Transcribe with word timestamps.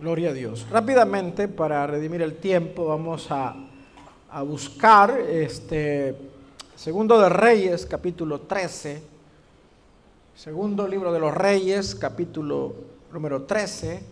Gloria 0.00 0.30
a 0.30 0.32
Dios. 0.32 0.66
Rápidamente, 0.70 1.46
para 1.46 1.86
redimir 1.86 2.22
el 2.22 2.36
tiempo, 2.36 2.86
vamos 2.86 3.30
a, 3.30 3.54
a 4.30 4.42
buscar 4.42 5.10
este 5.20 6.16
Segundo 6.74 7.20
de 7.20 7.28
Reyes, 7.28 7.84
capítulo 7.84 8.40
13. 8.40 9.02
Segundo 10.34 10.88
libro 10.88 11.12
de 11.12 11.20
los 11.20 11.34
Reyes, 11.34 11.94
capítulo 11.94 12.74
número 13.12 13.42
13. 13.42 14.02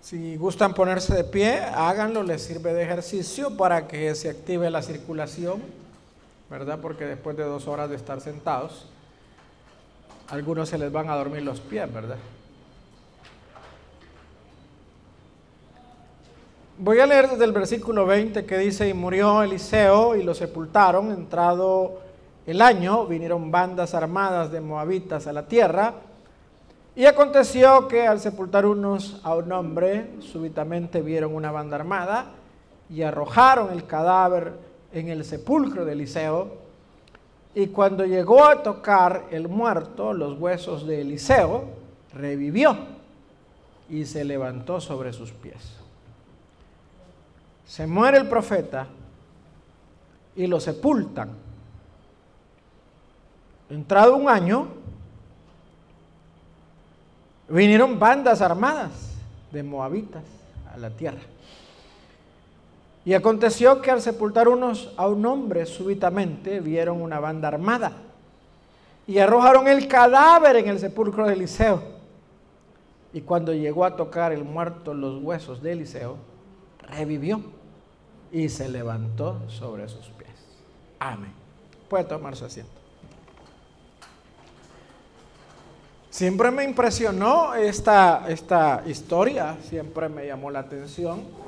Si 0.00 0.36
gustan 0.36 0.72
ponerse 0.72 1.14
de 1.14 1.24
pie, 1.24 1.58
háganlo, 1.60 2.22
les 2.22 2.40
sirve 2.40 2.72
de 2.72 2.82
ejercicio 2.82 3.58
para 3.58 3.86
que 3.86 4.14
se 4.14 4.30
active 4.30 4.70
la 4.70 4.80
circulación, 4.80 5.60
¿verdad? 6.48 6.78
Porque 6.80 7.04
después 7.04 7.36
de 7.36 7.44
dos 7.44 7.68
horas 7.68 7.90
de 7.90 7.96
estar 7.96 8.22
sentados, 8.22 8.86
algunos 10.28 10.68
se 10.68 10.78
les 10.78 10.90
van 10.90 11.10
a 11.10 11.16
dormir 11.16 11.42
los 11.42 11.60
pies, 11.60 11.92
¿verdad? 11.92 12.16
Voy 16.78 16.98
a 17.00 17.06
leer 17.06 17.28
desde 17.28 17.44
el 17.44 17.52
versículo 17.52 18.06
20 18.06 18.44
que 18.44 18.58
dice, 18.58 18.88
y 18.88 18.94
murió 18.94 19.42
Eliseo 19.42 20.16
y 20.16 20.22
lo 20.22 20.34
sepultaron, 20.34 21.12
entrado 21.12 22.00
el 22.46 22.60
año, 22.60 23.06
vinieron 23.06 23.50
bandas 23.50 23.94
armadas 23.94 24.50
de 24.50 24.60
moabitas 24.60 25.26
a 25.26 25.32
la 25.32 25.46
tierra, 25.46 25.94
y 26.96 27.04
aconteció 27.04 27.88
que 27.88 28.06
al 28.06 28.20
sepultar 28.20 28.66
unos 28.66 29.20
a 29.22 29.34
un 29.36 29.52
hombre, 29.52 30.10
súbitamente 30.20 31.02
vieron 31.02 31.34
una 31.34 31.50
banda 31.50 31.76
armada 31.76 32.32
y 32.90 33.02
arrojaron 33.02 33.72
el 33.72 33.86
cadáver 33.86 34.52
en 34.92 35.08
el 35.08 35.24
sepulcro 35.24 35.84
de 35.84 35.92
Eliseo, 35.92 36.61
y 37.54 37.66
cuando 37.66 38.04
llegó 38.06 38.44
a 38.44 38.62
tocar 38.62 39.26
el 39.30 39.48
muerto, 39.48 40.12
los 40.12 40.38
huesos 40.38 40.86
de 40.86 41.02
Eliseo, 41.02 41.64
revivió 42.14 42.76
y 43.90 44.06
se 44.06 44.24
levantó 44.24 44.80
sobre 44.80 45.12
sus 45.12 45.32
pies. 45.32 45.76
Se 47.66 47.86
muere 47.86 48.18
el 48.18 48.28
profeta 48.28 48.86
y 50.34 50.46
lo 50.46 50.60
sepultan. 50.60 51.30
Entrado 53.68 54.16
un 54.16 54.28
año, 54.28 54.68
vinieron 57.48 57.98
bandas 57.98 58.40
armadas 58.40 59.14
de 59.50 59.62
moabitas 59.62 60.24
a 60.72 60.78
la 60.78 60.90
tierra. 60.90 61.20
Y 63.04 63.14
aconteció 63.14 63.82
que 63.82 63.90
al 63.90 64.00
sepultar 64.00 64.48
unos 64.48 64.92
a 64.96 65.08
un 65.08 65.26
hombre 65.26 65.66
súbitamente 65.66 66.60
vieron 66.60 67.02
una 67.02 67.18
banda 67.18 67.48
armada 67.48 67.92
y 69.06 69.18
arrojaron 69.18 69.66
el 69.66 69.88
cadáver 69.88 70.56
en 70.56 70.68
el 70.68 70.78
sepulcro 70.78 71.26
de 71.26 71.32
Eliseo. 71.32 71.82
Y 73.12 73.22
cuando 73.22 73.52
llegó 73.52 73.84
a 73.84 73.96
tocar 73.96 74.32
el 74.32 74.44
muerto 74.44 74.94
los 74.94 75.22
huesos 75.22 75.62
de 75.62 75.72
Eliseo, 75.72 76.16
revivió 76.88 77.42
y 78.30 78.48
se 78.48 78.68
levantó 78.68 79.42
sobre 79.48 79.88
sus 79.88 80.06
pies. 80.10 80.30
Amén. 81.00 81.32
Puede 81.88 82.04
tomar 82.04 82.36
su 82.36 82.44
asiento. 82.44 82.72
Siempre 86.08 86.50
me 86.50 86.62
impresionó 86.62 87.54
esta, 87.54 88.26
esta 88.28 88.82
historia, 88.86 89.56
siempre 89.62 90.08
me 90.08 90.26
llamó 90.26 90.50
la 90.50 90.60
atención 90.60 91.41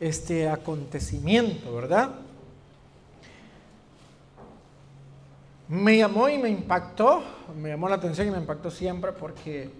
este 0.00 0.48
acontecimiento, 0.48 1.74
¿verdad? 1.74 2.10
Me 5.68 5.96
llamó 5.96 6.28
y 6.28 6.36
me 6.38 6.50
impactó, 6.50 7.22
me 7.56 7.70
llamó 7.70 7.88
la 7.88 7.96
atención 7.96 8.28
y 8.28 8.30
me 8.30 8.38
impactó 8.38 8.70
siempre 8.70 9.12
porque 9.12 9.70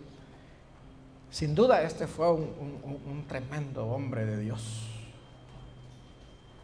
sin 1.30 1.54
duda 1.54 1.82
este 1.82 2.06
fue 2.06 2.32
un, 2.32 3.24
tremendo 3.28 3.86
hombre 3.86 4.24
de 4.24 4.38
Dios. 4.38 4.88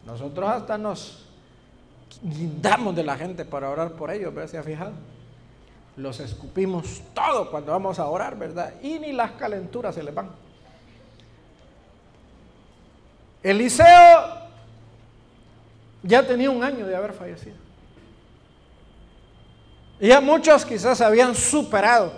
Nosotros 0.05 0.49
hasta 0.49 0.77
nos 0.77 1.27
guindamos 2.23 2.95
de 2.95 3.03
la 3.03 3.15
gente 3.15 3.45
para 3.45 3.69
orar 3.69 3.91
por 3.93 4.09
ellos, 4.11 4.33
¿verdad? 4.33 4.49
¿Se 4.49 4.57
ha 4.57 4.63
fijado? 4.63 4.93
Los 5.97 6.19
escupimos 6.19 7.01
todo 7.13 7.51
cuando 7.51 7.73
vamos 7.73 7.99
a 7.99 8.07
orar, 8.07 8.37
¿verdad? 8.37 8.73
Y 8.81 8.97
ni 8.97 9.11
las 9.11 9.31
calenturas 9.33 9.93
se 9.93 10.03
les 10.03 10.15
van. 10.15 10.29
Eliseo 13.43 14.41
ya 16.03 16.25
tenía 16.25 16.49
un 16.49 16.63
año 16.63 16.85
de 16.85 16.95
haber 16.95 17.13
fallecido. 17.13 17.55
Y 19.99 20.07
ya 20.07 20.19
muchos 20.19 20.65
quizás 20.65 21.01
habían 21.01 21.35
superado 21.35 22.11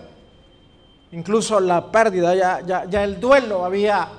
incluso 1.13 1.59
la 1.59 1.91
pérdida, 1.91 2.33
ya, 2.33 2.87
ya, 2.89 3.03
el 3.03 3.19
duelo 3.19 3.63
había, 3.63 4.09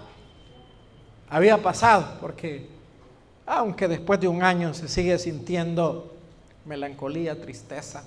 había 1.29 1.61
pasado, 1.61 2.19
porque 2.21 2.69
aunque 3.47 3.89
después 3.89 4.21
de 4.21 4.29
un 4.29 4.43
año 4.43 4.73
se 4.75 4.89
sigue 4.89 5.19
sintiendo 5.19 6.15
melancolía, 6.65 7.41
tristeza, 7.41 8.05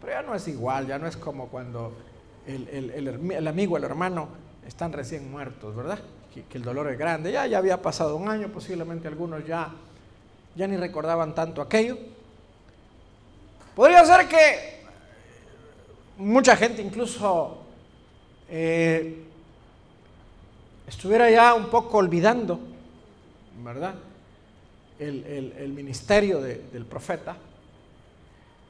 pero 0.00 0.12
ya 0.12 0.22
no 0.22 0.34
es 0.34 0.46
igual, 0.46 0.86
ya 0.86 0.98
no 0.98 1.08
es 1.08 1.16
como 1.16 1.48
cuando 1.48 1.92
el, 2.46 2.68
el, 2.68 3.32
el 3.32 3.48
amigo, 3.48 3.76
el 3.76 3.84
hermano 3.84 4.28
están 4.66 4.92
recién 4.92 5.28
muertos, 5.28 5.74
¿verdad? 5.74 5.98
Que, 6.34 6.44
el 6.56 6.62
dolor 6.62 6.90
es 6.90 6.98
grande. 6.98 7.32
Ya, 7.32 7.46
ya 7.46 7.58
había 7.58 7.82
pasado 7.82 8.16
un 8.16 8.28
año, 8.28 8.48
posiblemente 8.48 9.08
algunos 9.08 9.44
ya, 9.46 9.72
ya 10.54 10.66
ni 10.66 10.76
recordaban 10.76 11.34
tanto 11.34 11.60
aquello. 11.60 11.98
Podría 13.74 14.04
ser 14.04 14.28
que 14.28 14.84
mucha 16.18 16.56
gente 16.56 16.82
incluso 16.82 17.62
eh, 18.48 19.24
estuviera 20.86 21.30
ya 21.30 21.54
un 21.54 21.66
poco 21.66 21.98
olvidando, 21.98 22.60
¿verdad? 23.62 23.94
El, 24.98 25.72
ministerio 25.74 26.40
del 26.40 26.84
profeta. 26.84 27.36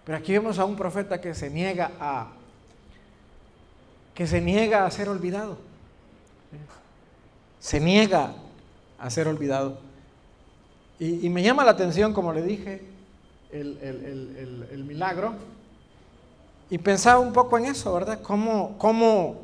Pero 0.05 0.19
aquí 0.19 0.33
vemos 0.33 0.59
a 0.59 0.65
un 0.65 0.77
profeta 0.77 1.21
que 1.21 1.35
se 1.35 1.51
niega 1.51 1.93
a 1.99 2.33
que 4.15 4.27
se 4.27 4.41
niega 4.41 4.85
a 4.85 4.91
ser 4.91 5.09
olvidado 5.09 5.57
se 7.61 7.79
niega 7.79 8.33
a 8.99 9.11
ser 9.11 9.29
olvidado. 9.29 9.79
Y, 10.99 11.29
me 11.31 11.43
llama 11.43 11.65
la 11.65 11.71
atención, 11.71 12.13
como 12.13 12.33
le 12.33 12.43
dije, 12.43 12.83
el, 13.53 14.85
milagro. 14.87 15.35
Y 16.69 16.79
pensaba 16.79 17.21
un 17.21 17.33
poco 17.33 17.57
en 17.57 17.67
eso, 17.67 17.93
¿verdad? 17.95 18.21
Cómo, 18.23 18.77
cómo 18.77 19.41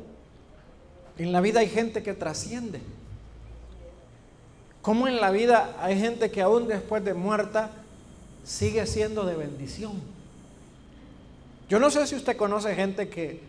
en 1.17 1.31
la 1.31 1.41
vida 1.41 1.61
hay 1.61 1.69
gente 1.69 2.03
que 2.03 2.13
trasciende. 2.13 2.79
Cómo 4.83 5.07
en 5.07 5.19
la 5.19 5.31
vida 5.31 5.75
hay 5.79 5.99
gente 5.99 6.29
que 6.29 6.41
aún 6.41 6.67
después 6.67 7.03
de 7.03 7.13
muerta 7.13 7.71
sigue 8.43 8.85
siendo 8.85 9.25
de 9.25 9.35
bendición. 9.35 9.93
Yo 11.69 11.79
no 11.79 11.89
sé 11.89 12.05
si 12.07 12.15
usted 12.15 12.37
conoce 12.37 12.75
gente 12.75 13.09
que 13.09 13.41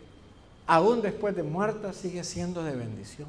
aún 0.67 1.03
después 1.03 1.37
de 1.37 1.43
muerta 1.43 1.93
sigue 1.93 2.25
siendo 2.25 2.65
de 2.65 2.75
bendición 2.75 3.29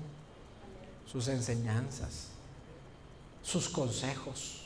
sus 1.11 1.27
enseñanzas, 1.27 2.27
sus 3.41 3.67
consejos, 3.67 4.61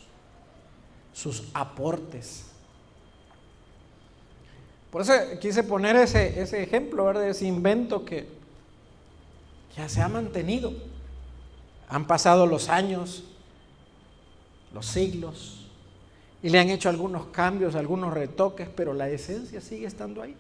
sus 1.14 1.44
aportes. 1.54 2.46
Por 4.92 5.02
eso 5.02 5.14
quise 5.40 5.64
poner 5.64 5.96
ese, 5.96 6.42
ese 6.42 6.62
ejemplo, 6.62 7.12
de 7.14 7.30
ese 7.30 7.46
invento 7.46 8.04
que 8.04 8.28
ya 9.76 9.88
se 9.88 10.02
ha 10.02 10.10
mantenido. 10.10 10.74
Han 11.88 12.06
pasado 12.06 12.46
los 12.46 12.70
años, 12.70 13.24
los 14.74 14.86
siglos, 14.86 15.68
y 16.42 16.50
le 16.50 16.60
han 16.60 16.70
hecho 16.70 16.90
algunos 16.90 17.28
cambios, 17.28 17.76
algunos 17.76 18.14
retoques, 18.14 18.68
pero 18.68 18.94
la 18.94 19.10
esencia 19.10 19.62
sigue 19.62 19.88
estando 19.88 20.22
ahí. 20.22 20.36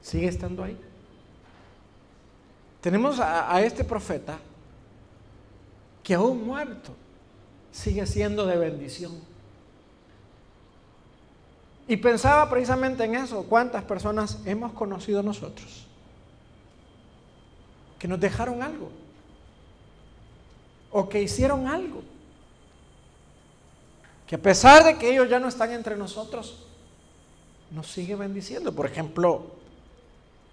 Sigue 0.00 0.28
estando 0.28 0.64
ahí. 0.64 0.76
Tenemos 2.82 3.20
a, 3.20 3.62
este 3.62 3.84
profeta 3.84 4.38
que 6.02 6.14
aún 6.14 6.44
muerto 6.44 6.92
sigue 7.70 8.04
siendo 8.06 8.44
de 8.44 8.56
bendición. 8.56 9.12
Y 11.86 11.96
pensaba 11.96 12.50
precisamente 12.50 13.04
en 13.04 13.14
eso, 13.14 13.44
cuántas 13.44 13.84
personas 13.84 14.40
hemos 14.44 14.72
conocido 14.72 15.22
nosotros 15.22 15.86
que 18.00 18.08
nos 18.08 18.18
dejaron 18.18 18.62
algo 18.62 18.90
o 20.90 21.08
que 21.08 21.22
hicieron 21.22 21.68
algo, 21.68 22.02
que 24.26 24.34
a 24.34 24.42
pesar 24.42 24.82
de 24.82 24.98
que 24.98 25.08
ellos 25.12 25.28
ya 25.30 25.38
no 25.38 25.46
están 25.46 25.70
entre 25.70 25.96
nosotros, 25.96 26.66
nos 27.70 27.86
sigue 27.86 28.16
bendiciendo. 28.16 28.74
Por 28.74 28.86
ejemplo, 28.86 29.61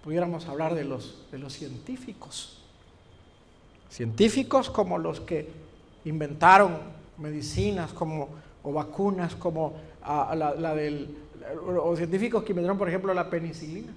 pudiéramos 0.02 0.46
hablar 0.46 0.74
de 0.74 0.84
los, 0.84 1.26
de 1.30 1.38
los 1.38 1.52
científicos. 1.52 2.58
Científicos 3.90 4.70
como 4.70 4.98
los 4.98 5.20
que 5.20 5.48
inventaron 6.04 6.78
medicinas 7.18 7.92
como, 7.92 8.28
o 8.62 8.72
vacunas 8.72 9.34
como 9.34 9.74
la, 10.04 10.74
del, 10.74 11.16
o 11.64 11.96
científicos 11.96 12.44
que 12.44 12.52
inventaron, 12.52 12.78
por 12.78 12.88
ejemplo, 12.88 13.12
la 13.12 13.28
penicilina. 13.28 13.92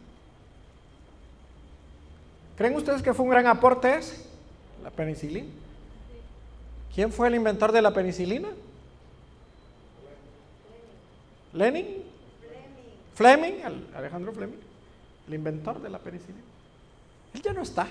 ¿Creen 2.57 2.75
ustedes 2.75 3.01
que 3.01 3.13
fue 3.13 3.25
un 3.25 3.31
gran 3.31 3.47
aporte 3.47 3.95
ese? 3.95 4.25
La 4.83 4.89
penicilina. 4.89 5.47
¿Quién 6.93 7.11
fue 7.11 7.27
el 7.27 7.35
inventor 7.35 7.71
de 7.71 7.81
la 7.81 7.93
penicilina? 7.93 8.49
Lenin. 11.53 12.03
Fleming, 13.15 13.61
Alejandro 13.95 14.33
Fleming, 14.33 14.57
el 15.27 15.33
inventor 15.33 15.81
de 15.81 15.89
la 15.89 15.99
penicilina. 15.99 16.43
Él 17.33 17.41
ya 17.41 17.53
no 17.53 17.61
está. 17.61 17.87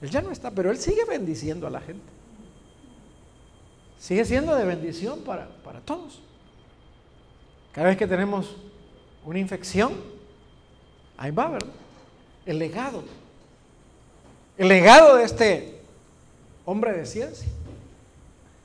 Él 0.00 0.10
ya 0.10 0.20
no 0.20 0.30
está, 0.30 0.50
pero 0.50 0.70
él 0.70 0.78
sigue 0.78 1.04
bendiciendo 1.04 1.66
a 1.66 1.70
la 1.70 1.80
gente. 1.80 2.04
Sigue 3.98 4.24
siendo 4.24 4.54
de 4.56 4.64
bendición 4.64 5.20
para, 5.20 5.48
para 5.62 5.80
todos. 5.80 6.20
Cada 7.72 7.88
vez 7.88 7.96
que 7.96 8.06
tenemos 8.06 8.56
una 9.24 9.38
infección, 9.38 9.92
ahí 11.16 11.30
va, 11.30 11.50
¿verdad? 11.50 11.72
El 12.44 12.58
legado. 12.58 13.04
El 14.58 14.68
legado 14.68 15.16
de 15.16 15.24
este 15.24 15.80
hombre 16.64 16.92
de 16.92 17.06
ciencia. 17.06 17.48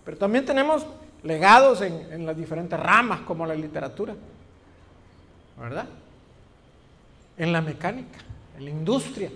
Pero 0.04 0.18
también 0.18 0.46
tenemos 0.46 0.86
legados 1.22 1.82
en, 1.82 2.12
en 2.12 2.26
las 2.26 2.36
diferentes 2.36 2.80
ramas, 2.80 3.22
como 3.22 3.46
la 3.46 3.54
literatura. 3.54 4.16
¿verdad? 5.60 5.88
En 7.38 7.54
la 7.54 7.62
mecánica, 7.62 8.20
en 8.58 8.66
la 8.66 8.72
industria. 8.72 9.32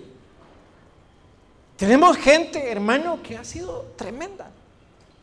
Tenemos 1.76 2.16
gente, 2.16 2.70
hermano, 2.70 3.22
que 3.22 3.36
ha 3.36 3.44
sido 3.44 3.92
tremenda, 3.96 4.50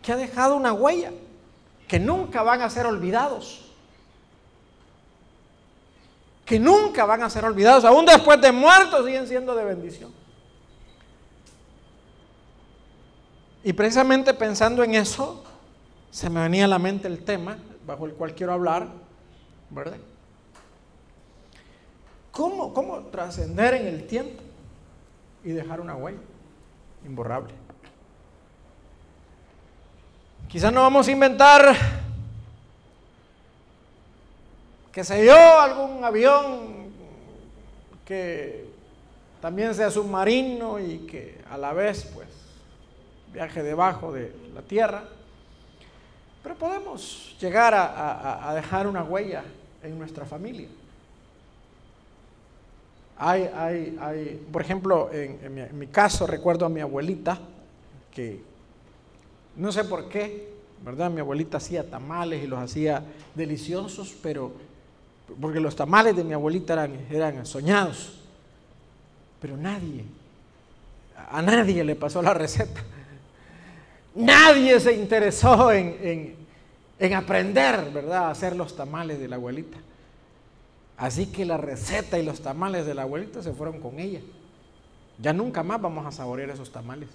que 0.01 0.11
ha 0.11 0.15
dejado 0.15 0.55
una 0.55 0.73
huella, 0.73 1.11
que 1.87 1.99
nunca 1.99 2.43
van 2.43 2.61
a 2.61 2.69
ser 2.69 2.85
olvidados. 2.85 3.65
Que 6.45 6.59
nunca 6.59 7.05
van 7.05 7.23
a 7.23 7.29
ser 7.29 7.45
olvidados, 7.45 7.85
aún 7.85 8.05
después 8.05 8.41
de 8.41 8.51
muertos 8.51 9.05
siguen 9.05 9.27
siendo 9.27 9.55
de 9.55 9.63
bendición. 9.63 10.11
Y 13.63 13.73
precisamente 13.73 14.33
pensando 14.33 14.83
en 14.83 14.95
eso, 14.95 15.43
se 16.11 16.29
me 16.29 16.41
venía 16.41 16.65
a 16.65 16.67
la 16.67 16.79
mente 16.79 17.07
el 17.07 17.23
tema 17.23 17.57
bajo 17.85 18.05
el 18.05 18.13
cual 18.13 18.33
quiero 18.33 18.53
hablar, 18.53 18.87
¿verdad? 19.69 19.97
¿Cómo, 22.31 22.73
cómo 22.73 22.99
trascender 23.07 23.73
en 23.73 23.87
el 23.87 24.07
tiempo 24.07 24.41
y 25.43 25.51
dejar 25.51 25.81
una 25.81 25.95
huella 25.95 26.19
imborrable? 27.05 27.53
Quizás 30.47 30.73
no 30.73 30.81
vamos 30.81 31.07
a 31.07 31.11
inventar, 31.11 31.75
que 34.91 35.03
sé 35.03 35.25
yo, 35.25 35.59
algún 35.59 36.03
avión 36.03 36.89
que 38.03 38.67
también 39.41 39.75
sea 39.75 39.91
submarino 39.91 40.79
y 40.79 41.05
que 41.05 41.39
a 41.49 41.57
la 41.57 41.71
vez 41.73 42.11
pues 42.15 42.27
viaje 43.31 43.61
debajo 43.61 44.11
de 44.11 44.35
la 44.55 44.61
tierra. 44.63 45.03
Pero 46.41 46.55
podemos 46.55 47.35
llegar 47.39 47.75
a, 47.75 48.49
a 48.49 48.55
dejar 48.55 48.87
una 48.87 49.03
huella 49.03 49.43
en 49.83 49.99
nuestra 49.99 50.25
familia. 50.25 50.67
Hay, 53.21 53.49
hay, 53.53 53.97
hay, 53.99 54.47
por 54.49 54.61
ejemplo, 54.61 55.09
en, 55.11 55.77
mi, 55.77 55.87
caso 55.87 56.25
recuerdo 56.25 56.65
a 56.65 56.69
mi 56.69 56.79
abuelita 56.79 57.37
que 58.15 58.41
no 59.57 59.73
sé 59.73 59.83
por 59.83 60.07
qué, 60.07 60.47
¿verdad? 60.85 61.11
Mi 61.11 61.19
abuelita 61.19 61.57
hacía 61.57 61.89
tamales 61.89 62.41
y 62.41 62.47
los 62.47 62.59
hacía 62.59 63.03
deliciosos, 63.35 64.15
pero 64.23 64.53
porque 65.41 65.59
los 65.59 65.75
tamales 65.75 66.15
de 66.15 66.23
mi 66.23 66.31
abuelita 66.31 66.89
eran, 67.09 67.45
soñados. 67.45 68.21
Pero 69.41 69.57
nadie, 69.57 70.05
a 71.29 71.41
nadie 71.41 71.83
le 71.83 71.95
pasó 71.95 72.21
la 72.21 72.33
receta. 72.33 72.81
Nadie 74.15 74.79
se 74.79 74.93
interesó 74.93 75.73
en, 75.73 75.97
en, 76.01 76.35
en 76.99 77.13
aprender, 77.13 77.91
¿verdad?, 77.91 78.27
a 78.27 78.31
hacer 78.31 78.55
los 78.55 78.77
tamales 78.77 79.19
de 79.19 79.27
la 79.27 79.35
abuelita. 79.35 79.77
Así 80.99 81.27
que 81.27 81.45
la 81.45 81.55
receta 81.55 82.19
y 82.19 82.25
los 82.25 82.41
tamales 82.41 82.85
de 82.85 82.93
la 82.93 83.03
abuelita 83.03 83.41
se 83.41 83.53
fueron 83.53 83.79
con 83.79 83.99
ella. 83.99 84.19
Ya 85.17 85.31
nunca 85.31 85.63
más 85.63 85.81
vamos 85.81 86.05
a 86.05 86.11
saborear 86.11 86.49
esos 86.49 86.71
tamales. 86.73 87.07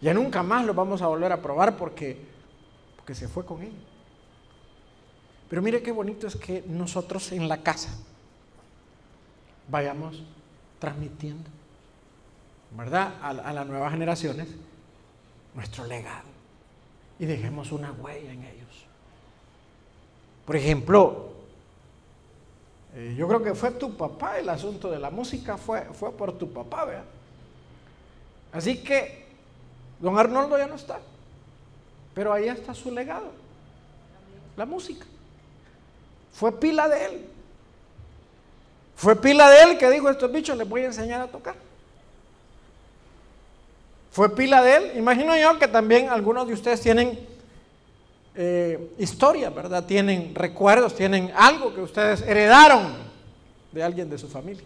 Ya 0.00 0.14
nunca 0.14 0.44
más 0.44 0.64
los 0.64 0.76
vamos 0.76 1.02
a 1.02 1.08
volver 1.08 1.32
a 1.32 1.42
probar 1.42 1.76
porque, 1.76 2.16
porque 2.94 3.16
se 3.16 3.26
fue 3.26 3.44
con 3.44 3.60
ella. 3.60 3.74
Pero 5.50 5.62
mire 5.62 5.82
qué 5.82 5.90
bonito 5.90 6.28
es 6.28 6.36
que 6.36 6.62
nosotros 6.68 7.32
en 7.32 7.48
la 7.48 7.60
casa 7.60 7.90
vayamos 9.68 10.22
transmitiendo, 10.78 11.50
¿verdad? 12.76 13.14
A, 13.20 13.30
a 13.30 13.52
las 13.52 13.66
nuevas 13.66 13.90
generaciones 13.90 14.46
nuestro 15.56 15.86
legado 15.86 16.28
y 17.18 17.26
dejemos 17.26 17.72
una 17.72 17.90
huella 17.90 18.32
en 18.32 18.44
ellos. 18.44 18.86
Por 20.44 20.54
ejemplo, 20.54 21.35
eh, 22.96 23.14
yo 23.16 23.28
creo 23.28 23.42
que 23.42 23.54
fue 23.54 23.72
tu 23.72 23.94
papá 23.94 24.38
el 24.38 24.48
asunto 24.48 24.90
de 24.90 24.98
la 24.98 25.10
música, 25.10 25.58
fue, 25.58 25.82
fue 25.92 26.10
por 26.12 26.38
tu 26.38 26.50
papá, 26.50 26.86
¿vea? 26.86 27.04
Así 28.52 28.82
que 28.82 29.26
don 30.00 30.18
Arnoldo 30.18 30.56
ya 30.56 30.66
no 30.66 30.76
está, 30.76 30.98
pero 32.14 32.32
ahí 32.32 32.48
está 32.48 32.72
su 32.72 32.90
legado, 32.90 33.30
la 34.56 34.64
música. 34.64 35.04
Fue 36.32 36.58
pila 36.58 36.88
de 36.88 37.04
él. 37.04 37.26
Fue 38.94 39.14
pila 39.14 39.50
de 39.50 39.62
él 39.62 39.78
que 39.78 39.90
dijo, 39.90 40.08
estos 40.08 40.32
bichos 40.32 40.56
les 40.56 40.66
voy 40.66 40.82
a 40.82 40.86
enseñar 40.86 41.20
a 41.20 41.26
tocar. 41.26 41.54
Fue 44.10 44.34
pila 44.34 44.62
de 44.62 44.76
él. 44.76 44.92
Imagino 44.96 45.36
yo 45.36 45.58
que 45.58 45.68
también 45.68 46.08
algunos 46.08 46.46
de 46.46 46.54
ustedes 46.54 46.80
tienen 46.80 47.35
eh, 48.36 48.92
historia, 48.98 49.50
¿verdad? 49.50 49.86
Tienen 49.86 50.34
recuerdos, 50.34 50.94
tienen 50.94 51.32
algo 51.34 51.74
que 51.74 51.80
ustedes 51.80 52.20
heredaron 52.22 52.92
de 53.72 53.82
alguien 53.82 54.10
de 54.10 54.18
su 54.18 54.28
familia. 54.28 54.64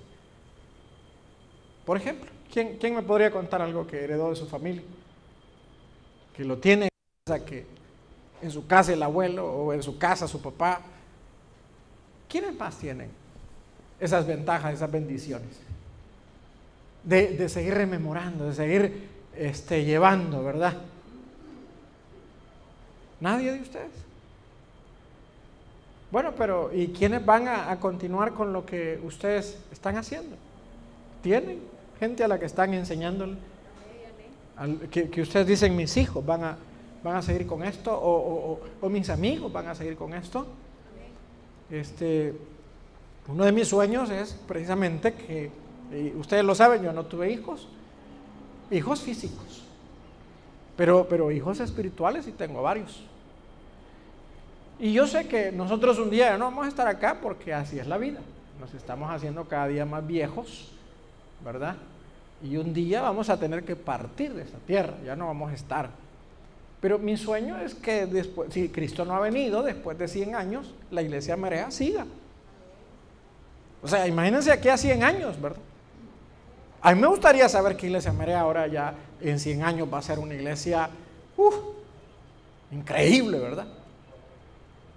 Por 1.85 1.97
ejemplo, 1.97 2.31
¿quién, 2.53 2.77
quién 2.79 2.95
me 2.95 3.03
podría 3.03 3.31
contar 3.31 3.63
algo 3.63 3.87
que 3.87 4.03
heredó 4.03 4.31
de 4.31 4.37
su 4.37 4.47
familia? 4.47 4.83
Que 6.37 6.45
lo 6.45 6.59
tiene 6.59 6.89
que 7.47 7.67
en 8.43 8.51
su 8.51 8.67
casa 8.67 8.93
el 8.93 9.03
abuelo 9.03 9.47
o 9.47 9.73
en 9.73 9.83
su 9.83 9.99
casa 9.99 10.27
su 10.27 10.41
papá. 10.43 10.81
¿Quiénes 12.29 12.57
más 12.57 12.77
tienen 12.77 13.11
esas 14.01 14.27
ventajas, 14.27 14.75
esas 14.75 14.91
bendiciones? 14.91 15.61
De, 17.05 17.37
de 17.37 17.49
seguir 17.49 17.75
rememorando, 17.75 18.47
de 18.47 18.55
seguir 18.55 19.09
este, 19.37 19.85
llevando, 19.85 20.43
¿verdad? 20.43 20.77
Nadie 23.21 23.53
de 23.53 23.61
ustedes. 23.61 24.11
Bueno, 26.11 26.33
pero 26.37 26.71
¿y 26.75 26.89
quiénes 26.89 27.25
van 27.25 27.47
a, 27.47 27.79
continuar 27.79 28.33
con 28.33 28.53
lo 28.53 28.67
que 28.67 29.01
ustedes 29.05 29.59
están 29.71 29.97
haciendo? 29.97 30.37
¿Tienen 31.23 31.61
gente 32.01 32.25
a 32.25 32.29
la 32.29 32.39
que 32.39 32.47
están 32.47 32.75
enseñándole? 32.75 33.37
que, 34.91 35.23
ustedes 35.23 35.47
dicen, 35.47 35.75
mis 35.75 35.97
hijos 35.97 36.25
van 36.25 36.45
a, 36.45 36.57
van 37.03 37.17
a 37.17 37.23
seguir 37.23 37.47
con 37.47 37.63
esto, 37.63 37.97
o, 37.99 38.89
mis 38.89 39.09
amigos 39.09 39.53
van 39.53 39.69
a 39.69 39.75
seguir 39.75 39.97
con 39.97 40.13
esto. 40.13 40.47
Este, 41.71 42.35
uno 43.29 43.45
de 43.45 43.53
mis 43.53 43.69
sueños 43.69 44.11
es 44.11 44.33
precisamente 44.47 45.15
que, 45.15 45.51
ustedes 46.19 46.45
lo 46.45 46.55
saben, 46.55 46.83
yo 46.83 46.93
no 46.93 47.07
tuve 47.07 47.31
hijos, 47.31 47.69
hijos 48.71 49.01
físicos, 49.01 49.65
pero, 50.81 51.07
pero 51.07 51.31
hijos 51.31 51.61
espirituales 51.61 52.25
sí 52.25 52.33
tengo 52.33 52.63
varios. 52.63 53.03
Y 54.79 54.95
yo 54.95 55.07
sé 55.07 55.29
que 55.29 55.53
nosotros 55.53 55.99
un 55.99 56.09
día 56.09 56.39
no 56.39 56.47
vamos 56.47 56.65
a 56.65 56.69
estar 56.71 56.89
acá 56.89 57.19
porque 57.21 57.53
así 57.53 57.79
es 57.79 57.87
la 57.87 57.99
vida. 57.99 58.21
Nos 58.59 58.73
estamos 58.73 59.11
haciendo 59.11 59.45
cada 59.45 59.67
día 59.67 59.85
más 59.85 60.07
viejos, 60.07 60.73
¿verdad? 61.45 61.77
Y 62.43 62.57
un 62.57 62.73
día 62.73 63.03
vamos 63.03 63.29
a 63.29 63.39
tener 63.39 63.63
que 63.63 63.77
partir 63.77 64.33
de 64.33 64.41
esta 64.41 64.57
tierra, 64.57 64.95
ya 65.05 65.15
no 65.15 65.27
vamos 65.27 65.51
a 65.51 65.55
estar. 65.55 65.91
Pero 66.81 66.99
mi 66.99 67.19
sueño 67.19 67.59
es 67.59 67.75
que 67.75 68.07
después, 68.07 68.51
si 68.51 68.71
Cristo 68.71 69.05
no 69.05 69.15
ha 69.15 69.21
venido, 69.21 69.63
después 69.63 69.99
de 69.99 70.09
100 70.09 70.35
años, 70.35 70.75
la 70.91 71.03
iglesia 71.03 71.37
Marea 71.37 71.71
siga. 71.71 72.07
O 73.83 73.87
sea, 73.87 74.09
imagínense 74.09 74.51
aquí 74.51 74.71
a 74.71 74.79
100 74.79 75.03
años, 75.05 75.39
¿verdad? 75.39 75.61
A 76.81 76.95
mí 76.95 77.01
me 77.03 77.07
gustaría 77.07 77.47
saber 77.51 77.77
que 77.77 77.87
Iglesia 77.87 78.15
Marea 78.15 78.41
ahora 78.41 78.67
ya 78.67 78.95
en 79.21 79.39
100 79.39 79.63
años 79.63 79.89
va 79.93 79.99
a 79.99 80.03
ser 80.03 80.19
una 80.19 80.35
iglesia 80.35 80.91
increíble, 82.71 83.39
¿verdad? 83.39 83.67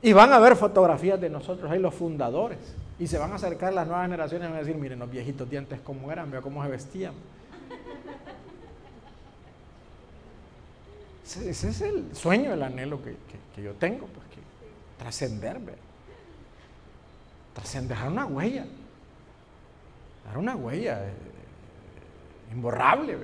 Y 0.02 0.12
van 0.14 0.34
a 0.34 0.40
ver 0.40 0.56
fotografías 0.56 1.20
de 1.20 1.30
nosotros 1.30 1.72
ahí, 1.72 1.80
los 1.80 1.94
fundadores. 1.94 2.60
Y 3.00 3.08
se 3.08 3.18
van 3.18 3.32
a 3.32 3.36
acercar 3.36 3.74
las 3.74 3.88
nuevas 3.88 4.06
generaciones 4.06 4.48
y 4.48 4.50
van 4.50 4.58
a 4.58 4.60
decir, 4.60 4.76
miren 4.76 5.00
los 5.00 5.10
viejitos 5.10 5.50
dientes 5.50 5.80
cómo 5.82 6.12
eran, 6.12 6.30
vea 6.30 6.42
cómo 6.42 6.64
se 6.64 6.70
vestían. 6.70 7.14
Ese, 11.24 11.70
es 11.70 11.82
el 11.82 12.16
sueño, 12.16 12.54
el 12.54 12.62
anhelo 12.62 13.00
que, 13.02 13.16
yo 13.62 13.74
tengo, 13.74 14.08
pues 14.08 14.28
que 14.28 14.42
trascender, 15.02 15.58
trascender, 17.54 17.98
dejar 17.98 18.12
una 18.12 18.26
huella, 18.26 18.66
dar 20.26 20.38
una 20.38 20.56
huella. 20.56 21.02
imborrable. 22.52 23.18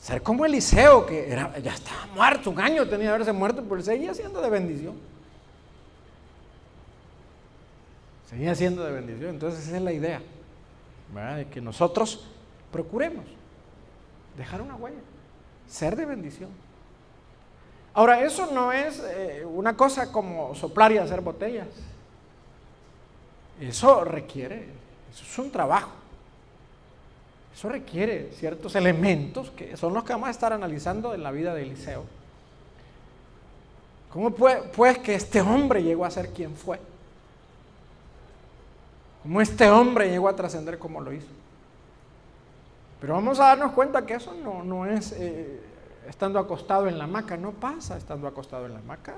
Ser 0.00 0.22
como 0.22 0.46
Eliseo, 0.46 1.04
que 1.04 1.30
era, 1.30 1.58
ya 1.58 1.74
estaba 1.74 2.06
muerto, 2.14 2.50
un 2.50 2.58
año 2.58 2.88
tenía 2.88 3.08
que 3.08 3.14
haberse 3.14 3.32
muerto, 3.32 3.62
pero 3.68 3.82
seguía 3.82 4.14
siendo 4.14 4.40
de 4.40 4.48
bendición. 4.48 4.94
Seguía 8.30 8.54
siendo 8.54 8.82
de 8.82 8.92
bendición. 8.92 9.30
Entonces 9.30 9.66
esa 9.66 9.76
es 9.76 9.82
la 9.82 9.92
idea, 9.92 10.22
de 11.36 11.46
que 11.48 11.60
nosotros 11.60 12.26
procuremos 12.72 13.26
dejar 14.38 14.62
una 14.62 14.74
huella, 14.76 15.00
ser 15.68 15.96
de 15.96 16.06
bendición. 16.06 16.48
Ahora, 17.92 18.24
eso 18.24 18.50
no 18.52 18.72
es 18.72 19.02
eh, 19.04 19.44
una 19.44 19.76
cosa 19.76 20.10
como 20.10 20.54
soplar 20.54 20.92
y 20.92 20.98
hacer 20.98 21.20
botellas. 21.20 21.66
Eso 23.60 24.04
requiere, 24.04 24.68
eso 25.12 25.24
es 25.24 25.38
un 25.38 25.50
trabajo. 25.50 25.99
Eso 27.54 27.68
requiere 27.68 28.30
ciertos 28.32 28.74
elementos 28.74 29.50
que 29.50 29.76
son 29.76 29.92
los 29.92 30.04
que 30.04 30.12
vamos 30.12 30.28
a 30.28 30.30
estar 30.30 30.52
analizando 30.52 31.14
en 31.14 31.22
la 31.22 31.30
vida 31.30 31.54
de 31.54 31.62
Eliseo. 31.62 32.04
¿Cómo 34.12 34.30
puede, 34.30 34.62
pues 34.74 34.98
que 34.98 35.14
este 35.14 35.40
hombre 35.40 35.82
llegó 35.82 36.04
a 36.04 36.10
ser 36.10 36.30
quien 36.30 36.56
fue? 36.56 36.80
¿Cómo 39.22 39.40
este 39.40 39.68
hombre 39.68 40.08
llegó 40.10 40.28
a 40.28 40.36
trascender 40.36 40.78
como 40.78 41.00
lo 41.00 41.12
hizo? 41.12 41.28
Pero 43.00 43.14
vamos 43.14 43.38
a 43.40 43.44
darnos 43.44 43.72
cuenta 43.72 44.04
que 44.04 44.14
eso 44.14 44.34
no, 44.34 44.86
es 44.86 45.12
eh, 45.12 45.60
estando 46.08 46.38
acostado 46.38 46.86
en 46.88 46.98
la 46.98 47.04
hamaca, 47.04 47.36
no 47.36 47.52
pasa 47.52 47.96
estando 47.96 48.26
acostado 48.26 48.66
en 48.66 48.74
la 48.74 48.78
hamaca. 48.80 49.14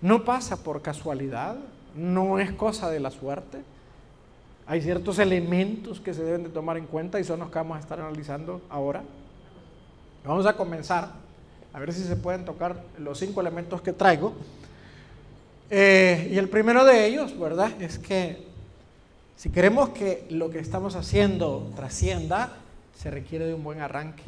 No 0.00 0.24
pasa 0.24 0.62
por 0.62 0.80
casualidad, 0.80 1.56
no 1.94 2.38
es 2.38 2.52
cosa 2.52 2.90
de 2.90 3.00
la 3.00 3.10
suerte. 3.10 3.62
Hay 4.70 4.80
ciertos 4.80 5.18
elementos 5.18 5.98
que 5.98 6.14
se 6.14 6.22
deben 6.22 6.44
de 6.44 6.48
tomar 6.48 6.76
en 6.76 6.86
cuenta 6.86 7.18
y 7.18 7.24
son 7.24 7.40
los 7.40 7.50
que 7.50 7.56
vamos 7.56 7.76
a 7.76 7.80
estar 7.80 7.98
analizando 7.98 8.62
ahora. 8.70 9.02
Vamos 10.24 10.46
a 10.46 10.56
comenzar, 10.56 11.10
a 11.72 11.80
ver 11.80 11.92
si 11.92 12.04
se 12.04 12.14
pueden 12.14 12.44
tocar 12.44 12.80
los 12.96 13.18
cinco 13.18 13.40
elementos 13.40 13.82
que 13.82 13.92
traigo. 13.92 14.32
Eh, 15.70 16.28
y 16.30 16.38
el 16.38 16.48
primero 16.48 16.84
de 16.84 17.04
ellos, 17.04 17.36
¿verdad? 17.36 17.82
Es 17.82 17.98
que 17.98 18.46
si 19.34 19.50
queremos 19.50 19.88
que 19.88 20.28
lo 20.30 20.50
que 20.50 20.60
estamos 20.60 20.94
haciendo 20.94 21.72
trascienda, 21.74 22.52
se 22.96 23.10
requiere 23.10 23.46
de 23.46 23.54
un 23.54 23.64
buen 23.64 23.80
arranque. 23.80 24.22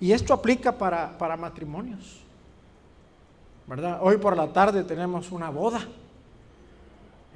Y 0.00 0.12
esto 0.12 0.32
aplica 0.32 0.72
para, 0.78 1.18
para 1.18 1.36
matrimonios. 1.36 2.22
¿verdad? 3.66 3.98
Hoy 4.00 4.16
por 4.16 4.38
la 4.38 4.46
tarde 4.46 4.84
tenemos 4.84 5.32
una 5.32 5.50
boda. 5.50 5.86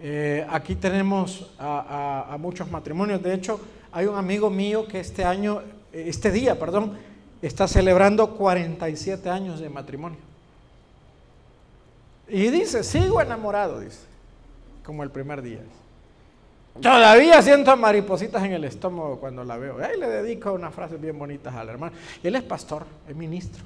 Eh, 0.02 0.46
aquí 0.48 0.76
tenemos 0.76 1.50
a, 1.58 2.36
muchos 2.38 2.70
matrimonios. 2.70 3.22
De 3.22 3.34
hecho, 3.34 3.60
hay 3.92 4.06
un 4.06 4.16
amigo 4.16 4.48
mío 4.48 4.86
que 4.88 5.00
este 5.00 5.24
año, 5.24 5.62
este 5.92 6.30
día, 6.30 6.58
perdón, 6.58 6.96
está 7.42 7.68
celebrando 7.68 8.34
47 8.36 9.28
años 9.28 9.60
de 9.60 9.68
matrimonio. 9.68 10.18
Y 12.28 12.48
dice, 12.48 12.82
sigo 12.82 13.20
enamorado, 13.20 13.80
dice, 13.80 14.00
como 14.84 15.02
el 15.02 15.10
primer 15.10 15.42
día. 15.42 15.60
Todavía 16.80 17.42
siento 17.42 17.76
maripositas 17.76 18.42
en 18.44 18.52
el 18.52 18.64
estómago 18.64 19.18
cuando 19.18 19.44
la 19.44 19.58
veo. 19.58 19.84
Ahí 19.84 19.98
le 19.98 20.08
dedico 20.08 20.52
unas 20.52 20.72
frases 20.72 21.00
bien 21.00 21.18
bonitas 21.18 21.54
al 21.54 21.68
hermano. 21.68 21.94
Él 22.22 22.36
es 22.36 22.42
pastor, 22.42 22.86
es 23.08 23.14
ministro 23.16 23.62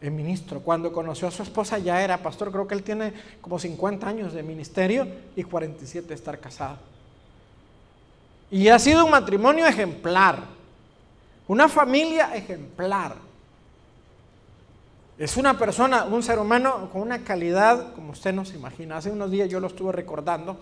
el 0.00 0.10
ministro. 0.10 0.60
Cuando 0.60 0.92
conoció 0.92 1.28
a 1.28 1.30
su 1.30 1.42
esposa 1.42 1.78
ya 1.78 2.02
era 2.02 2.18
pastor, 2.18 2.50
creo 2.50 2.66
que 2.66 2.74
él 2.74 2.82
tiene 2.82 3.12
como 3.40 3.58
50 3.58 4.06
años 4.06 4.32
de 4.32 4.42
ministerio 4.42 5.06
y 5.34 5.42
47 5.42 6.08
de 6.08 6.14
estar 6.14 6.38
casado. 6.38 6.78
Y 8.50 8.68
ha 8.68 8.78
sido 8.78 9.04
un 9.04 9.10
matrimonio 9.10 9.66
ejemplar, 9.66 10.40
una 11.48 11.68
familia 11.68 12.34
ejemplar. 12.36 13.16
Es 15.18 15.36
una 15.36 15.58
persona, 15.58 16.04
un 16.04 16.22
ser 16.22 16.38
humano 16.38 16.90
con 16.92 17.00
una 17.00 17.24
calidad 17.24 17.94
como 17.94 18.12
usted 18.12 18.34
no 18.34 18.44
se 18.44 18.56
imagina. 18.56 18.98
Hace 18.98 19.10
unos 19.10 19.30
días 19.30 19.48
yo 19.48 19.60
lo 19.60 19.66
estuve 19.66 19.90
recordando, 19.90 20.58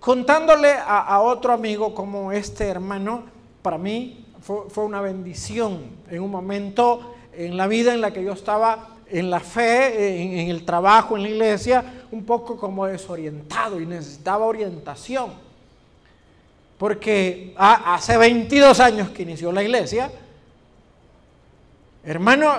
contándole 0.00 0.72
a, 0.74 1.20
otro 1.20 1.52
amigo 1.52 1.94
como 1.94 2.32
este 2.32 2.66
hermano, 2.66 3.24
para 3.62 3.78
mí 3.78 4.26
fue, 4.40 4.68
fue 4.70 4.84
una 4.84 5.00
bendición 5.00 5.82
en 6.10 6.22
un 6.22 6.30
momento 6.30 7.13
en 7.36 7.56
la 7.56 7.66
vida 7.66 7.94
en 7.94 8.00
la 8.00 8.12
que 8.12 8.24
yo 8.24 8.32
estaba 8.32 8.94
en 9.08 9.30
la 9.30 9.40
fe, 9.40 10.40
en, 10.40 10.48
el 10.48 10.64
trabajo, 10.64 11.16
en 11.16 11.22
la 11.22 11.28
iglesia, 11.28 12.06
un 12.10 12.24
poco 12.24 12.56
como 12.56 12.86
desorientado 12.86 13.80
y 13.80 13.86
necesitaba 13.86 14.46
orientación. 14.46 15.32
Porque 16.78 17.54
hace 17.56 18.16
22 18.16 18.80
años 18.80 19.10
que 19.10 19.22
inició 19.22 19.52
la 19.52 19.62
iglesia, 19.62 20.10
hermano, 22.02 22.52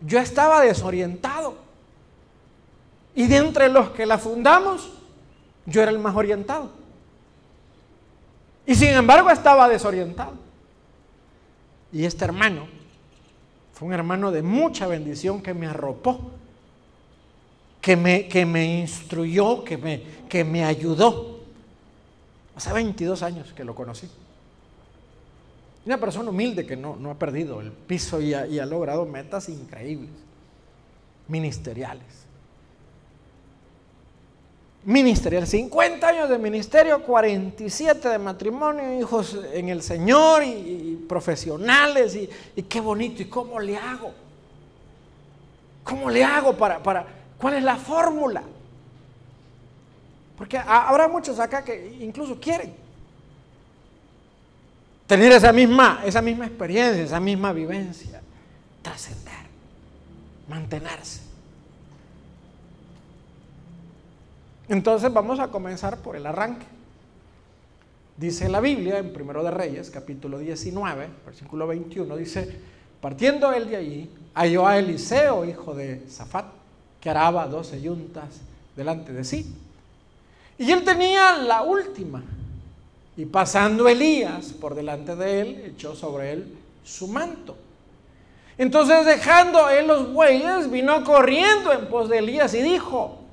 yo 0.00 0.18
estaba 0.18 0.60
desorientado. 0.60 1.56
Y 3.14 3.26
de 3.26 3.36
entre 3.36 3.68
los 3.68 3.90
que 3.90 4.06
la 4.06 4.18
fundamos, 4.18 4.90
yo 5.64 5.82
era 5.82 5.90
el 5.90 5.98
más 5.98 6.14
orientado. 6.14 6.70
Y 8.66 8.74
sin 8.74 8.88
embargo 8.88 9.30
estaba 9.30 9.68
desorientado. 9.68 10.32
Y 11.92 12.04
este 12.04 12.24
hermano 12.24 12.75
fue 13.76 13.88
un 13.88 13.92
hermano 13.92 14.32
de 14.32 14.40
mucha 14.40 14.86
bendición 14.86 15.42
que 15.42 15.52
me 15.52 15.66
arropó, 15.66 16.18
que 17.82 17.94
me, 17.94 18.26
que 18.26 18.46
me 18.46 18.80
instruyó, 18.80 19.62
que 19.64 19.76
me, 19.76 20.02
que 20.30 20.44
me 20.44 20.64
ayudó. 20.64 21.40
Hace 22.56 22.72
22 22.72 23.22
años 23.22 23.52
que 23.52 23.64
lo 23.64 23.74
conocí. 23.74 24.08
Una 25.84 26.00
persona 26.00 26.30
humilde 26.30 26.64
que 26.64 26.74
no, 26.74 26.96
no 26.96 27.10
ha 27.10 27.18
perdido 27.18 27.60
el 27.60 27.70
piso 27.70 28.18
y 28.18 28.32
ha, 28.32 28.46
y 28.46 28.58
ha 28.58 28.64
logrado 28.64 29.04
metas 29.04 29.50
increíbles, 29.50 30.10
ministeriales 31.28 32.25
ministerial. 34.86 35.46
50 35.46 36.08
años 36.08 36.28
de 36.30 36.38
ministerio, 36.38 37.02
47 37.02 38.08
de 38.08 38.18
matrimonio, 38.18 38.98
hijos 38.98 39.36
en 39.52 39.68
el 39.68 39.82
Señor 39.82 40.44
y, 40.44 41.04
profesionales. 41.08 42.16
Y, 42.56 42.62
qué 42.62 42.80
bonito. 42.80 43.20
¿Y 43.20 43.26
cómo 43.26 43.60
le 43.60 43.76
hago? 43.76 44.14
¿Cómo 45.84 46.08
le 46.08 46.24
hago 46.24 46.56
para, 46.56 46.82
para 46.82 47.06
cuál 47.36 47.54
es 47.54 47.62
la 47.62 47.76
fórmula? 47.76 48.42
Porque 50.38 50.58
habrá 50.58 51.08
muchos 51.08 51.38
acá 51.38 51.64
que 51.64 51.96
incluso 52.00 52.38
quieren 52.40 52.74
tener 55.06 55.32
esa 55.32 55.52
misma, 55.52 56.02
esa 56.04 56.20
misma 56.22 56.46
experiencia, 56.46 57.02
esa 57.02 57.20
misma 57.20 57.52
vivencia, 57.52 58.20
trascender, 58.82 59.46
mantenerse. 60.48 61.26
Entonces 64.68 65.12
vamos 65.12 65.38
a 65.38 65.48
comenzar 65.48 65.98
por 65.98 66.16
el 66.16 66.26
arranque. 66.26 66.66
Dice 68.16 68.48
la 68.48 68.60
Biblia 68.60 68.98
en 68.98 69.12
Primero 69.12 69.44
de 69.44 69.50
Reyes, 69.50 69.90
capítulo 69.90 70.38
19, 70.38 71.08
versículo 71.24 71.66
21, 71.66 72.16
dice, 72.16 72.58
partiendo 73.00 73.52
él 73.52 73.68
de 73.68 73.76
allí, 73.76 74.10
halló 74.34 74.66
a 74.66 74.78
Eliseo, 74.78 75.44
hijo 75.44 75.74
de 75.74 76.02
Zafat, 76.08 76.46
que 77.00 77.10
araba 77.10 77.46
doce 77.46 77.80
yuntas 77.80 78.40
delante 78.74 79.12
de 79.12 79.22
sí. 79.22 79.54
Y 80.58 80.70
él 80.72 80.82
tenía 80.82 81.36
la 81.36 81.62
última. 81.62 82.24
Y 83.18 83.26
pasando 83.26 83.86
Elías 83.86 84.46
por 84.52 84.74
delante 84.74 85.14
de 85.14 85.40
él, 85.40 85.62
echó 85.66 85.94
sobre 85.94 86.32
él 86.32 86.56
su 86.84 87.08
manto. 87.08 87.56
Entonces 88.58 89.04
dejando 89.04 89.68
él 89.68 89.86
los 89.86 90.12
bueyes, 90.12 90.70
vino 90.70 91.04
corriendo 91.04 91.72
en 91.72 91.88
pos 91.88 92.08
de 92.08 92.18
Elías 92.18 92.54
y 92.54 92.62
dijo, 92.62 93.25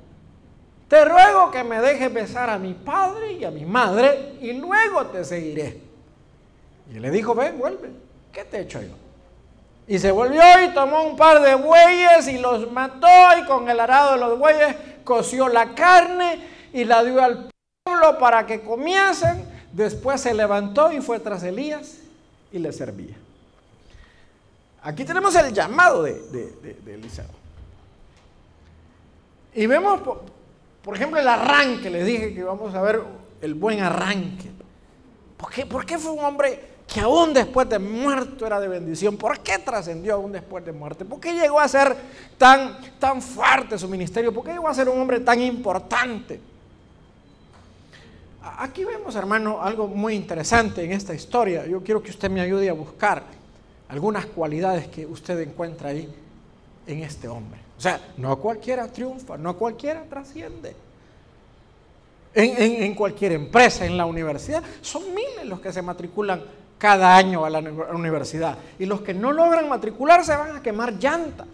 te 0.88 1.04
ruego 1.04 1.50
que 1.50 1.64
me 1.64 1.80
dejes 1.80 2.12
besar 2.12 2.50
a 2.50 2.58
mi 2.58 2.74
padre 2.74 3.32
y 3.32 3.44
a 3.44 3.50
mi 3.50 3.64
madre 3.64 4.36
y 4.40 4.52
luego 4.52 5.06
te 5.06 5.24
seguiré. 5.24 5.80
Y 6.90 6.98
le 6.98 7.10
dijo, 7.10 7.34
ven, 7.34 7.58
vuelve, 7.58 7.90
¿qué 8.32 8.44
te 8.44 8.58
he 8.58 8.60
hecho 8.62 8.82
yo? 8.82 8.94
Y 9.86 9.98
se 9.98 10.10
volvió 10.10 10.42
y 10.64 10.74
tomó 10.74 11.02
un 11.02 11.16
par 11.16 11.42
de 11.42 11.54
bueyes 11.54 12.28
y 12.28 12.38
los 12.38 12.70
mató 12.70 13.08
y 13.38 13.46
con 13.46 13.68
el 13.68 13.80
arado 13.80 14.12
de 14.12 14.18
los 14.18 14.38
bueyes 14.38 14.76
coció 15.04 15.48
la 15.48 15.74
carne 15.74 16.38
y 16.72 16.84
la 16.84 17.02
dio 17.04 17.22
al 17.22 17.50
pueblo 17.82 18.18
para 18.18 18.46
que 18.46 18.62
comiesen. 18.62 19.44
Después 19.72 20.20
se 20.20 20.32
levantó 20.32 20.92
y 20.92 21.00
fue 21.00 21.18
tras 21.18 21.42
Elías 21.42 21.98
y 22.52 22.58
le 22.58 22.72
servía. 22.72 23.16
Aquí 24.82 25.04
tenemos 25.04 25.34
el 25.34 25.52
llamado 25.52 26.02
de, 26.02 26.14
de 26.30 26.94
Eliseo. 26.94 27.24
Y 29.54 29.66
vemos 29.66 30.00
por 30.84 30.94
ejemplo, 30.94 31.18
el 31.18 31.26
arranque, 31.26 31.88
les 31.88 32.04
dije 32.04 32.34
que 32.34 32.42
vamos 32.42 32.74
a 32.74 32.82
ver 32.82 33.02
el 33.40 33.54
buen 33.54 33.80
arranque. 33.80 34.50
¿Por 35.38 35.50
qué, 35.50 35.64
¿Por 35.64 35.86
qué 35.86 35.98
fue 35.98 36.12
un 36.12 36.22
hombre 36.22 36.74
que 36.86 37.00
aún 37.00 37.32
después 37.32 37.66
de 37.70 37.78
muerto 37.78 38.46
era 38.46 38.60
de 38.60 38.68
bendición? 38.68 39.16
¿Por 39.16 39.40
qué 39.40 39.58
trascendió 39.58 40.14
aún 40.14 40.32
después 40.32 40.62
de 40.62 40.72
muerte? 40.72 41.06
¿Por 41.06 41.18
qué 41.20 41.32
llegó 41.32 41.58
a 41.58 41.66
ser 41.68 41.96
tan, 42.36 42.76
tan 42.98 43.22
fuerte 43.22 43.78
su 43.78 43.88
ministerio? 43.88 44.32
¿Por 44.32 44.44
qué 44.44 44.52
llegó 44.52 44.68
a 44.68 44.74
ser 44.74 44.90
un 44.90 45.00
hombre 45.00 45.20
tan 45.20 45.40
importante? 45.40 46.38
Aquí 48.58 48.84
vemos, 48.84 49.16
hermano, 49.16 49.62
algo 49.62 49.88
muy 49.88 50.14
interesante 50.14 50.84
en 50.84 50.92
esta 50.92 51.14
historia. 51.14 51.66
Yo 51.66 51.82
quiero 51.82 52.02
que 52.02 52.10
usted 52.10 52.30
me 52.30 52.42
ayude 52.42 52.68
a 52.68 52.74
buscar 52.74 53.22
algunas 53.88 54.26
cualidades 54.26 54.86
que 54.88 55.06
usted 55.06 55.40
encuentra 55.40 55.88
ahí 55.88 56.14
en 56.86 57.02
este 57.02 57.28
hombre. 57.28 57.60
O 57.76 57.80
sea, 57.80 58.00
no 58.16 58.38
cualquiera 58.38 58.88
triunfa, 58.88 59.36
no 59.36 59.56
cualquiera 59.56 60.04
trasciende. 60.04 60.76
En, 62.36 62.94
cualquier 62.96 63.32
empresa, 63.32 63.84
en 63.84 63.96
la 63.96 64.06
universidad, 64.06 64.62
son 64.80 65.14
miles 65.14 65.46
los 65.46 65.60
que 65.60 65.72
se 65.72 65.82
matriculan 65.82 66.42
cada 66.78 67.16
año 67.16 67.44
a 67.44 67.50
la 67.50 67.60
universidad. 67.60 68.58
Y 68.78 68.86
los 68.86 69.02
que 69.02 69.14
no 69.14 69.32
logran 69.32 69.68
matricularse 69.68 70.34
van 70.36 70.56
a 70.56 70.62
quemar 70.62 70.94
llantas. 70.94 71.46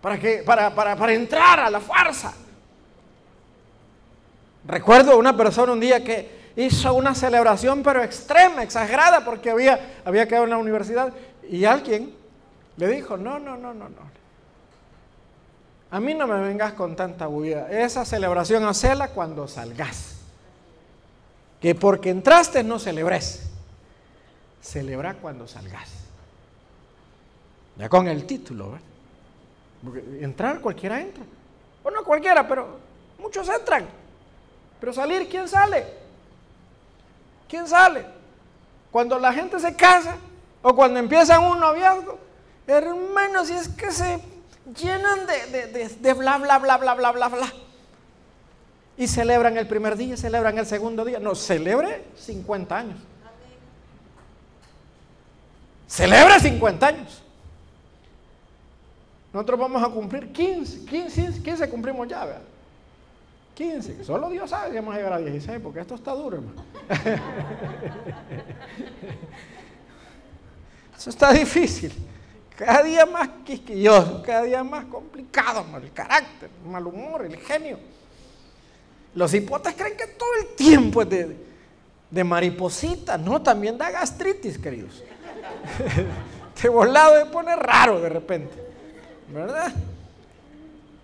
¿Para, 0.00 0.18
que, 0.18 0.42
para, 0.44 0.74
para, 0.74 0.96
para 0.96 1.14
entrar 1.14 1.60
a 1.60 1.70
la 1.70 1.80
farsa. 1.80 2.34
Recuerdo 4.66 5.16
una 5.16 5.36
persona 5.36 5.72
un 5.72 5.80
día 5.80 6.02
que 6.02 6.52
hizo 6.56 6.92
una 6.94 7.14
celebración 7.14 7.82
pero 7.82 8.02
extrema, 8.02 8.62
exagerada, 8.62 9.24
porque 9.24 9.50
había, 9.50 10.00
había 10.04 10.26
quedado 10.26 10.44
en 10.44 10.50
la 10.50 10.58
universidad 10.58 11.12
y 11.48 11.64
alguien 11.64 12.12
le 12.76 12.88
dijo, 12.88 13.16
no, 13.16 13.38
no, 13.38 13.56
no, 13.56 13.72
no, 13.72 13.88
no. 13.88 14.24
A 15.90 16.00
mí 16.00 16.12
no 16.12 16.26
me 16.26 16.40
vengas 16.40 16.72
con 16.72 16.96
tanta 16.96 17.26
bulla. 17.26 17.70
Esa 17.70 18.04
celebración 18.04 18.64
hacela 18.64 19.08
cuando 19.08 19.46
salgas. 19.46 20.16
Que 21.60 21.74
porque 21.74 22.10
entraste 22.10 22.64
no 22.64 22.80
celebres. 22.80 23.48
Celebra 24.60 25.14
cuando 25.14 25.46
salgas. 25.46 25.88
Ya 27.76 27.88
con 27.88 28.08
el 28.08 28.26
título, 28.26 28.72
¿verdad? 28.72 28.86
Porque 29.84 30.02
entrar 30.20 30.60
cualquiera 30.60 31.00
entra. 31.00 31.22
O 31.84 31.90
no 31.90 32.02
cualquiera, 32.02 32.48
pero 32.48 32.78
muchos 33.18 33.48
entran. 33.48 33.86
Pero 34.80 34.92
salir, 34.92 35.28
¿quién 35.28 35.48
sale? 35.48 35.86
¿Quién 37.48 37.68
sale? 37.68 38.04
Cuando 38.90 39.18
la 39.18 39.32
gente 39.32 39.60
se 39.60 39.76
casa 39.76 40.16
o 40.62 40.74
cuando 40.74 40.98
empiezan 40.98 41.44
un 41.44 41.60
noviazgo, 41.60 42.18
hermanos, 42.66 43.48
si 43.48 43.54
es 43.54 43.68
que 43.68 43.90
se 43.90 44.20
llenan 44.80 45.26
de, 45.26 45.88
de, 46.00 46.14
bla, 46.14 46.38
bla, 46.38 46.58
bla, 46.58 46.78
bla, 46.78 46.94
bla, 46.94 47.12
bla, 47.12 47.28
bla. 47.28 47.52
Y 48.96 49.08
celebran 49.08 49.56
el 49.56 49.66
primer 49.66 49.96
día, 49.96 50.16
celebran 50.16 50.56
el 50.58 50.66
segundo 50.66 51.04
día. 51.04 51.18
No, 51.18 51.34
celebre 51.34 52.04
50 52.16 52.76
años. 52.76 53.00
Celebre 55.88 56.38
50 56.40 56.86
años. 56.86 57.22
Nosotros 59.32 59.58
vamos 59.58 59.82
a 59.82 59.88
cumplir 59.88 60.32
15, 60.32 60.86
15, 60.86 61.42
15 61.42 61.68
cumplimos 61.68 62.06
ya, 62.06 62.24
¿verdad? 62.24 62.42
15. 63.54 64.04
Solo 64.04 64.30
Dios 64.30 64.50
sabe 64.50 64.70
si 64.70 64.76
vamos 64.76 64.94
a 64.94 64.98
llegar 64.98 65.12
a 65.12 65.18
16, 65.18 65.58
porque 65.60 65.80
esto 65.80 65.96
está 65.96 66.12
duro, 66.12 66.36
hermano. 66.36 66.62
Eso 70.96 71.10
está 71.10 71.32
difícil. 71.32 71.92
Cada 72.56 72.82
día 72.82 73.04
más 73.06 73.28
quisquilloso, 73.44 74.22
cada 74.22 74.42
día 74.42 74.62
más 74.62 74.84
complicado, 74.84 75.64
el 75.82 75.92
carácter, 75.92 76.50
el 76.62 76.70
mal 76.70 76.86
humor, 76.86 77.24
el 77.24 77.36
genio. 77.36 77.78
Los 79.14 79.34
hipotas 79.34 79.74
creen 79.74 79.96
que 79.96 80.06
todo 80.06 80.28
el 80.40 80.54
tiempo 80.54 81.02
es 81.02 81.10
de, 81.10 81.36
de 82.10 82.24
mariposita. 82.24 83.18
No, 83.18 83.42
también 83.42 83.76
da 83.76 83.90
gastritis, 83.90 84.58
queridos. 84.58 85.02
Te 86.60 86.68
volado 86.68 87.16
de 87.16 87.26
pone 87.26 87.56
raro 87.56 88.00
de 88.00 88.08
repente. 88.08 88.54
¿Verdad? 89.32 89.72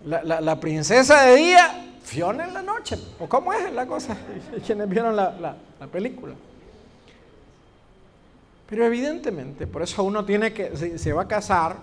La, 0.04 0.40
la 0.40 0.60
princesa 0.60 1.22
de 1.22 1.36
día 1.36 1.90
Fiona 2.10 2.44
en 2.44 2.52
la 2.52 2.62
noche, 2.62 2.98
o 3.20 3.28
cómo 3.28 3.52
es 3.52 3.72
la 3.72 3.86
cosa, 3.86 4.16
quienes 4.66 4.88
vieron 4.88 5.14
la, 5.14 5.54
película. 5.92 6.34
Pero 8.70 8.86
evidentemente, 8.86 9.66
por 9.66 9.82
eso 9.82 10.02
uno 10.04 10.24
tiene 10.24 10.52
que, 10.52 10.76
si 10.76 10.98
se 10.98 11.12
va 11.12 11.22
a 11.22 11.28
casar, 11.28 11.76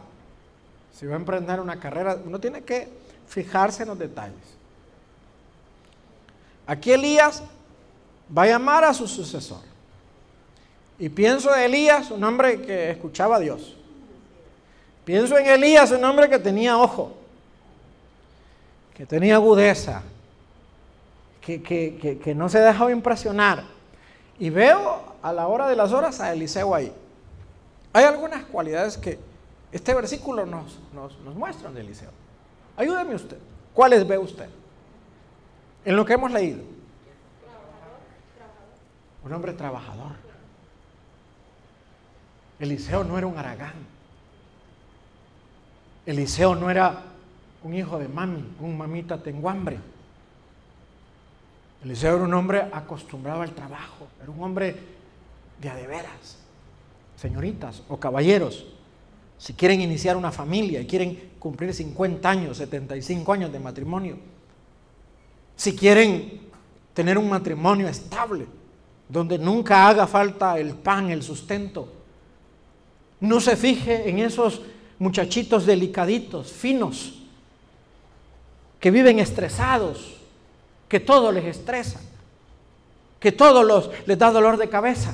si 0.97 1.06
va 1.06 1.13
a 1.13 1.17
emprender 1.17 1.60
una 1.60 1.80
carrera, 1.80 2.17
uno 2.26 2.39
tiene 2.39 2.63
que 2.63 2.88
fijarse 3.28 3.84
en 3.84 3.89
los 3.89 4.00
detalles. 4.00 4.58
Aquí 6.65 6.91
Elías 6.91 7.43
va 8.36 8.43
a 8.43 8.47
llamar 8.47 8.86
a 8.86 8.93
su 8.93 9.08
sucesor. 9.08 9.62
Y 10.97 11.10
pienso 11.10 11.54
en 11.54 11.62
Elías, 11.62 12.10
un 12.10 12.23
hombre 12.23 12.62
que 12.62 12.89
escuchaba 12.89 13.36
a 13.36 13.39
Dios. 13.39 13.76
Pienso 15.06 15.38
en 15.38 15.45
Elías, 15.45 15.91
un 15.91 16.04
hombre 16.04 16.30
que 16.30 16.39
tenía 16.39 16.78
ojo 16.78 17.17
que 18.97 19.06
tenía 19.06 19.36
agudeza, 19.36 20.02
que, 21.39 22.34
no 22.36 22.50
se 22.50 22.60
dejaba 22.60 22.91
impresionar. 22.91 23.63
Y 24.39 24.50
veo 24.50 25.02
a 25.21 25.34
la 25.34 25.47
hora 25.47 25.67
de 25.67 25.76
las 25.76 25.91
horas 25.91 26.19
a 26.19 26.32
Eliseo 26.32 26.73
ahí. 26.76 26.93
Hay 27.93 28.06
algunas 28.06 28.45
cualidades 28.45 28.97
que 28.97 29.19
este 29.71 29.93
versículo 29.93 30.45
nos, 30.45 30.80
nos, 30.93 31.17
nos 31.19 31.36
muestra 31.36 31.71
de 31.71 31.82
Eliseo. 31.82 32.12
Ayúdeme 32.76 33.15
usted. 33.15 33.38
¿Cuáles 33.73 34.08
ve 34.08 34.17
usted? 34.17 34.50
En 35.84 35.95
lo 35.95 36.06
que 36.06 36.13
hemos 36.13 36.32
leído. 36.32 36.62
Un 39.23 39.34
hombre 39.34 39.54
trabajador. 39.54 40.13
Eliseo 42.60 43.04
no 43.04 43.17
era 43.17 43.28
un 43.28 43.38
aragán. 43.38 43.73
Eliseo 46.06 46.56
no 46.56 46.69
era 46.69 47.04
un 47.63 47.73
hijo 47.73 48.00
de 48.00 48.08
mami, 48.08 48.56
un 48.60 48.78
mamita 48.78 49.21
tengo 49.21 49.50
hambre. 49.50 49.78
Eliseo 51.88 52.15
era 52.15 52.26
un 52.26 52.34
hombre 52.34 52.67
acostumbrado 52.73 53.43
al 53.43 53.52
trabajo, 53.52 54.08
era 54.21 54.30
un 54.30 54.43
hombre 54.43 54.76
de 55.62 55.69
adeveras. 55.69 56.38
Señoritas 57.15 57.82
o 57.88 57.97
caballeros, 57.97 58.65
si 59.38 59.54
quieren 59.54 59.80
iniciar 59.80 60.17
una 60.17 60.34
familia 60.34 60.82
y 60.82 60.86
quieren 60.86 61.32
cumplir 61.39 61.73
50 61.73 62.30
años, 62.30 62.58
75 62.58 63.32
años 63.32 63.54
de 63.54 63.60
matrimonio, 63.62 64.17
si 65.56 65.78
quieren 65.78 66.41
tener 66.93 67.17
un 67.17 67.30
matrimonio 67.30 67.88
estable, 67.88 68.47
donde 69.08 69.39
nunca 69.39 69.88
haga 69.88 70.08
falta 70.08 70.60
el 70.60 70.73
pan, 70.73 71.10
el 71.10 71.23
sustento, 71.23 71.88
no 73.21 73.39
se 73.39 73.56
fije 73.56 74.10
en 74.10 74.19
esos 74.19 74.62
muchachitos 75.00 75.65
delicaditos, 75.65 76.52
finos, 76.52 77.13
que 78.78 78.91
viven 78.91 79.19
estresados, 79.19 80.16
que 80.88 81.00
todo 81.00 81.32
les 81.32 81.45
estresa, 81.45 82.00
que 83.19 83.32
todo 83.32 83.63
los, 83.63 83.89
les 84.06 84.17
da 84.17 84.32
dolor 84.32 84.58
de 84.58 84.69
cabeza. 84.69 85.13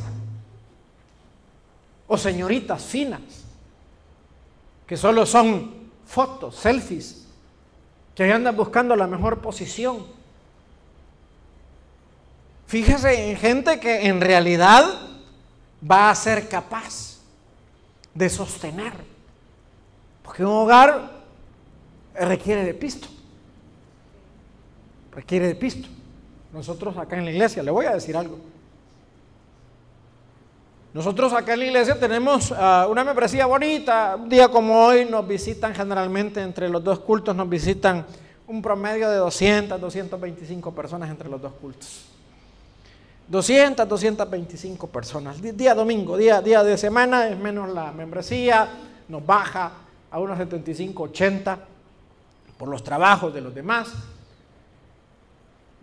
O 2.07 2.17
señoritas 2.17 2.83
finas, 2.83 3.21
que 4.85 4.97
solo 4.97 5.25
son 5.25 5.89
fotos, 6.05 6.55
selfies, 6.55 7.25
que 8.13 8.31
andan 8.31 8.55
buscando 8.55 8.95
la 8.95 9.07
mejor 9.07 9.39
posición. 9.39 10.05
Fíjese 12.67 13.31
en 13.31 13.37
gente 13.37 13.79
que 13.79 14.05
en 14.07 14.21
realidad 14.21 14.85
va 15.89 16.09
a 16.09 16.15
ser 16.15 16.47
capaz 16.49 17.17
de 18.13 18.29
sostener. 18.29 18.93
Porque 20.21 20.45
un 20.45 20.51
hogar 20.51 21.23
requiere 22.13 22.63
de 22.63 22.73
pisto 22.73 23.07
requiere 25.15 25.47
de 25.47 25.55
pisto. 25.55 25.87
Nosotros 26.51 26.97
acá 26.97 27.17
en 27.17 27.25
la 27.25 27.31
iglesia, 27.31 27.63
le 27.63 27.71
voy 27.71 27.85
a 27.85 27.91
decir 27.91 28.15
algo. 28.15 28.37
Nosotros 30.93 31.33
acá 31.33 31.53
en 31.53 31.59
la 31.59 31.65
iglesia 31.65 31.99
tenemos 31.99 32.51
ah, 32.51 32.87
una 32.89 33.03
membresía 33.03 33.47
bonita. 33.47 34.15
Un 34.15 34.29
día 34.29 34.47
como 34.49 34.85
hoy 34.85 35.05
nos 35.05 35.27
visitan 35.27 35.73
generalmente 35.73 36.39
entre 36.41 36.69
los 36.69 36.83
dos 36.83 36.99
cultos, 36.99 37.35
nos 37.35 37.49
visitan 37.49 38.05
un 38.45 38.61
promedio 38.61 39.09
de 39.09 39.17
200, 39.17 39.81
225 39.81 40.71
personas 40.75 41.09
entre 41.09 41.29
los 41.29 41.41
dos 41.41 41.53
cultos. 41.53 42.05
200, 43.27 43.87
225 43.87 44.87
personas. 44.87 45.41
Día 45.41 45.73
domingo, 45.73 46.15
día, 46.17 46.41
día 46.41 46.63
de 46.63 46.77
semana 46.77 47.27
es 47.27 47.39
menos 47.39 47.69
la 47.69 47.91
membresía, 47.91 48.69
nos 49.07 49.25
baja 49.25 49.71
a 50.11 50.19
unos 50.19 50.37
75, 50.37 51.03
80 51.03 51.57
por 52.57 52.67
los 52.67 52.83
trabajos 52.83 53.33
de 53.33 53.41
los 53.41 53.55
demás. 53.55 53.91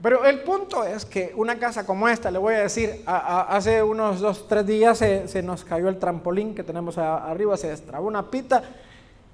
Pero 0.02 0.24
el 0.24 0.40
punto 0.40 0.82
es 0.84 1.04
que 1.04 1.32
una 1.36 1.58
casa 1.58 1.84
como 1.84 2.08
esta, 2.08 2.30
le 2.30 2.38
voy 2.38 2.54
a 2.54 2.60
decir, 2.60 3.02
hace 3.06 3.82
unos 3.82 4.20
dos, 4.20 4.48
tres 4.48 4.66
días 4.66 4.96
se, 4.96 5.42
nos 5.42 5.64
cayó 5.64 5.90
el 5.90 5.98
trampolín 5.98 6.54
que 6.54 6.62
tenemos 6.62 6.96
arriba, 6.96 7.56
se 7.58 7.68
destrabó 7.68 8.08
una 8.08 8.30
pita 8.30 8.62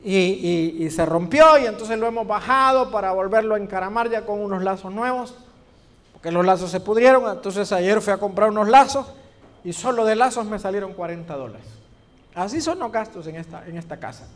y, 0.02 0.88
se 0.90 1.06
rompió 1.06 1.56
y 1.58 1.66
entonces 1.66 1.96
lo 1.98 2.06
hemos 2.08 2.26
bajado 2.26 2.90
para 2.90 3.12
volverlo 3.12 3.54
a 3.54 3.58
encaramar 3.58 4.10
ya 4.10 4.26
con 4.26 4.40
unos 4.40 4.62
lazos 4.62 4.92
nuevos, 4.92 5.34
porque 6.12 6.32
los 6.32 6.44
lazos 6.44 6.68
se 6.72 6.80
pudrieron, 6.80 7.30
entonces 7.30 7.70
ayer 7.70 8.00
fui 8.00 8.12
a 8.12 8.18
comprar 8.18 8.50
unos 8.50 8.68
lazos 8.68 9.06
y 9.62 9.72
solo 9.72 10.04
de 10.04 10.16
lazos 10.16 10.46
me 10.46 10.58
salieron 10.58 10.94
40 10.94 11.32
dólares. 11.36 11.66
Así 12.34 12.60
son 12.60 12.80
los 12.80 12.90
gastos 12.90 13.28
en 13.28 13.36
esta, 13.36 13.96
casa. 13.98 14.26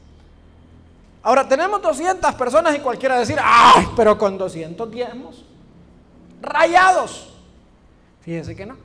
Ahora 1.25 1.47
tenemos 1.47 1.83
200 1.83 2.35
personas 2.35 2.75
y 2.77 2.79
cualquiera 2.79 3.19
decir, 3.19 3.39
¡ay! 3.43 3.89
Pero 3.97 4.17
con 4.17 4.39
200 4.39 4.91
diezmos 4.91 5.45
rayados. 6.41 7.35
Fíjense 8.23 8.55
que 8.55 8.67
no. 8.67 8.77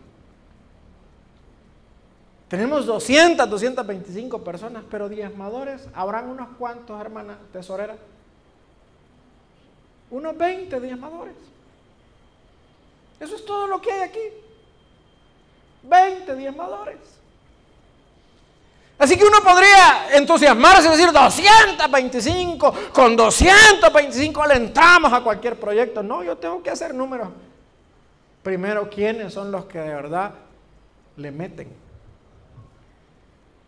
Tenemos 2.47 2.85
200, 2.85 3.49
225 3.49 4.43
personas, 4.43 4.83
pero 4.89 5.09
diezmadores, 5.09 5.87
habrán 5.93 6.29
unos 6.29 6.49
cuantos, 6.57 6.99
hermana 7.01 7.37
tesorera. 7.51 7.97
Unos 10.11 10.37
20 10.37 10.79
diezmadores. 10.79 11.35
Eso 13.19 13.35
es 13.35 13.45
todo 13.45 13.67
lo 13.67 13.81
que 13.81 13.91
hay 13.91 14.01
aquí. 14.01 14.19
20 15.83 16.35
diezmadores. 16.35 16.97
Así 18.97 19.17
que 19.17 19.25
uno 19.25 19.39
podría 19.43 20.15
entusiasmarse 20.15 20.87
y 20.87 20.91
decir 20.91 21.11
225, 21.11 22.73
con 22.93 23.15
225 23.15 24.41
alentamos 24.41 25.11
a 25.11 25.21
cualquier 25.21 25.59
proyecto. 25.59 26.01
No, 26.01 26.23
yo 26.23 26.37
tengo 26.37 26.63
que 26.63 26.69
hacer 26.69 26.93
números. 26.93 27.29
Primero, 28.45 28.91
¿quiénes 28.91 29.33
son 29.33 29.51
los 29.51 29.65
que 29.65 29.79
de 29.79 29.89
verdad 29.89 30.35
le 31.17 31.31
meten? 31.31 31.67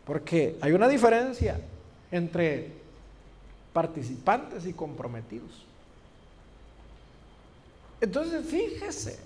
Porque 0.05 0.55
hay 0.61 0.71
una 0.71 0.87
diferencia 0.87 1.59
entre 2.11 2.73
participantes 3.73 4.67
y 4.67 4.73
comprometidos. 4.73 5.65
Entonces, 7.99 8.45
fíjese 8.45 9.17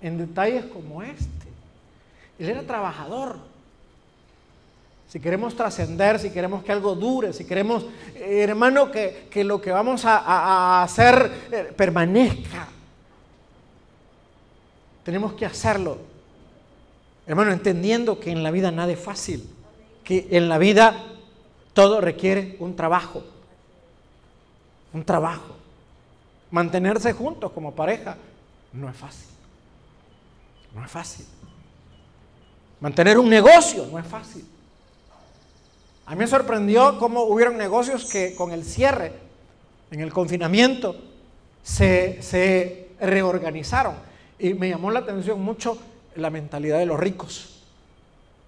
en 0.00 0.18
detalles 0.18 0.66
como 0.66 1.02
este. 1.02 1.48
Él 2.38 2.50
era 2.50 2.62
trabajador 2.62 3.38
si 5.08 5.18
queremos 5.18 5.56
trascender, 5.56 6.20
si 6.20 6.30
queremos 6.30 6.62
que 6.62 6.70
algo 6.70 6.94
dure, 6.94 7.32
si 7.32 7.44
queremos, 7.44 7.86
eh, 8.14 8.44
hermano, 8.44 8.92
que, 8.92 9.42
lo 9.42 9.60
que 9.60 9.72
vamos 9.72 10.04
a, 10.04 10.84
hacer 10.84 11.32
eh, 11.50 11.72
permanezca, 11.76 12.68
tenemos 15.08 15.32
que 15.32 15.46
hacerlo. 15.46 15.96
Hermano, 17.26 17.50
entendiendo 17.50 18.20
que 18.20 18.30
en 18.30 18.42
la 18.42 18.50
vida 18.50 18.70
nada 18.70 18.92
es 18.92 19.00
fácil, 19.00 19.42
que 20.04 20.28
en 20.32 20.50
la 20.50 20.58
vida 20.58 21.02
todo 21.72 22.02
requiere 22.02 22.56
un 22.58 22.76
trabajo, 22.76 23.24
un 24.92 25.02
trabajo. 25.02 25.56
Mantenerse 26.50 27.14
juntos 27.14 27.52
como 27.52 27.74
pareja 27.74 28.18
no 28.74 28.90
es 28.90 28.96
fácil, 28.98 29.28
no 30.74 30.84
es 30.84 30.90
fácil. 30.90 31.24
Mantener 32.78 33.18
un 33.18 33.30
negocio 33.30 33.86
no 33.90 33.98
es 33.98 34.06
fácil. 34.06 34.46
A 36.04 36.10
mí 36.10 36.18
me 36.18 36.26
sorprendió 36.26 36.98
cómo 36.98 37.22
hubieron 37.22 37.56
negocios 37.56 38.04
que 38.04 38.34
con 38.34 38.52
el 38.52 38.62
cierre, 38.62 39.14
en 39.90 40.00
el 40.00 40.12
confinamiento, 40.12 40.96
se, 41.62 42.90
reorganizaron. 43.00 44.07
Y 44.38 44.54
me 44.54 44.68
llamó 44.68 44.90
la 44.90 45.00
atención 45.00 45.40
mucho 45.40 45.78
la 46.14 46.30
mentalidad 46.30 46.78
de 46.78 46.86
los 46.86 46.98
ricos. 46.98 47.62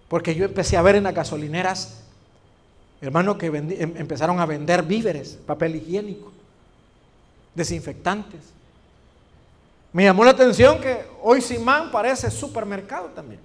Porque 0.08 0.34
yo 0.34 0.44
empecé 0.44 0.76
a 0.76 0.82
ver 0.82 0.96
en 0.96 1.04
las 1.04 1.14
gasolineras, 1.14 2.02
hermanos, 3.00 3.36
que 3.36 3.46
em, 3.46 3.96
empezaron 3.96 4.40
a 4.40 4.46
vender 4.46 4.82
víveres, 4.82 5.38
papel 5.46 5.76
higiénico, 5.76 6.32
desinfectantes. 7.54 8.40
Me 9.92 10.04
llamó 10.04 10.24
la 10.24 10.30
atención 10.30 10.80
que 10.80 11.04
hoy 11.22 11.40
Simán 11.40 11.90
parece 11.90 12.30
supermercado 12.30 13.06
también. 13.08 13.40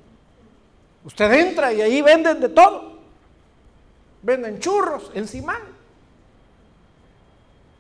Usted 1.03 1.31
entra 1.34 1.73
y 1.73 1.81
ahí 1.81 2.01
venden 2.01 2.39
de 2.39 2.49
todo 2.49 2.95
venden 4.25 4.60
churros 4.60 5.12
en 5.13 5.27
Simán. 5.27 5.62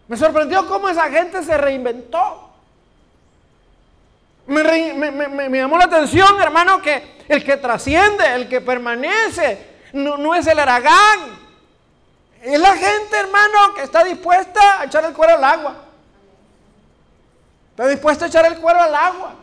Me 0.07 0.15
sorprendió 0.15 0.67
cómo 0.67 0.87
esa 0.87 1.09
gente 1.09 1.43
se 1.43 1.57
reinventó. 1.57 2.44
Me, 4.47 5.49
llamó 5.49 5.77
la 5.77 5.85
atención, 5.85 6.41
hermano, 6.41 6.81
que 6.81 7.23
el 7.27 7.43
que 7.43 7.57
trasciende, 7.57 8.35
el 8.35 8.47
que 8.47 8.61
permanece, 8.61 9.75
no, 9.93 10.17
no, 10.17 10.35
es 10.35 10.45
el 10.47 10.59
aragán. 10.59 11.45
Es 12.41 12.59
la 12.59 12.75
gente, 12.75 13.17
hermano, 13.17 13.73
que 13.75 13.83
está 13.83 14.03
dispuesta 14.03 14.81
a 14.81 14.85
echar 14.85 15.03
el 15.05 15.13
cuero 15.13 15.35
al 15.35 15.43
agua. 15.43 15.75
Está 17.71 17.87
dispuesta 17.87 18.25
a 18.25 18.27
echar 18.27 18.45
el 18.45 18.59
cuero 18.59 18.79
al 18.81 18.93
agua. 18.93 19.35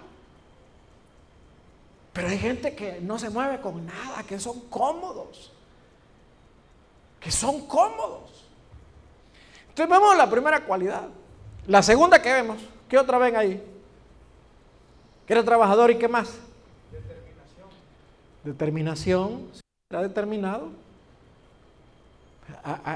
Pero 2.13 2.29
hay 2.29 2.39
gente 2.39 2.75
que 2.75 3.01
no 3.01 3.19
se 3.19 3.31
mueve 3.31 3.61
con 3.61 3.85
nada, 3.87 4.23
que 4.23 4.39
son 4.39 4.61
cómodos 4.69 5.53
que 7.23 7.31
son 7.31 7.67
cómodos. 7.67 8.45
Entonces 9.69 9.89
vemos 9.89 10.17
la 10.17 10.29
primera 10.29 10.65
cualidad. 10.65 11.09
La 11.67 11.83
segunda 11.83 12.21
que 12.21 12.33
vemos, 12.33 12.61
¿qué 12.89 12.99
otra 12.99 13.19
ven 13.19 13.37
ahí? 13.37 13.63
Que 15.27 15.33
era 15.33 15.45
trabajador 15.45 15.91
y 15.91 15.97
qué 15.97 16.09
más? 16.09 16.35
Determinación. 16.91 17.69
Determinación. 18.45 19.49
¿Era 19.91 20.03
determinado? 20.03 20.71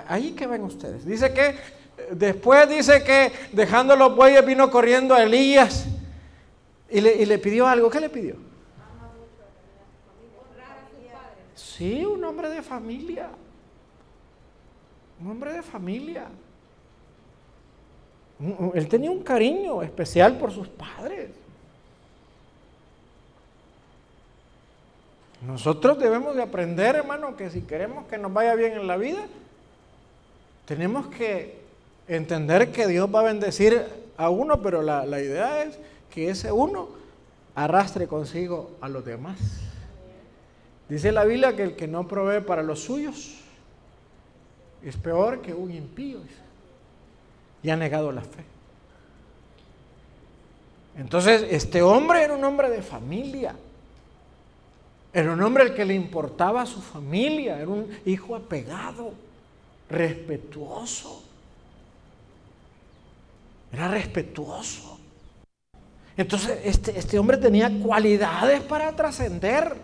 Ahí 0.08 0.32
que 0.32 0.46
ven 0.46 0.62
ustedes. 0.62 1.04
Dice 1.04 1.32
que, 1.32 1.56
después 2.12 2.68
dice 2.68 3.02
que 3.04 3.32
dejando 3.52 3.96
los 3.96 4.14
bueyes 4.14 4.44
vino 4.44 4.70
corriendo 4.70 5.14
a 5.14 5.22
Elías 5.22 5.86
y 6.90 7.00
le, 7.00 7.14
y 7.14 7.26
le 7.26 7.38
pidió 7.38 7.66
algo. 7.66 7.90
¿Qué 7.90 8.00
le 8.00 8.10
pidió? 8.10 8.36
Sí, 11.54 12.04
un 12.04 12.24
hombre 12.24 12.50
de 12.50 12.62
familia 12.62 13.30
un 15.20 15.30
hombre 15.30 15.52
de 15.52 15.62
familia. 15.62 16.26
Él 18.74 18.88
tenía 18.88 19.10
un 19.10 19.22
cariño 19.22 19.82
especial 19.82 20.38
por 20.38 20.52
sus 20.52 20.68
padres. 20.68 21.30
Nosotros 25.46 25.98
debemos 25.98 26.34
de 26.34 26.42
aprender, 26.42 26.96
hermano, 26.96 27.36
que 27.36 27.50
si 27.50 27.62
queremos 27.62 28.06
que 28.06 28.18
nos 28.18 28.32
vaya 28.32 28.54
bien 28.56 28.72
en 28.72 28.86
la 28.88 28.96
vida, 28.96 29.26
tenemos 30.64 31.06
que 31.06 31.60
entender 32.08 32.72
que 32.72 32.88
Dios 32.88 33.08
va 33.14 33.20
a 33.20 33.24
bendecir 33.24 33.86
a 34.16 34.28
uno, 34.28 34.60
pero 34.60 34.82
la, 34.82 35.06
la 35.06 35.20
idea 35.20 35.62
es 35.62 35.78
que 36.10 36.30
ese 36.30 36.50
uno 36.50 36.88
arrastre 37.54 38.08
consigo 38.08 38.72
a 38.80 38.88
los 38.88 39.04
demás. 39.04 39.38
Dice 40.88 41.12
la 41.12 41.24
Biblia 41.24 41.54
que 41.54 41.62
el 41.62 41.76
que 41.76 41.86
no 41.86 42.08
provee 42.08 42.40
para 42.40 42.64
los 42.64 42.80
suyos, 42.80 43.36
es 44.82 44.96
peor 44.96 45.42
que 45.42 45.54
un 45.54 45.72
impío 45.72 46.18
y 47.62 47.70
ha 47.70 47.76
negado 47.76 48.10
la 48.10 48.22
fe. 48.22 48.44
Entonces, 50.98 51.44
este 51.50 51.82
hombre 51.82 52.22
era 52.22 52.34
un 52.34 52.44
hombre 52.44 52.70
de 52.70 52.82
familia. 52.82 53.54
Era 55.16 55.32
un 55.32 55.42
hombre 55.42 55.62
al 55.62 55.74
que 55.74 55.86
le 55.86 55.94
importaba 55.94 56.60
a 56.60 56.66
su 56.66 56.82
familia. 56.82 57.58
Era 57.58 57.68
un 57.68 57.88
hijo 58.04 58.36
apegado, 58.36 59.14
respetuoso. 59.88 61.22
Era 63.72 63.88
respetuoso. 63.88 64.98
Entonces, 66.18 66.58
este, 66.64 66.98
este 66.98 67.18
hombre 67.18 67.38
tenía 67.38 67.72
cualidades 67.82 68.60
para 68.60 68.94
trascender. 68.94 69.74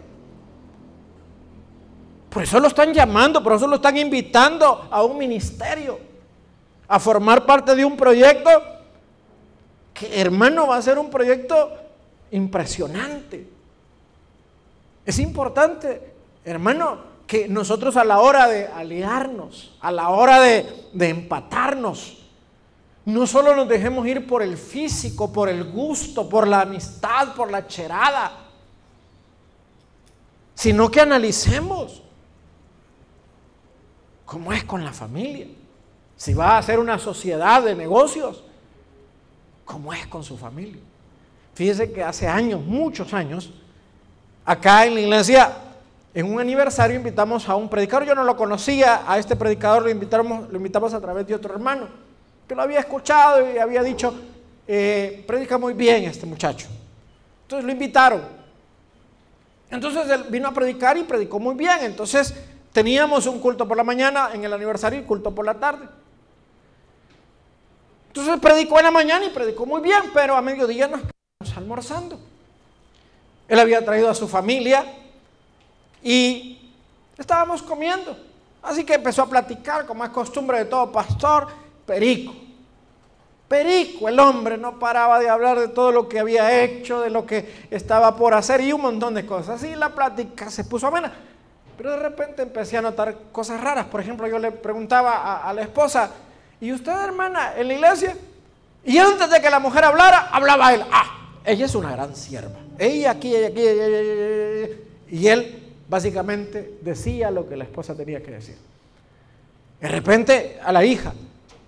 Por 2.29 2.43
eso 2.43 2.61
lo 2.61 2.69
están 2.69 2.93
llamando, 2.93 3.43
por 3.43 3.55
eso 3.55 3.67
lo 3.67 3.77
están 3.77 3.97
invitando 3.97 4.87
a 4.91 5.03
un 5.03 5.17
ministerio, 5.17 5.99
a 6.87 7.01
formar 7.01 7.47
parte 7.47 7.75
de 7.75 7.87
un 7.87 7.97
proyecto 7.97 8.51
que, 9.95 10.21
hermano, 10.21 10.67
va 10.67 10.77
a 10.77 10.83
ser 10.83 10.99
un 10.99 11.09
proyecto 11.09 11.73
impresionante. 12.33 13.52
Es 15.05 15.19
importante, 15.19 16.15
hermano, 16.45 17.13
que 17.27 17.49
nosotros 17.49 17.97
a 17.97 18.05
la 18.05 18.21
hora 18.21 18.49
de 18.49 18.67
aliarnos, 18.67 19.77
a 19.81 19.91
la 19.91 20.11
hora 20.11 20.41
de, 20.41 20.89
empatarnos, 20.95 22.19
no 23.05 23.27
solo 23.27 23.57
nos 23.57 23.69
dejemos 23.69 24.07
ir 24.07 24.27
por 24.27 24.43
el 24.43 24.57
físico, 24.57 25.33
por 25.33 25.49
el 25.49 25.65
gusto, 25.65 26.29
por 26.29 26.47
la 26.47 26.61
amistad, 26.61 27.35
por 27.35 27.51
la 27.51 27.67
cherada, 27.67 28.33
sino 30.55 30.91
que 30.91 31.01
analicemos 31.01 32.03
¿Cómo 34.33 34.51
es 34.51 34.65
con 34.65 34.83
la 34.83 34.95
familia? 34.95 35.47
Si 36.17 36.33
va 36.33 36.53
a 36.53 36.59
hacer 36.59 36.79
una 36.79 36.99
sociedad 36.99 37.63
de 37.63 37.75
negocios, 37.75 38.43
¿cómo 39.67 39.93
es 39.93 40.07
con 40.07 40.25
su 40.25 40.39
familia? 40.39 40.81
Fíjese 41.53 41.93
que 41.93 42.03
hace 42.03 42.27
años, 42.27 42.65
muchos 42.65 43.13
años, 43.13 43.53
acá 44.45 44.87
en 44.87 44.95
la 44.95 45.01
iglesia, 45.01 45.53
en 46.15 46.33
un 46.33 46.41
aniversario 46.41 46.97
invitamos 46.97 47.49
a 47.49 47.57
un 47.57 47.69
predicador, 47.69 48.07
yo 48.07 48.15
no 48.15 48.25
lo 48.25 48.37
conocía, 48.37 49.03
a 49.07 49.19
este 49.19 49.37
predicador 49.37 49.83
lo 49.83 49.91
invitamos, 49.91 50.95
a 50.95 51.01
través 51.01 51.27
de 51.27 51.35
otro 51.35 51.55
hermano, 51.55 51.89
que 52.47 52.55
lo 52.55 52.63
había 52.63 52.81
escuchado 52.81 53.53
y 53.53 53.59
había 53.59 53.83
dicho, 53.83 54.15
eh, 54.67 55.25
predica 55.27 55.59
muy 55.59 55.73
bien 55.73 56.05
este 56.05 56.27
muchacho. 56.27 56.69
Entonces 57.43 57.65
lo 57.65 57.73
invitaron. 57.73 58.23
Entonces 59.71 60.09
él 60.11 60.25
vino 60.29 60.49
a 60.49 60.53
predicar 60.53 60.97
y 60.99 61.05
predicó 61.05 61.39
muy 61.39 61.55
bien. 61.55 61.79
Entonces 61.81 62.35
Teníamos 62.73 63.27
un 63.27 63.39
culto 63.39 63.69
por 63.69 63.77
la 63.77 63.85
mañana 63.85 64.31
en 64.33 64.45
el 64.45 64.53
aniversario 64.53 65.01
y 65.01 65.05
culto 65.05 65.35
por 65.35 65.45
la 65.45 65.55
tarde. 65.55 65.87
Entonces 68.09 68.41
predicó 68.41 68.79
en 68.79 68.87
la 68.87 68.91
mañana 68.91 69.27
y 69.27 69.31
predicó 69.31 69.67
muy 69.67 69.83
bien, 69.83 70.05
pero 70.15 70.37
a 70.37 70.43
mediodía 70.43 70.89
nos 70.89 71.57
almorzando. 71.57 72.19
Él 73.49 73.59
había 73.59 73.85
traído 73.85 74.09
a 74.09 74.15
su 74.15 74.29
familia 74.29 74.85
y 76.03 76.73
estábamos 77.19 77.63
comiendo. 77.63 78.17
Así 78.63 78.85
que 78.85 78.95
empezó 78.95 79.23
a 79.23 79.31
platicar, 79.31 79.87
como 79.87 80.05
es 80.05 80.11
costumbre 80.11 80.59
de 80.59 80.65
todo 80.67 80.93
pastor, 80.93 81.49
perico. 81.85 82.33
Perico, 83.49 84.09
el 84.09 84.19
hombre 84.19 84.57
no 84.57 84.79
paraba 84.79 85.19
de 85.19 85.29
hablar 85.29 85.59
de 85.59 85.69
todo 85.69 85.93
lo 85.93 86.09
que 86.09 86.21
había 86.21 86.63
hecho, 86.63 87.01
de 87.01 87.11
lo 87.11 87.27
que 87.27 87.67
estaba 87.71 88.17
por 88.17 88.35
hacer 88.35 88.61
y 88.63 88.73
un 88.73 88.81
montón 88.81 89.15
de 89.15 89.27
cosas. 89.27 89.63
Y 89.65 89.75
la 89.75 89.91
plática 89.91 90.49
se 90.49 90.65
puso 90.65 90.87
amena. 90.87 91.13
Pero 91.77 91.91
de 91.91 91.99
repente 91.99 92.43
empecé 92.43 92.79
a 92.79 92.83
notar 92.83 93.15
cosas 93.33 93.61
raras. 93.61 93.87
Por 93.87 94.01
ejemplo, 94.01 94.27
yo 94.27 94.39
le 94.39 94.53
preguntaba 94.53 95.43
a, 95.43 95.53
la 95.53 95.63
esposa, 95.63 96.11
¿y 96.61 96.73
usted, 96.73 96.93
hermana, 96.93 97.55
en 97.57 97.69
la 97.69 97.75
iglesia? 97.75 98.17
Y 98.85 98.99
antes 98.99 99.29
de 99.29 99.41
que 99.41 99.51
la 99.51 99.59
mujer 99.59 99.85
hablara, 99.85 100.29
hablaba 100.33 100.73
él. 100.73 100.85
Ah, 100.91 101.39
ella 101.45 101.67
es 101.67 101.75
una 101.75 101.93
gran 101.93 102.15
sierva. 102.15 102.59
Ella 102.83 103.13
aquí, 103.13 103.33
ella 103.33 103.47
aquí, 103.47 103.61
y 105.09 105.29
él 105.29 105.73
básicamente 105.89 106.79
decía 106.81 107.31
lo 107.31 107.49
que 107.49 107.57
la 107.57 107.63
esposa 107.63 107.95
tenía 107.95 108.21
que 108.21 108.33
decir. 108.33 108.57
De 109.81 109.87
repente 109.87 110.59
a 110.61 110.73
la 110.73 110.85
hija, 110.85 111.15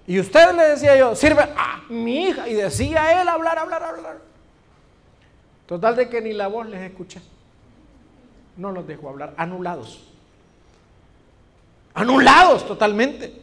y 0.08 0.18
usted 0.18 0.52
le 0.56 0.70
decía 0.70 0.96
yo, 0.96 1.14
sirve 1.14 1.42
a 1.42 1.84
mi 1.88 2.26
hija, 2.26 2.48
y 2.48 2.54
decía 2.54 3.22
él 3.22 3.28
hablar, 3.28 3.60
hablar, 3.60 3.80
hablar. 3.84 4.18
Total 5.66 5.94
de 5.94 6.08
que 6.08 6.20
ni 6.20 6.32
la 6.32 6.48
voz 6.48 6.66
les 6.66 6.80
escuché. 6.80 7.20
No 8.56 8.72
los 8.72 8.84
dejó 8.84 9.08
hablar, 9.08 9.34
anulados. 9.36 10.08
Anulados 11.94 12.66
totalmente. 12.66 13.40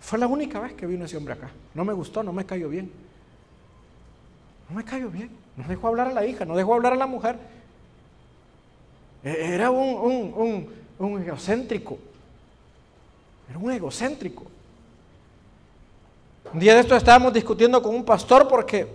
Fue 0.00 0.18
la 0.18 0.26
única 0.26 0.58
vez 0.58 0.72
que 0.72 0.84
vino 0.84 1.04
ese 1.04 1.16
hombre 1.16 1.34
acá. 1.34 1.48
No 1.74 1.84
me 1.84 1.92
gustó, 1.92 2.24
no 2.24 2.32
me 2.32 2.44
cayó 2.44 2.68
bien. 2.68 2.90
No 4.68 4.76
me 4.76 4.84
cayó 4.84 5.10
bien. 5.10 5.30
No 5.56 5.66
dejó 5.66 5.88
hablar 5.88 6.08
a 6.08 6.12
la 6.12 6.26
hija, 6.26 6.44
no 6.44 6.56
dejó 6.56 6.74
hablar 6.74 6.92
a 6.92 6.96
la 6.96 7.06
mujer. 7.06 7.38
E-, 9.24 9.54
era 9.54 9.70
un, 9.70 10.68
un 10.98 11.22
egocéntrico. 11.22 11.98
Era 13.48 13.58
un 13.58 13.70
egocéntrico. 13.70 14.44
Un 16.52 16.60
día 16.60 16.74
de 16.74 16.80
esto 16.80 16.96
estábamos 16.96 17.32
discutiendo 17.32 17.82
con 17.82 17.94
un 17.94 18.04
pastor 18.04 18.48
porque 18.48 18.86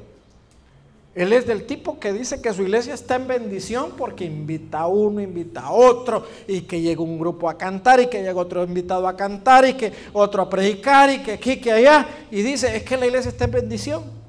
él 1.16 1.32
es 1.32 1.46
del 1.46 1.68
tipo 1.68 2.00
que 2.00 2.12
dice 2.12 2.42
que 2.42 2.52
su 2.54 2.64
iglesia 2.64 2.96
está 2.96 3.16
en 3.16 3.28
bendición 3.28 3.92
porque 3.96 4.26
invita 4.26 4.80
a 4.80 4.88
uno, 4.88 5.22
invita 5.22 5.62
a 5.62 5.72
otro, 5.72 6.26
y 6.48 6.62
que 6.62 6.82
llega 6.82 7.04
un 7.04 7.20
grupo 7.20 7.48
a 7.48 7.56
cantar, 7.56 8.00
y 8.00 8.08
que 8.08 8.24
llega 8.24 8.40
otro 8.40 8.64
invitado 8.64 9.08
a 9.08 9.16
cantar, 9.16 9.68
y 9.68 9.74
que 9.76 9.94
otro 10.12 10.42
a 10.42 10.50
predicar, 10.50 11.12
y 11.12 11.20
que 11.20 11.34
aquí, 11.34 11.58
que 11.58 11.72
allá. 11.72 12.08
Y 12.32 12.42
dice, 12.42 12.76
es 12.76 12.84
que 12.84 12.98
la 12.98 13.06
iglesia 13.06 13.30
está 13.30 13.46
en 13.46 13.52
bendición. 13.52 14.23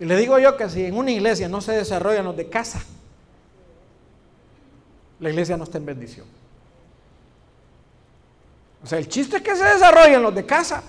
Y 0.00 0.04
le 0.04 0.16
digo 0.16 0.38
yo 0.38 0.56
que 0.56 0.68
si 0.68 0.84
en 0.84 0.96
una 0.96 1.10
iglesia 1.10 1.48
no 1.48 1.60
se 1.60 1.72
desarrollan 1.72 2.24
los 2.24 2.36
de 2.36 2.48
casa, 2.48 2.80
la 5.20 5.30
iglesia 5.30 5.56
no 5.56 5.64
está 5.64 5.78
en 5.78 5.86
bendición. 5.86 6.26
O 8.82 8.86
sea, 8.86 8.98
el 8.98 9.08
chiste 9.08 9.38
es 9.38 9.42
que 9.42 9.56
se 9.56 9.64
desarrollen 9.64 10.22
los 10.22 10.34
de 10.34 10.46
casa. 10.46 10.82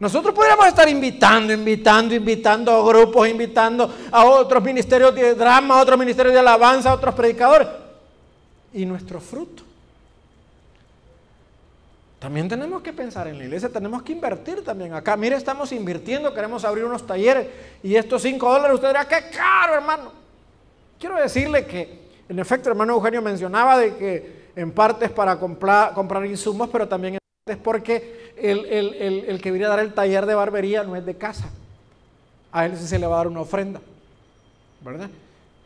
Nosotros 0.00 0.32
podríamos 0.34 0.66
estar 0.66 0.88
invitando, 0.88 1.52
invitando, 1.52 2.14
invitando 2.14 2.72
a 2.72 2.88
grupos, 2.88 3.28
invitando 3.28 3.92
a 4.10 4.24
otros 4.24 4.62
ministerios 4.62 5.14
de 5.14 5.34
drama, 5.34 5.78
a 5.78 5.82
otros 5.82 5.98
ministerios 5.98 6.32
de 6.32 6.40
alabanza, 6.40 6.94
otros 6.94 7.14
predicadores. 7.14 7.68
Y 8.72 8.86
nuestro 8.86 9.20
fruto. 9.20 9.67
También 12.18 12.48
tenemos 12.48 12.82
que 12.82 12.92
pensar 12.92 13.28
en 13.28 13.38
la 13.38 13.44
iglesia, 13.44 13.68
tenemos 13.68 14.02
que 14.02 14.12
invertir 14.12 14.64
también 14.64 14.92
acá. 14.92 15.16
Mire, 15.16 15.36
estamos 15.36 15.70
invirtiendo, 15.70 16.34
queremos 16.34 16.64
abrir 16.64 16.84
unos 16.84 17.06
talleres 17.06 17.46
y 17.82 17.94
estos 17.94 18.22
5 18.22 18.52
dólares, 18.52 18.74
usted 18.74 18.88
dirá, 18.88 19.06
qué 19.06 19.30
caro, 19.32 19.74
hermano. 19.74 20.12
Quiero 20.98 21.16
decirle 21.16 21.64
que, 21.64 22.08
en 22.28 22.38
efecto, 22.40 22.70
hermano 22.70 22.94
Eugenio 22.94 23.22
mencionaba 23.22 23.78
de 23.78 23.96
que 23.96 24.48
en 24.56 24.72
parte 24.72 25.04
es 25.04 25.12
para 25.12 25.38
comprar, 25.38 26.26
insumos, 26.26 26.68
pero 26.72 26.88
también 26.88 27.14
en 27.14 27.20
parte 27.44 27.56
es 27.56 27.64
porque 27.64 28.32
el, 28.36 28.64
el, 28.64 29.40
que 29.40 29.52
viene 29.52 29.66
a 29.66 29.68
dar 29.68 29.78
el 29.78 29.94
taller 29.94 30.26
de 30.26 30.34
barbería 30.34 30.82
no 30.82 30.96
es 30.96 31.06
de 31.06 31.16
casa. 31.16 31.48
A 32.50 32.66
él 32.66 32.76
sí 32.76 32.88
se 32.88 32.98
le 32.98 33.06
va 33.06 33.14
a 33.14 33.18
dar 33.18 33.28
una 33.28 33.42
ofrenda, 33.42 33.80
¿verdad? 34.80 35.08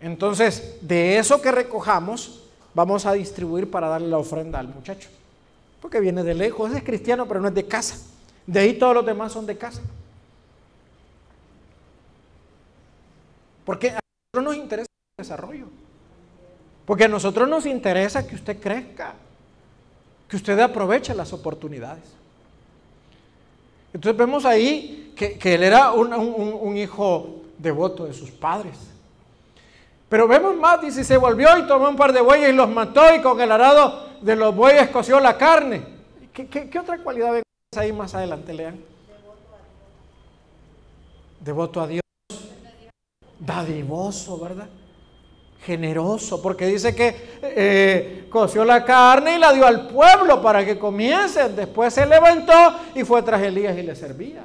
Entonces, 0.03 0.77
de 0.83 1.17
eso 1.17 1.41
que 1.41 1.51
recojamos, 1.51 2.43
vamos 2.75 3.07
a 3.07 3.15
distribuir 3.15 3.71
para 3.71 3.89
darle 3.89 4.09
la 4.09 4.19
ofrenda 4.19 4.59
al 4.59 4.69
muchacho 4.69 5.09
porque 5.83 5.99
viene 5.99 6.23
de 6.23 6.33
lejos, 6.33 6.73
es 6.73 6.85
cristiano, 6.85 7.27
pero 7.27 7.41
no 7.41 7.49
es 7.49 7.55
de 7.55 7.67
casa. 7.67 7.97
De 8.47 8.61
ahí 8.61 8.75
todos 8.75 8.95
los 8.95 9.05
demás 9.05 9.33
son 9.33 9.45
de 9.47 9.59
casa. 9.59 9.83
Porque 13.65 13.91
a 13.91 13.99
nosotros 13.99 14.45
nos 14.45 14.57
interesa 14.57 14.87
el 15.19 15.25
desarrollo. 15.25 15.67
Porque 16.87 17.05
a 17.05 17.09
nosotros 17.09 17.49
nos 17.49 17.67
interesa 17.67 18.25
que 18.25 18.37
usted 18.37 18.61
crezca, 18.61 19.15
que 20.29 20.37
usted 20.37 20.59
aproveche 20.61 21.15
las 21.17 21.33
oportunidades. 21.33 22.05
Entonces 23.93 24.17
vemos 24.17 24.45
ahí 24.45 25.13
que, 25.17 25.37
él 25.55 25.65
era 25.65 25.91
un, 25.91 26.13
un, 26.15 26.77
hijo 26.77 27.43
devoto 27.59 28.05
de 28.05 28.15
sus 28.15 28.31
padres. 28.31 28.77
Pero 30.09 30.29
vemos 30.29 30.57
más, 30.57 30.81
dice, 30.81 31.03
se 31.03 31.17
volvió 31.17 31.59
y 31.59 31.67
tomó 31.67 31.89
un 31.89 31.97
par 31.97 32.13
de 32.13 32.21
bueyes 32.21 32.51
y 32.51 32.53
los 32.53 32.69
mató 32.69 33.15
y 33.15 33.21
con 33.21 33.41
el 33.41 33.51
arado 33.51 34.12
de 34.23 34.37
los 34.37 34.55
bueyes 34.55 34.89
coció 34.89 35.21
la 35.21 35.37
carne. 35.37 35.83
¿Qué, 36.33 36.79
otra 36.79 36.99
cualidad 36.99 37.33
ven 37.33 37.43
ahí 37.77 37.93
más 37.93 38.15
adelante? 38.15 38.55
Lean. 38.55 38.81
Devoto 41.41 41.81
a 41.81 41.87
Dios. 41.87 42.03
Dadivoso, 43.39 44.39
¿verdad? 44.39 44.69
Generoso, 45.65 46.41
porque 46.41 46.67
dice 46.67 46.95
que 46.95 47.39
eh, 47.43 48.29
coció 48.31 48.65
la 48.65 48.85
carne 48.85 49.37
y 49.37 49.39
la 49.39 49.53
dio 49.53 49.67
al 49.67 49.89
pueblo 49.89 50.41
para 50.41 50.65
que 50.65 50.79
comiesen. 50.79 51.55
Después 51.55 51.93
se 51.93 52.07
levantó 52.07 52.53
y 52.95 53.05
fue 53.05 53.23
tras 53.23 53.43
Elías 53.43 53.77
y 53.77 53.83
le 53.83 53.95
servía. 53.95 54.45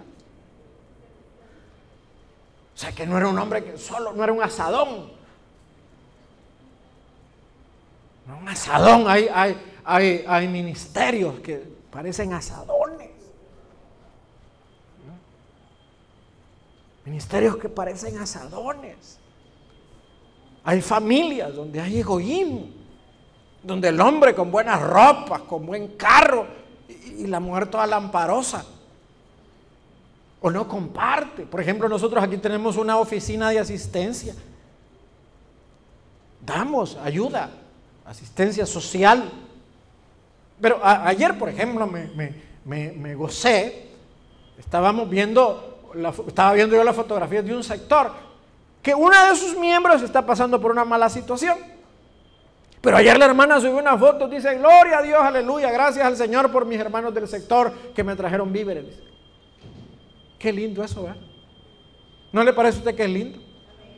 O 2.76 2.80
sea 2.80 2.92
que 2.92 3.08
no 3.08 3.18
era 3.18 3.28
un 3.28 3.40
hombre 3.40 3.64
que 3.64 3.78
solo, 3.78 4.14
no 4.14 4.24
era 4.24 4.34
un 4.34 4.44
asadón. 4.44 5.00
No, 5.00 5.18
un 8.36 8.50
asadón, 8.50 9.06
hay, 9.08 9.30
hay, 9.34 9.58
hay, 9.86 10.26
hay 10.28 10.48
ministerios 10.48 11.40
que 11.40 11.64
parecen 11.90 12.34
asadones. 12.34 13.12
Ministerios 17.06 17.56
que 17.56 17.70
parecen 17.70 18.18
asadones. 18.18 19.18
Hay 20.64 20.82
familias 20.82 21.56
donde 21.56 21.80
hay 21.80 22.00
egoísmo, 22.00 22.68
donde 23.64 23.88
el 23.88 24.02
hombre 24.02 24.36
con 24.36 24.52
buenas 24.52 24.82
ropas, 24.82 25.42
con 25.44 25.66
buen 25.66 25.96
carro, 25.96 26.46
y, 26.90 27.24
y 27.24 27.28
la 27.28 27.40
mujer 27.40 27.68
toda 27.68 27.88
lamparosa, 27.88 28.66
o 30.42 30.52
no 30.52 30.68
comparte. 30.68 31.44
Por 31.44 31.62
ejemplo, 31.62 31.88
nosotros 31.88 32.22
aquí 32.22 32.38
tenemos 32.38 32.76
una 32.76 32.98
oficina 32.98 33.52
de 33.52 33.60
asistencia. 33.60 34.36
Damos 36.46 36.98
ayuda 36.98 37.50
asistencia 38.08 38.66
social. 38.66 39.30
Pero 40.60 40.80
ayer, 40.84 41.38
por 41.38 41.50
ejemplo, 41.50 41.88
me, 42.66 43.16
gocé, 43.16 43.90
estábamos 44.58 45.10
viendo, 45.10 45.82
estaba 46.28 46.54
viendo 46.54 46.76
yo 46.76 46.84
la 46.84 46.94
fotografía 46.94 47.44
de 47.44 47.56
un 47.56 47.64
sector, 47.64 48.12
que 48.82 48.96
una 48.96 49.30
de 49.30 49.36
sus 49.36 49.58
miembros 49.58 50.02
está 50.02 50.26
pasando 50.26 50.60
por 50.60 50.72
una 50.72 50.86
mala 50.86 51.10
situación. 51.10 51.58
Pero 52.82 52.98
ayer 52.98 53.18
la 53.18 53.26
hermana 53.26 53.60
subió 53.60 53.78
una 53.78 53.98
foto, 53.98 54.28
dice, 54.28 54.56
gloria 54.58 55.00
a 55.00 55.02
Dios, 55.02 55.20
aleluya, 55.22 55.72
gracias 55.72 56.06
al 56.06 56.16
Señor 56.16 56.52
por 56.52 56.66
mis 56.66 56.80
hermanos 56.80 57.14
del 57.14 57.28
sector 57.28 57.72
que 57.94 58.04
me 58.04 58.16
trajeron 58.16 58.52
víveres. 58.54 58.86
Qué 60.40 60.54
lindo 60.54 60.84
eso, 60.84 61.04
¿verdad? 61.04 61.18
¿No 62.32 62.44
le 62.44 62.54
parece 62.54 62.78
a 62.78 62.80
usted 62.80 62.96
que 62.96 63.04
es 63.04 63.10
lindo? 63.10 63.40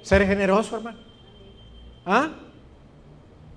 Ser 0.02 0.26
generoso, 0.26 0.78
hermano. 0.78 0.98
¿Ah? 2.06 2.30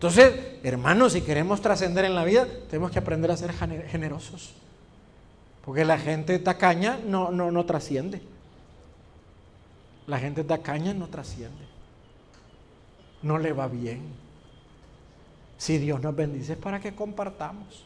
Entonces, 0.02 0.34
hermanos, 0.64 1.12
si 1.12 1.20
queremos 1.20 1.60
trascender 1.60 2.04
en 2.04 2.16
la 2.16 2.24
vida, 2.24 2.48
tenemos 2.68 2.90
que 2.90 2.98
aprender 2.98 3.30
a 3.30 3.36
ser 3.36 3.52
generosos. 3.52 4.52
Porque 5.64 5.84
la 5.84 5.96
gente 5.96 6.40
tacaña 6.40 6.98
no, 7.06 7.30
no, 7.30 7.52
no 7.52 7.64
trasciende. 7.64 8.20
La 10.08 10.18
gente 10.18 10.42
tacaña 10.42 10.92
no 10.92 11.06
trasciende. 11.06 11.64
No 13.22 13.38
le 13.38 13.52
va 13.52 13.68
bien. 13.68 14.02
Si 15.56 15.78
Dios 15.78 16.00
nos 16.00 16.16
bendice 16.16 16.54
es 16.54 16.58
para 16.58 16.80
que 16.80 16.96
compartamos. 16.96 17.84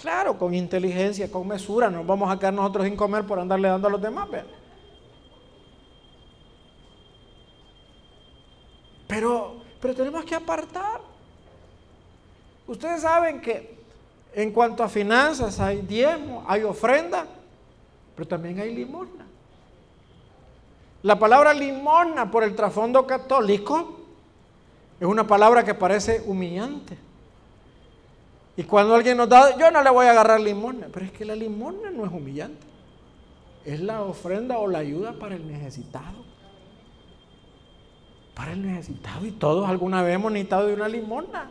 Claro, 0.00 0.38
con 0.38 0.54
inteligencia, 0.54 1.30
con 1.30 1.46
mesura. 1.46 1.90
No 1.90 2.02
vamos 2.02 2.34
a 2.34 2.38
quedar 2.38 2.54
nosotros 2.54 2.86
sin 2.86 2.96
comer 2.96 3.26
por 3.26 3.38
andarle 3.38 3.68
dando 3.68 3.88
a 3.88 3.90
los 3.90 4.00
demás. 4.00 4.26
Pero, 9.06 9.56
pero 9.82 9.94
tenemos 9.94 10.24
que 10.24 10.34
apartar. 10.34 11.09
Ustedes 12.70 13.02
saben 13.02 13.40
que 13.40 13.74
en 14.32 14.52
cuanto 14.52 14.84
a 14.84 14.88
finanzas 14.88 15.58
hay 15.58 15.78
diezmo, 15.82 16.44
hay 16.46 16.62
ofrenda, 16.62 17.26
pero 18.14 18.28
también 18.28 18.60
hay 18.60 18.72
limosna. 18.72 19.26
La 21.02 21.18
palabra 21.18 21.52
limosna 21.52 22.30
por 22.30 22.44
el 22.44 22.54
trasfondo 22.54 23.08
católico 23.08 23.98
es 25.00 25.06
una 25.08 25.26
palabra 25.26 25.64
que 25.64 25.74
parece 25.74 26.22
humillante. 26.24 26.96
Y 28.56 28.62
cuando 28.62 28.94
alguien 28.94 29.16
nos 29.16 29.28
da, 29.28 29.58
yo 29.58 29.68
no 29.72 29.82
le 29.82 29.90
voy 29.90 30.06
a 30.06 30.12
agarrar 30.12 30.40
limosna, 30.40 30.86
pero 30.92 31.06
es 31.06 31.10
que 31.10 31.24
la 31.24 31.34
limosna 31.34 31.90
no 31.90 32.06
es 32.06 32.12
humillante. 32.12 32.68
Es 33.64 33.80
la 33.80 34.02
ofrenda 34.02 34.58
o 34.58 34.68
la 34.68 34.78
ayuda 34.78 35.14
para 35.14 35.34
el 35.34 35.44
necesitado. 35.44 36.24
Para 38.32 38.52
el 38.52 38.64
necesitado. 38.64 39.26
Y 39.26 39.32
todos 39.32 39.68
alguna 39.68 40.04
vez 40.04 40.14
hemos 40.14 40.30
necesitado 40.30 40.68
de 40.68 40.74
una 40.74 40.86
limosna. 40.86 41.50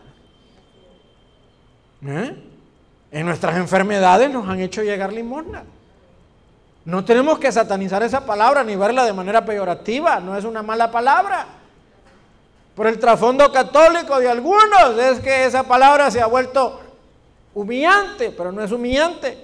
¿Eh? 2.06 2.36
En 3.12 3.26
nuestras 3.26 3.58
enfermedades 3.58 4.32
nos 4.32 4.48
han 4.48 4.60
hecho 4.60 4.84
llegar 4.84 5.12
limosna. 5.12 5.64
No 6.86 7.04
tenemos 7.04 7.40
que 7.40 7.52
satanizar 7.52 8.02
esa 8.04 8.26
palabra 8.26 8.64
ni 8.64 8.76
verla 8.76 9.06
de 9.06 9.14
manera 9.14 9.44
peyorativa, 9.44 10.20
no 10.20 10.38
es 10.38 10.46
una 10.46 10.64
mala 10.64 10.90
palabra. 10.92 11.48
Por 12.76 12.88
el 12.88 12.98
trasfondo 12.98 13.52
católico 13.52 14.20
de 14.20 14.30
algunos 14.30 14.98
es 14.98 15.20
que 15.20 15.46
esa 15.46 15.64
palabra 15.64 16.10
se 16.10 16.22
ha 16.22 16.28
vuelto 16.28 16.80
humillante, 17.54 18.32
pero 18.32 18.52
no 18.52 18.64
es 18.64 18.72
humillante. 18.72 19.38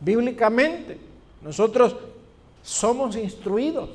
Bíblicamente, 0.00 0.98
nosotros 1.42 1.96
somos 2.62 3.16
instruidos 3.16 3.90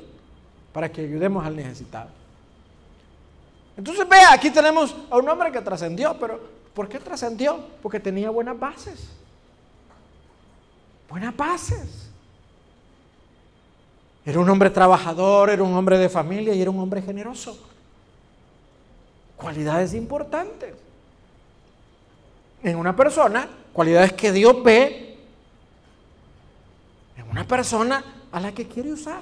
para 0.72 0.92
que 0.92 1.02
ayudemos 1.02 1.46
al 1.46 1.56
necesitado. 1.56 2.10
Entonces, 3.76 4.08
vea, 4.08 4.34
aquí 4.34 4.52
tenemos 4.52 4.96
a 5.10 5.18
un 5.18 5.28
hombre 5.28 5.52
que 5.52 5.62
trascendió, 5.62 6.16
pero 6.20 6.40
¿por 6.74 6.90
qué 6.90 7.00
trascendió? 7.00 7.66
Porque 7.82 8.00
tenía 8.00 8.30
buenas 8.30 8.60
bases. 8.60 9.10
Buenas 11.10 11.36
bases. 11.36 12.10
Era 14.26 14.40
un 14.40 14.50
hombre 14.50 14.70
trabajador, 14.70 15.50
era 15.50 15.64
un 15.64 15.74
hombre 15.74 15.98
de 15.98 16.10
familia 16.10 16.54
y 16.54 16.62
era 16.62 16.72
un 16.72 16.80
hombre 16.80 17.02
generoso. 17.02 17.58
Cualidades 19.36 19.94
importantes. 19.94 20.74
En 22.64 22.78
una 22.78 22.96
persona, 22.96 23.50
cualidades 23.74 24.14
que 24.14 24.32
Dios 24.32 24.64
ve 24.64 25.18
en 27.18 27.30
una 27.30 27.46
persona 27.46 28.04
a 28.32 28.40
la 28.40 28.54
que 28.54 28.68
quiere 28.68 28.94
usar, 28.94 29.22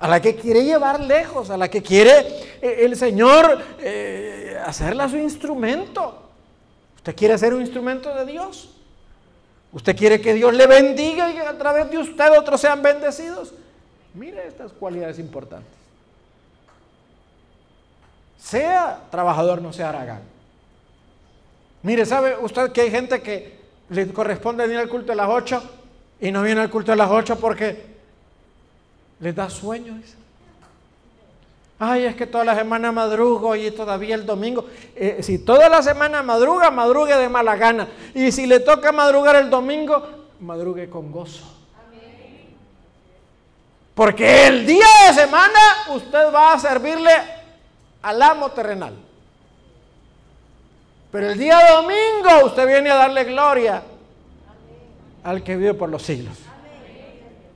a 0.00 0.08
la 0.08 0.20
que 0.20 0.36
quiere 0.36 0.64
llevar 0.64 1.00
lejos, 1.00 1.50
a 1.50 1.56
la 1.56 1.68
que 1.68 1.82
quiere 1.82 2.18
eh, 2.62 2.84
el 2.84 2.96
Señor 2.96 3.62
eh, 3.80 4.56
hacerla 4.64 5.08
su 5.08 5.16
instrumento. 5.16 6.22
Usted 6.96 7.16
quiere 7.16 7.36
ser 7.38 7.54
un 7.54 7.62
instrumento 7.62 8.14
de 8.14 8.26
Dios. 8.26 8.70
Usted 9.72 9.96
quiere 9.96 10.20
que 10.20 10.34
Dios 10.34 10.54
le 10.54 10.66
bendiga 10.66 11.30
y 11.30 11.34
que 11.34 11.40
a 11.40 11.58
través 11.58 11.90
de 11.90 11.98
usted 11.98 12.38
otros 12.38 12.60
sean 12.60 12.82
bendecidos. 12.82 13.52
Mire 14.14 14.46
estas 14.46 14.72
cualidades 14.72 15.18
importantes. 15.18 15.72
Sea 18.38 19.02
trabajador, 19.10 19.60
no 19.60 19.72
sea 19.72 19.90
aragán. 19.90 20.22
Mire, 21.82 22.06
¿sabe 22.06 22.36
usted 22.40 22.72
que 22.72 22.82
hay 22.82 22.90
gente 22.90 23.20
que 23.20 23.58
le 23.90 24.12
corresponde 24.12 24.64
venir 24.64 24.78
al 24.78 24.88
culto 24.88 25.12
a 25.12 25.14
las 25.14 25.28
8 25.28 25.62
y 26.20 26.30
no 26.32 26.42
viene 26.42 26.60
al 26.60 26.70
culto 26.70 26.92
a 26.92 26.96
las 26.96 27.10
8 27.10 27.38
porque 27.38 27.97
les 29.20 29.34
da 29.34 29.50
sueño? 29.50 30.00
Ay, 31.80 32.04
es 32.06 32.16
que 32.16 32.26
toda 32.26 32.44
la 32.44 32.56
semana 32.56 32.90
madrugo 32.90 33.54
y 33.54 33.70
todavía 33.70 34.16
el 34.16 34.26
domingo. 34.26 34.66
Eh, 34.96 35.18
si 35.22 35.38
toda 35.38 35.68
la 35.68 35.80
semana 35.82 36.22
madruga, 36.22 36.70
madrugue 36.70 37.16
de 37.16 37.28
mala 37.28 37.56
gana. 37.56 37.88
Y 38.14 38.32
si 38.32 38.46
le 38.46 38.58
toca 38.60 38.90
madrugar 38.90 39.36
el 39.36 39.48
domingo, 39.48 40.02
madrugue 40.40 40.90
con 40.90 41.12
gozo. 41.12 41.44
Porque 43.94 44.46
el 44.46 44.66
día 44.66 44.86
de 45.08 45.14
semana 45.14 45.58
usted 45.94 46.32
va 46.32 46.52
a 46.52 46.58
servirle 46.58 47.12
al 48.02 48.22
amo 48.22 48.50
terrenal. 48.50 48.94
Pero 51.10 51.30
el 51.30 51.38
día 51.38 51.58
domingo 51.72 52.46
usted 52.46 52.66
viene 52.66 52.90
a 52.90 52.96
darle 52.96 53.24
gloria 53.24 53.82
al 55.24 55.42
que 55.42 55.56
vive 55.56 55.74
por 55.74 55.88
los 55.88 56.02
siglos. 56.02 56.36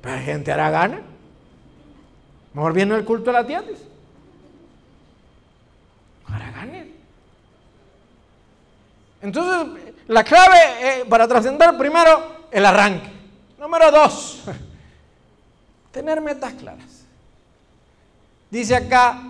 Pero 0.01 0.15
hay 0.15 0.25
gente 0.25 0.51
hará 0.51 0.71
gana. 0.71 1.12
Mejor 2.55 2.73
viene 2.73 2.95
el 2.95 3.05
culto 3.05 3.27
de 3.27 3.33
la 3.33 3.47
tiendas. 3.47 3.79
Entonces, 9.23 9.95
la 10.09 10.25
clave 10.25 10.59
eh, 10.81 11.05
para 11.09 11.29
trascender 11.29 11.77
primero, 11.79 12.43
el 12.51 12.67
arranque. 12.67 13.11
Número 13.59 13.91
dos, 13.93 14.43
tener 15.93 16.21
metas 16.21 16.53
claras. 16.55 17.05
Dice 18.51 18.75
acá, 18.75 19.23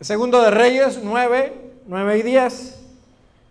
segundo 0.00 0.42
de 0.42 0.50
Reyes 0.50 0.98
9, 1.02 1.52
9 1.86 2.18
y 2.18 2.22
10. 2.22 2.80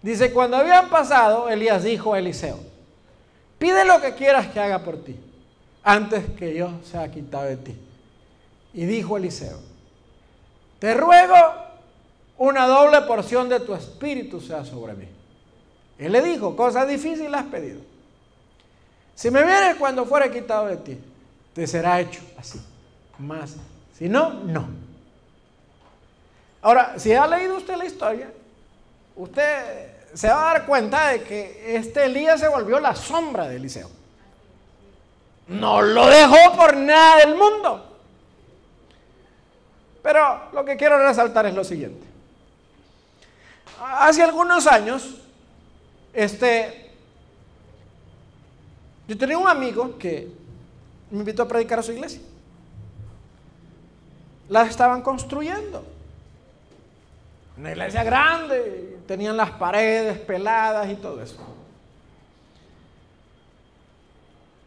Dice, 0.01 0.31
cuando 0.33 0.57
habían 0.57 0.89
pasado, 0.89 1.49
Elías 1.49 1.83
dijo 1.83 2.13
a 2.13 2.19
Eliseo, 2.19 2.59
pide 3.57 3.85
lo 3.85 4.01
que 4.01 4.13
quieras 4.13 4.47
que 4.47 4.59
haga 4.59 4.83
por 4.83 5.03
ti, 5.03 5.15
antes 5.83 6.25
que 6.37 6.53
yo 6.53 6.69
sea 6.83 7.09
quitado 7.09 7.45
de 7.45 7.57
ti. 7.57 7.84
Y 8.75 8.85
dijo 8.85 9.15
Eliseo, 9.15 9.57
te 10.79 10.93
ruego 10.93 11.33
una 12.37 12.67
doble 12.67 13.01
porción 13.03 13.47
de 13.47 13.61
tu 13.61 13.73
espíritu 13.73 14.41
sea 14.41 14.65
sobre 14.65 14.93
mí. 14.93 15.07
Él 15.97 16.11
le 16.11 16.21
dijo, 16.21 16.57
cosa 16.57 16.85
difícil 16.85 17.33
has 17.33 17.45
pedido. 17.45 17.79
Si 19.15 19.31
me 19.31 19.43
vienes 19.45 19.77
cuando 19.77 20.05
fuera 20.05 20.29
quitado 20.29 20.67
de 20.67 20.75
ti, 20.75 20.99
te 21.53 21.65
será 21.65 22.01
hecho 22.01 22.19
así. 22.37 22.61
Más. 23.17 23.55
Si 23.97 24.09
no, 24.09 24.33
no. 24.43 24.67
Ahora, 26.61 26.99
si 26.99 27.13
ha 27.13 27.25
leído 27.27 27.55
usted 27.55 27.77
la 27.77 27.85
historia, 27.85 28.29
usted 29.15 29.93
se 30.13 30.27
va 30.27 30.49
a 30.49 30.53
dar 30.53 30.65
cuenta 30.65 31.11
de 31.11 31.23
que 31.23 31.77
este 31.77 32.03
Elías 32.03 32.41
se 32.41 32.49
volvió 32.49 32.81
la 32.81 32.93
sombra 32.93 33.47
de 33.47 33.55
Eliseo. 33.55 33.89
No 35.47 35.81
lo 35.81 36.07
dejó 36.07 36.57
por 36.57 36.75
nada 36.75 37.19
del 37.19 37.35
mundo. 37.35 37.94
Pero 40.05 40.51
lo 40.53 40.63
que 40.63 40.77
quiero 40.77 40.99
resaltar 40.99 41.47
es 41.47 41.55
lo 41.55 41.63
siguiente. 41.63 42.05
Hace 43.81 44.21
algunos 44.21 44.67
años, 44.67 45.15
este, 46.13 46.91
yo 49.07 49.17
tenía 49.17 49.35
un 49.35 49.47
amigo 49.47 49.97
que 49.97 50.31
me 51.09 51.17
invitó 51.21 51.41
a 51.41 51.47
predicar 51.47 51.79
a 51.79 51.81
su 51.81 51.91
iglesia. 51.91 52.21
La 54.47 54.61
estaban 54.67 55.01
construyendo. 55.01 55.83
Una 57.57 57.71
iglesia 57.71 58.03
grande, 58.03 58.99
tenían 59.07 59.35
las 59.35 59.49
paredes 59.49 60.19
peladas 60.19 60.87
y 60.87 60.95
todo 60.97 61.19
eso. 61.19 61.37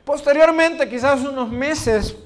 Posteriormente, 0.04 0.88
quizás 0.88 1.20
unos 1.20 1.48
meses, 1.48 2.16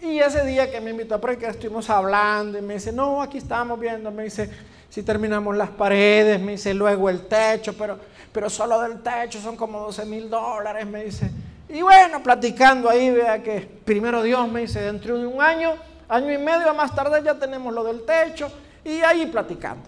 y 0.00 0.18
ese 0.20 0.44
día 0.44 0.70
que 0.70 0.80
me 0.80 0.90
invitó 0.90 1.16
a 1.16 1.20
predicar, 1.20 1.50
estuvimos 1.50 1.90
hablando 1.90 2.58
y 2.58 2.62
me 2.62 2.74
dice, 2.74 2.92
no, 2.92 3.20
aquí 3.20 3.38
estamos 3.38 3.78
viendo, 3.80 4.10
me 4.10 4.24
dice, 4.24 4.48
si 4.88 5.02
terminamos 5.02 5.56
las 5.56 5.70
paredes, 5.70 6.40
me 6.40 6.52
dice, 6.52 6.72
luego 6.72 7.10
el 7.10 7.26
techo, 7.26 7.76
pero, 7.76 7.98
pero 8.32 8.48
solo 8.48 8.80
del 8.80 9.02
techo 9.02 9.40
son 9.40 9.56
como 9.56 9.80
12 9.80 10.04
mil 10.06 10.30
dólares, 10.30 10.86
me 10.86 11.04
dice. 11.04 11.30
Y 11.68 11.82
bueno, 11.82 12.22
platicando 12.22 12.88
ahí, 12.88 13.10
vea 13.10 13.42
que 13.42 13.60
primero 13.84 14.22
Dios 14.22 14.48
me 14.48 14.60
dice, 14.60 14.80
dentro 14.80 15.18
de 15.18 15.26
un 15.26 15.42
año, 15.42 15.74
año 16.08 16.32
y 16.32 16.38
medio 16.38 16.72
más 16.74 16.94
tarde 16.94 17.20
ya 17.22 17.34
tenemos 17.34 17.74
lo 17.74 17.82
del 17.82 18.06
techo, 18.06 18.50
y 18.84 19.00
ahí 19.00 19.26
platicando. 19.26 19.82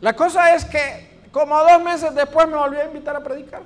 La 0.00 0.14
cosa 0.14 0.54
es 0.54 0.64
que 0.64 1.20
como 1.32 1.58
dos 1.58 1.82
meses 1.82 2.14
después 2.14 2.46
me 2.46 2.56
volvió 2.56 2.80
a 2.80 2.84
invitar 2.84 3.16
a 3.16 3.24
predicar. 3.24 3.62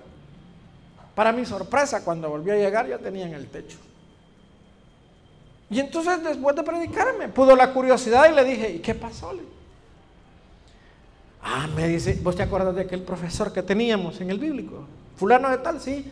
Para 1.14 1.32
mi 1.32 1.44
sorpresa, 1.44 2.04
cuando 2.04 2.28
volvió 2.28 2.54
a 2.54 2.56
llegar 2.56 2.86
ya 2.86 2.98
tenían 2.98 3.32
el 3.32 3.48
techo. 3.48 3.78
Y 5.68 5.80
entonces 5.80 6.22
después 6.22 6.54
de 6.54 6.62
predicarme, 6.62 7.28
pudo 7.28 7.56
la 7.56 7.72
curiosidad 7.72 8.30
y 8.30 8.34
le 8.34 8.44
dije, 8.44 8.70
¿y 8.70 8.78
qué 8.78 8.94
pasó? 8.94 9.32
Ah, 11.42 11.68
me 11.74 11.88
dice, 11.88 12.18
¿vos 12.22 12.36
te 12.36 12.42
acuerdas 12.42 12.74
de 12.74 12.82
aquel 12.82 13.02
profesor 13.02 13.52
que 13.52 13.62
teníamos 13.62 14.20
en 14.20 14.30
el 14.30 14.38
bíblico? 14.38 14.86
Fulano 15.16 15.50
de 15.50 15.58
tal, 15.58 15.80
sí. 15.80 16.10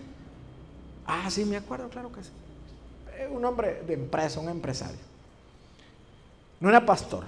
Ah, 1.06 1.30
sí, 1.30 1.44
me 1.44 1.56
acuerdo, 1.56 1.88
claro 1.88 2.10
que 2.12 2.22
sí. 2.22 2.30
Un 3.30 3.44
hombre 3.44 3.82
de 3.86 3.94
empresa, 3.94 4.40
un 4.40 4.48
empresario. 4.48 4.98
No 6.58 6.68
era 6.68 6.84
pastor. 6.84 7.24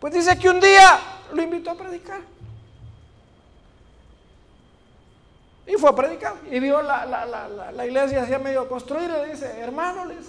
Pues 0.00 0.12
dice 0.12 0.38
que 0.38 0.50
un 0.50 0.60
día 0.60 1.00
lo 1.32 1.42
invitó 1.42 1.70
a 1.70 1.76
predicar. 1.76 2.20
Y 5.66 5.72
fue 5.74 5.90
a 5.90 5.94
predicar. 5.94 6.34
Y 6.50 6.60
vio 6.60 6.82
la, 6.82 7.04
la, 7.06 7.72
la 7.72 7.86
iglesia 7.86 8.22
hacía 8.22 8.38
medio 8.38 8.68
construir 8.68 9.10
le 9.10 9.32
dice, 9.32 9.46
hermano, 9.60 10.06
les 10.06 10.26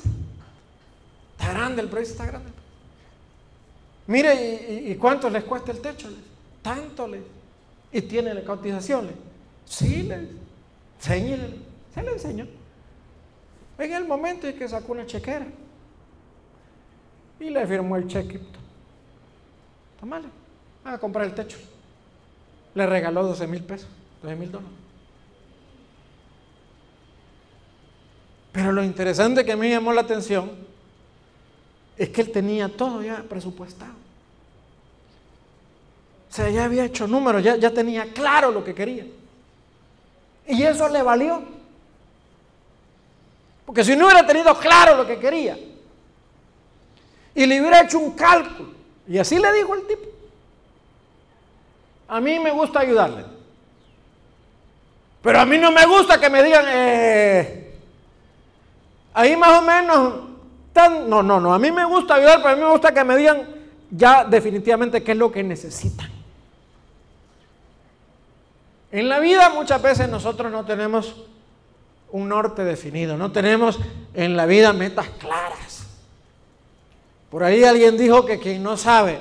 Grande 1.54 1.82
el 1.82 1.89
precio, 1.89 2.12
está 2.14 2.26
grande. 2.26 2.50
Mire, 4.08 4.84
¿y, 4.88 4.95
cuánto 4.95 5.30
les 5.30 5.43
cuesta 5.43 5.72
el 5.72 5.82
techo? 5.82 6.10
Tanto 6.62 7.08
les. 7.08 7.22
¿Y 7.91 8.02
tiene 8.02 8.34
la 8.34 8.43
cotización? 8.43 9.10
Sí, 9.66 10.04
les. 10.04 10.22
Enséñele. 10.97 11.56
Se 11.93 12.04
le 12.04 12.12
enseñó. 12.12 12.47
En 13.78 13.93
el 13.93 14.06
momento 14.06 14.47
en 14.47 14.58
que 14.58 14.68
sacó 14.68 14.91
una 14.91 15.06
chequera 15.06 15.47
y 17.39 17.50
le 17.50 17.66
firmó 17.66 17.95
el 17.95 18.08
cheque. 18.08 18.39
Tomale, 20.00 20.28
a 20.84 20.97
comprar 20.97 21.26
el 21.26 21.34
techo. 21.34 21.58
Le 22.76 22.86
regaló 22.86 23.24
12 23.24 23.47
mil 23.47 23.64
pesos, 23.64 23.89
12 24.22 24.36
mil 24.36 24.52
dólares. 24.52 24.76
Pero 28.52 28.72
lo 28.72 28.84
interesante 28.84 29.45
que 29.45 29.54
a 29.54 29.56
mí 29.56 29.62
me 29.62 29.72
llamó 29.72 29.93
la 29.93 30.02
atención 30.02 30.69
es 32.00 32.10
que 32.10 32.22
él 32.22 32.32
tenía 32.32 32.70
todo 32.70 33.04
ya 33.04 33.22
presupuestado. 33.24 33.91
O 36.32 36.34
sea, 36.34 36.50
ya 36.50 36.64
había 36.64 36.86
hecho 36.86 37.06
números, 37.08 37.43
ya, 37.43 37.58
ya 37.58 37.74
tenía 37.74 38.14
claro 38.14 38.52
lo 38.52 38.64
que 38.64 38.74
quería. 38.74 39.06
Y 40.47 40.64
eso 40.64 40.88
le 40.88 41.04
valió. 41.04 41.43
Porque 43.66 43.84
si 43.84 43.97
no 43.97 44.06
hubiera 44.06 44.26
tenido 44.26 44.58
claro 44.58 44.95
lo 44.95 45.06
que 45.06 45.20
quería 45.20 45.60
y 47.36 47.45
le 47.45 47.60
hubiera 47.60 47.82
hecho 47.82 48.00
un 48.00 48.12
cálculo, 48.12 48.72
y 49.08 49.18
así 49.18 49.38
le 49.38 49.52
dijo 49.52 49.76
el 49.76 49.86
tipo, 49.86 50.06
a 52.08 52.22
mí 52.22 52.39
me 52.39 52.52
gusta 52.52 52.80
ayudarle. 52.80 53.26
Pero 55.22 55.39
a 55.41 55.45
mí 55.45 55.58
no 55.58 55.70
me 55.72 55.86
gusta 55.86 56.18
que 56.18 56.30
me 56.30 56.41
digan, 56.43 56.66
eh, 56.70 57.76
ahí 59.14 59.36
más 59.36 59.60
o 59.60 59.62
menos, 59.62 60.29
no, 60.88 61.22
no, 61.22 61.40
no, 61.40 61.54
a 61.54 61.60
mí 61.60 61.72
me 61.72 61.84
gusta 61.84 62.16
ayudar, 62.16 62.38
pero 62.38 62.50
a 62.50 62.56
mí 62.56 62.62
me 62.62 62.70
gusta 62.70 62.94
que 62.94 63.04
me 63.04 63.18
digan 63.18 63.48
ya 63.90 64.24
definitivamente 64.24 65.04
qué 65.04 65.12
es 65.12 65.18
lo 65.18 65.32
que 65.32 65.44
necesitan. 65.44 66.10
En 68.92 69.10
la 69.10 69.20
vida 69.20 69.50
muchas 69.50 69.82
veces 69.82 70.08
nosotros 70.08 70.52
no 70.52 70.66
tenemos 70.66 71.16
un 72.12 72.30
norte 72.30 72.64
definido, 72.64 73.18
no 73.18 73.32
tenemos 73.32 73.80
en 74.14 74.38
la 74.38 74.46
vida 74.46 74.74
metas 74.74 75.10
claras. 75.20 75.88
Por 77.30 77.44
ahí 77.44 77.64
alguien 77.64 77.98
dijo 77.98 78.26
que 78.26 78.40
quien 78.40 78.64
no 78.64 78.78
sabe 78.78 79.20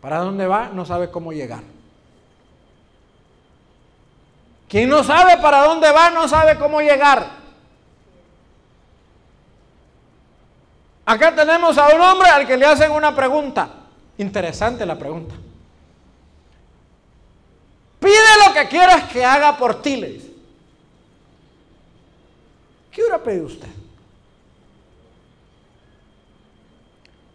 para 0.00 0.18
dónde 0.18 0.46
va, 0.46 0.68
no 0.68 0.84
sabe 0.84 1.10
cómo 1.10 1.32
llegar. 1.32 1.62
Quien 4.68 4.88
no 4.88 5.04
sabe 5.04 5.38
para 5.38 5.62
dónde 5.64 5.90
va, 5.90 6.10
no 6.10 6.28
sabe 6.28 6.58
cómo 6.58 6.80
llegar. 6.80 7.35
Acá 11.06 11.32
tenemos 11.32 11.78
a 11.78 11.94
un 11.94 12.00
hombre 12.00 12.28
al 12.28 12.44
que 12.46 12.56
le 12.56 12.66
hacen 12.66 12.90
una 12.90 13.14
pregunta. 13.14 13.70
Interesante 14.18 14.84
la 14.84 14.98
pregunta. 14.98 15.36
Pide 18.00 18.46
lo 18.46 18.52
que 18.52 18.68
quieras 18.68 19.04
que 19.04 19.24
haga 19.24 19.56
por 19.56 19.80
ti, 19.80 19.96
le 19.96 20.08
dice. 20.10 20.34
¿Qué 22.90 23.02
hubiera 23.02 23.22
pedido 23.22 23.46
usted? 23.46 23.68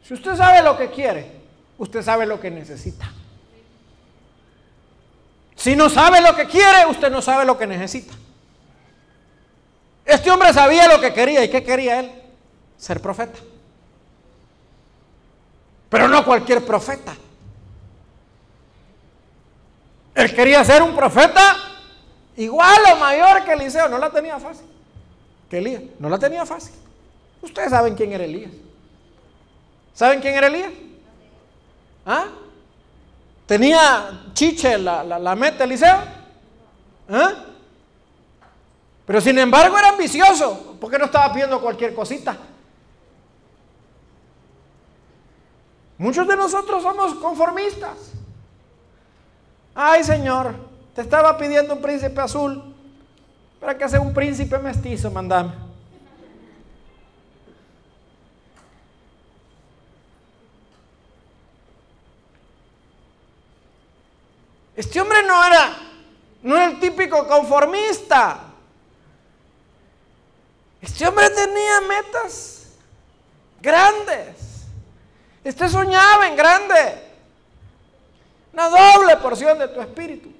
Si 0.03 0.13
usted 0.15 0.35
sabe 0.35 0.61
lo 0.61 0.77
que 0.77 0.89
quiere, 0.89 1.31
usted 1.77 2.01
sabe 2.01 2.25
lo 2.25 2.41
que 2.41 2.51
necesita. 2.51 3.09
Si 5.55 5.77
no 5.77 5.89
sabe 5.89 6.19
lo 6.19 6.35
que 6.35 6.47
quiere, 6.47 6.85
usted 6.87 7.09
no 7.09 7.21
sabe 7.21 7.45
lo 7.45 7.57
que 7.57 7.67
necesita. 7.67 8.13
Este 10.03 10.29
hombre 10.29 10.51
sabía 10.51 10.89
lo 10.89 10.99
que 10.99 11.13
quería. 11.13 11.43
¿Y 11.45 11.49
qué 11.49 11.63
quería 11.63 12.01
él? 12.01 12.11
Ser 12.77 12.99
profeta. 12.99 13.39
Pero 15.91 16.07
no 16.07 16.23
cualquier 16.23 16.65
profeta. 16.65 17.13
Él 20.15 20.33
quería 20.33 20.63
ser 20.63 20.81
un 20.81 20.95
profeta 20.95 21.57
igual 22.37 22.79
o 22.93 22.95
mayor 22.95 23.43
que 23.43 23.51
Eliseo. 23.51 23.89
No 23.89 23.97
la 23.97 24.09
tenía 24.09 24.39
fácil. 24.39 24.65
Que 25.49 25.57
Elías. 25.57 25.83
No 25.99 26.07
la 26.07 26.17
tenía 26.17 26.45
fácil. 26.45 26.73
Ustedes 27.41 27.71
saben 27.71 27.93
quién 27.95 28.13
era 28.13 28.23
Elías. 28.23 28.53
¿Saben 29.93 30.21
quién 30.21 30.33
era 30.33 30.47
Elías? 30.47 30.71
¿Ah? 32.05 32.27
¿Tenía 33.45 34.27
chiche 34.33 34.77
la, 34.77 35.03
la, 35.03 35.35
meta 35.35 35.65
Eliseo? 35.65 35.97
¿Ah? 37.09 37.33
Pero 39.05 39.19
sin 39.19 39.37
embargo 39.37 39.77
era 39.77 39.89
ambicioso. 39.89 40.77
Porque 40.79 40.97
no 40.97 41.03
estaba 41.03 41.33
pidiendo 41.33 41.59
cualquier 41.59 41.93
cosita. 41.93 42.37
Muchos 46.01 46.27
de 46.27 46.35
nosotros 46.35 46.81
somos 46.81 47.13
conformistas. 47.13 47.95
Ay, 49.75 50.03
Señor, 50.03 50.55
te 50.95 51.01
estaba 51.01 51.37
pidiendo 51.37 51.75
un 51.75 51.81
príncipe 51.83 52.19
azul. 52.19 52.73
¿Para 53.59 53.77
que 53.77 53.87
sea 53.87 54.01
un 54.01 54.11
príncipe 54.11 54.57
mestizo, 54.57 55.11
mandame? 55.11 55.53
Este 64.75 64.99
hombre 64.99 65.21
no 65.21 65.45
era, 65.45 65.77
no 66.41 66.55
era 66.55 66.65
el 66.65 66.79
típico 66.79 67.27
conformista. 67.27 68.39
Este 70.81 71.07
hombre 71.07 71.29
tenía 71.29 71.81
metas 71.81 72.69
grandes. 73.61 74.50
Este 75.43 75.67
soñaba 75.69 76.27
en 76.27 76.35
grande. 76.35 77.11
Una 78.53 78.69
doble 78.69 79.17
porción 79.17 79.57
de 79.57 79.67
tu 79.67 79.81
espíritu. 79.81 80.31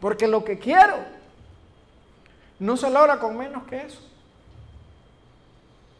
Porque 0.00 0.26
lo 0.26 0.44
que 0.44 0.58
quiero 0.58 0.96
no 2.58 2.76
se 2.76 2.90
logra 2.90 3.18
con 3.18 3.36
menos 3.36 3.64
que 3.64 3.82
eso. 3.82 4.00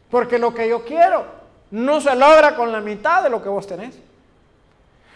Porque 0.09 0.37
lo 0.37 0.53
que 0.53 0.67
yo 0.67 0.83
quiero 0.83 1.25
no 1.71 2.01
se 2.01 2.15
logra 2.15 2.55
con 2.55 2.71
la 2.71 2.81
mitad 2.81 3.23
de 3.23 3.29
lo 3.29 3.41
que 3.41 3.49
vos 3.49 3.67
tenés. 3.67 3.95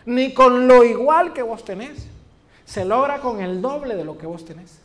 Ni 0.05 0.33
con 0.33 0.67
lo 0.67 0.83
igual 0.83 1.33
que 1.33 1.41
vos 1.41 1.63
tenés. 1.65 2.07
Se 2.65 2.85
logra 2.85 3.19
con 3.19 3.41
el 3.41 3.61
doble 3.61 3.95
de 3.95 4.05
lo 4.05 4.17
que 4.17 4.25
vos 4.25 4.45
tenés. 4.45 4.79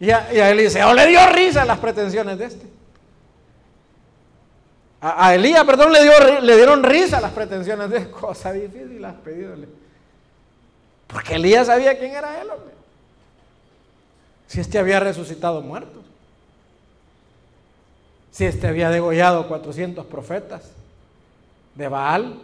Y 0.00 0.10
a, 0.10 0.32
y 0.32 0.40
a 0.40 0.50
Eliseo 0.50 0.94
le 0.94 1.06
dio 1.06 1.24
risa 1.28 1.64
las 1.64 1.78
pretensiones 1.78 2.38
de 2.38 2.46
este. 2.46 2.81
A, 5.04 5.34
Elías, 5.34 5.64
perdón, 5.64 5.92
le, 5.92 6.00
dio, 6.00 6.40
le 6.42 6.56
dieron 6.56 6.84
risa 6.84 7.20
las 7.20 7.32
pretensiones 7.32 7.90
de 7.90 8.08
cosa 8.08 8.52
difícil 8.52 9.02
las 9.02 9.14
pedídole. 9.14 9.66
Porque 11.08 11.34
Elías 11.34 11.66
sabía 11.66 11.98
quién 11.98 12.12
era 12.12 12.40
él, 12.40 12.48
hombre. 12.48 12.72
Si 14.46 14.60
este 14.60 14.78
había 14.78 15.00
resucitado 15.00 15.60
muertos. 15.60 16.04
Si 18.30 18.44
este 18.44 18.68
había 18.68 18.90
degollado 18.90 19.48
400 19.48 20.06
profetas 20.06 20.70
de 21.74 21.88
Baal. 21.88 22.38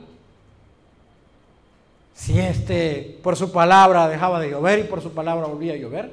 Si 2.13 2.41
este 2.41 3.21
por 3.23 3.37
su 3.37 3.53
palabra 3.53 4.09
dejaba 4.09 4.41
de 4.41 4.51
llover 4.51 4.81
y 4.81 4.85
por 4.85 5.01
su 5.01 5.13
palabra 5.13 5.47
volvía 5.47 5.75
a 5.75 5.77
llover. 5.77 6.13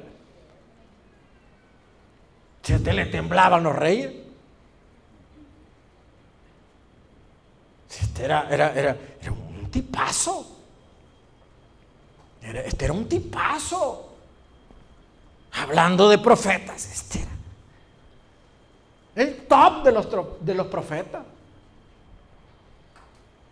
Si 2.62 2.72
a 2.72 2.76
este 2.76 2.92
le 2.92 3.06
temblaban 3.06 3.64
los 3.64 3.74
reyes. 3.74 4.25
Este 8.00 8.24
era, 8.24 8.48
era, 8.50 8.72
era, 8.72 8.96
era 9.20 9.32
un 9.32 9.70
tipazo. 9.70 10.58
este 12.42 12.84
era 12.84 12.94
un 12.94 13.08
tipazo. 13.08 14.02
Hablando 15.52 16.08
de 16.08 16.18
profetas, 16.18 16.86
este 16.92 17.20
era 17.20 17.36
el 19.16 19.46
top 19.46 19.82
de 19.82 19.92
los, 19.92 20.08
de 20.40 20.54
los 20.54 20.66
profetas. 20.66 21.22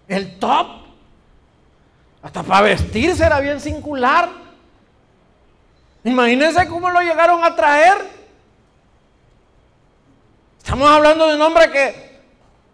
El 0.06 0.38
top. 0.38 0.84
Hasta 2.22 2.42
para 2.42 2.60
vestirse 2.60 3.24
era 3.24 3.40
bien 3.40 3.60
singular. 3.60 4.28
Imagínense 6.04 6.68
cómo 6.68 6.90
lo 6.90 7.00
llegaron 7.00 7.42
a 7.42 7.56
traer. 7.56 7.96
Estamos 10.58 10.88
hablando 10.88 11.28
de 11.28 11.34
un 11.34 11.42
hombre 11.42 11.70
que 11.70 12.20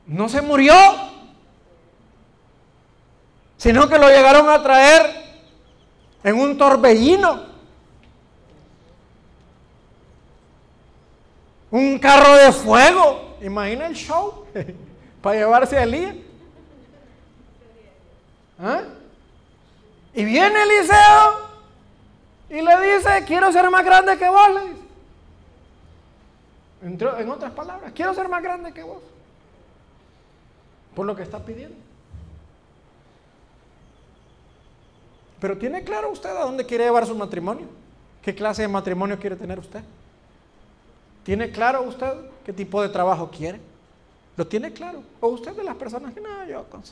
no 0.07 0.29
se 0.29 0.43
murió 0.43 0.75
sino 3.61 3.87
que 3.91 3.99
lo 3.99 4.09
llegaron 4.09 4.49
a 4.49 4.63
traer 4.63 5.23
en 6.25 6.35
un 6.35 6.57
torbellino. 6.57 7.43
Un 11.71 11.99
carro 11.99 12.37
de 12.37 12.53
fuego. 12.53 13.37
Imagina 13.43 13.87
el 13.87 13.95
show 13.95 14.47
para 15.21 15.37
llevarse 15.37 15.77
a 15.77 15.83
Elías. 15.83 16.17
¿Ah? 18.59 18.81
Y 20.15 20.25
viene 20.25 20.63
Eliseo 20.63 21.51
y 22.49 22.63
le 22.63 22.95
dice, 22.97 23.25
quiero 23.27 23.53
ser 23.53 23.69
más 23.69 23.85
grande 23.85 24.17
que 24.17 24.29
vos. 24.31 24.49
En 26.81 27.31
otras 27.31 27.53
palabras, 27.53 27.93
quiero 27.95 28.15
ser 28.15 28.27
más 28.27 28.43
grande 28.43 28.73
que 28.73 28.83
vos. 28.83 29.03
Por 30.95 31.05
lo 31.05 31.15
que 31.15 31.25
está 31.25 31.39
pidiendo. 31.41 31.90
Pero 35.41 35.57
¿tiene 35.57 35.83
claro 35.83 36.11
usted 36.11 36.31
a 36.31 36.45
dónde 36.45 36.67
quiere 36.67 36.85
llevar 36.85 37.07
su 37.07 37.15
matrimonio? 37.15 37.67
¿Qué 38.23 38.35
clase 38.35 38.63
de 38.63 38.69
matrimonio 38.69 39.19
quiere 39.19 39.37
tener 39.37 39.59
usted? 39.59 39.83
¿Tiene 41.25 41.51
claro 41.51 41.83
usted 41.83 42.13
qué 42.45 42.53
tipo 42.53 42.83
de 42.83 42.91
trabajo 42.91 43.31
quiere? 43.31 43.61
¿Lo 44.37 44.47
tiene 44.47 44.73
claro? 44.73 45.03
¿O 45.21 45.29
usted 45.29 45.53
de 45.53 45.65
las 45.65 45.77
personas 45.77 46.13
que 46.13 46.21
no, 46.21 46.45
yo 46.47 46.65
con, 46.69 46.83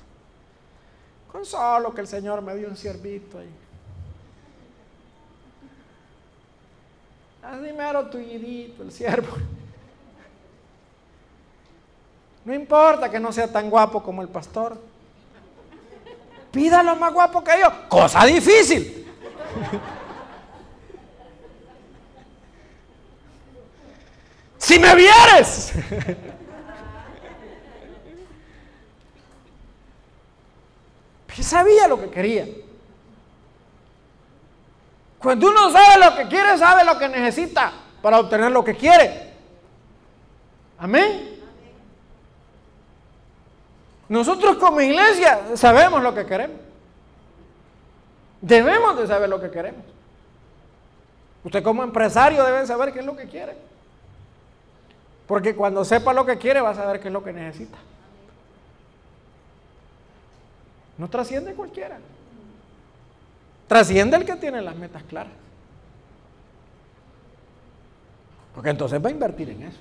con 1.31 1.45
solo 1.45 1.95
que 1.95 2.01
el 2.01 2.09
Señor 2.09 2.41
me 2.41 2.57
dio 2.57 2.69
un 2.69 2.77
ciervito 2.77 3.39
ahí? 3.39 3.51
Así 7.43 8.11
tuidito 8.11 8.83
el 8.83 8.93
siervo. 8.93 9.37
No 12.45 12.55
importa 12.55 13.11
que 13.11 13.21
no 13.21 13.33
sea 13.33 13.51
tan 13.51 13.71
guapo 13.71 14.03
como 14.03 14.23
el 14.23 14.29
pastor. 14.29 14.79
Pídalo 16.51 16.97
más 16.97 17.13
guapo 17.13 17.45
que 17.45 17.53
yo. 17.61 17.89
Cosa 17.89 18.25
difícil. 18.25 19.07
si 24.59 24.79
me 24.79 24.95
vieres. 24.95 25.73
Yo 31.37 31.45
sabía 31.45 31.87
lo 31.87 32.01
que 32.01 32.11
quería. 32.11 32.47
Cuando 35.21 35.49
uno 35.51 35.71
sabe 35.71 36.05
lo 36.05 36.17
que 36.17 36.27
quiere, 36.27 36.59
sabe 36.59 36.85
lo 36.85 36.99
que 36.99 37.09
necesita 37.09 37.73
para 38.03 38.19
obtener 38.19 38.51
lo 38.51 38.65
que 38.65 38.75
quiere. 38.75 39.35
Amén. 40.79 41.38
Nosotros 44.09 44.57
como 44.57 44.81
iglesia 44.81 45.57
sabemos 45.57 46.03
lo 46.03 46.15
que 46.15 46.25
queremos. 46.25 46.57
Debemos 48.41 48.97
de 48.97 49.07
saber 49.07 49.29
lo 49.29 49.41
que 49.41 49.51
queremos. 49.51 49.85
Usted 51.45 51.63
como 51.63 51.83
empresario 51.83 52.43
debe 52.45 52.67
saber 52.67 52.93
qué 52.93 53.01
es 53.01 53.07
lo 53.07 53.17
que 53.17 53.27
quiere. 53.27 53.57
Porque 55.27 55.55
cuando 55.55 55.85
sepa 55.85 56.13
lo 56.13 56.25
que 56.25 56.39
quiere 56.39 56.61
va 56.61 56.71
a 56.71 56.75
saber 56.75 57.01
qué 57.01 57.09
es 57.09 57.13
lo 57.13 57.23
que 57.23 57.33
necesita. 57.33 57.77
No 60.97 61.09
trasciende 61.09 61.55
cualquiera. 61.55 61.99
Trasciende 63.67 64.17
el 64.17 64.25
que 64.25 64.37
tiene 64.37 64.63
las 64.63 64.75
metas 64.75 65.03
claras. 65.03 65.33
Porque 68.55 68.71
entonces 68.71 69.05
va 69.05 69.09
a 69.09 69.13
invertir 69.13 69.51
en 69.51 69.65
eso. 69.65 69.79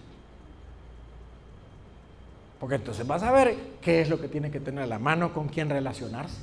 Porque 2.59 2.75
entonces 2.75 3.09
va 3.09 3.15
a 3.15 3.19
saber 3.19 3.55
qué 3.81 4.01
es 4.01 4.09
lo 4.09 4.19
que 4.19 4.27
tiene 4.27 4.49
que 4.49 4.59
tener 4.59 4.83
a 4.83 4.87
la 4.87 4.99
mano, 4.99 5.33
con 5.33 5.47
quién 5.47 5.69
relacionarse. 5.69 6.37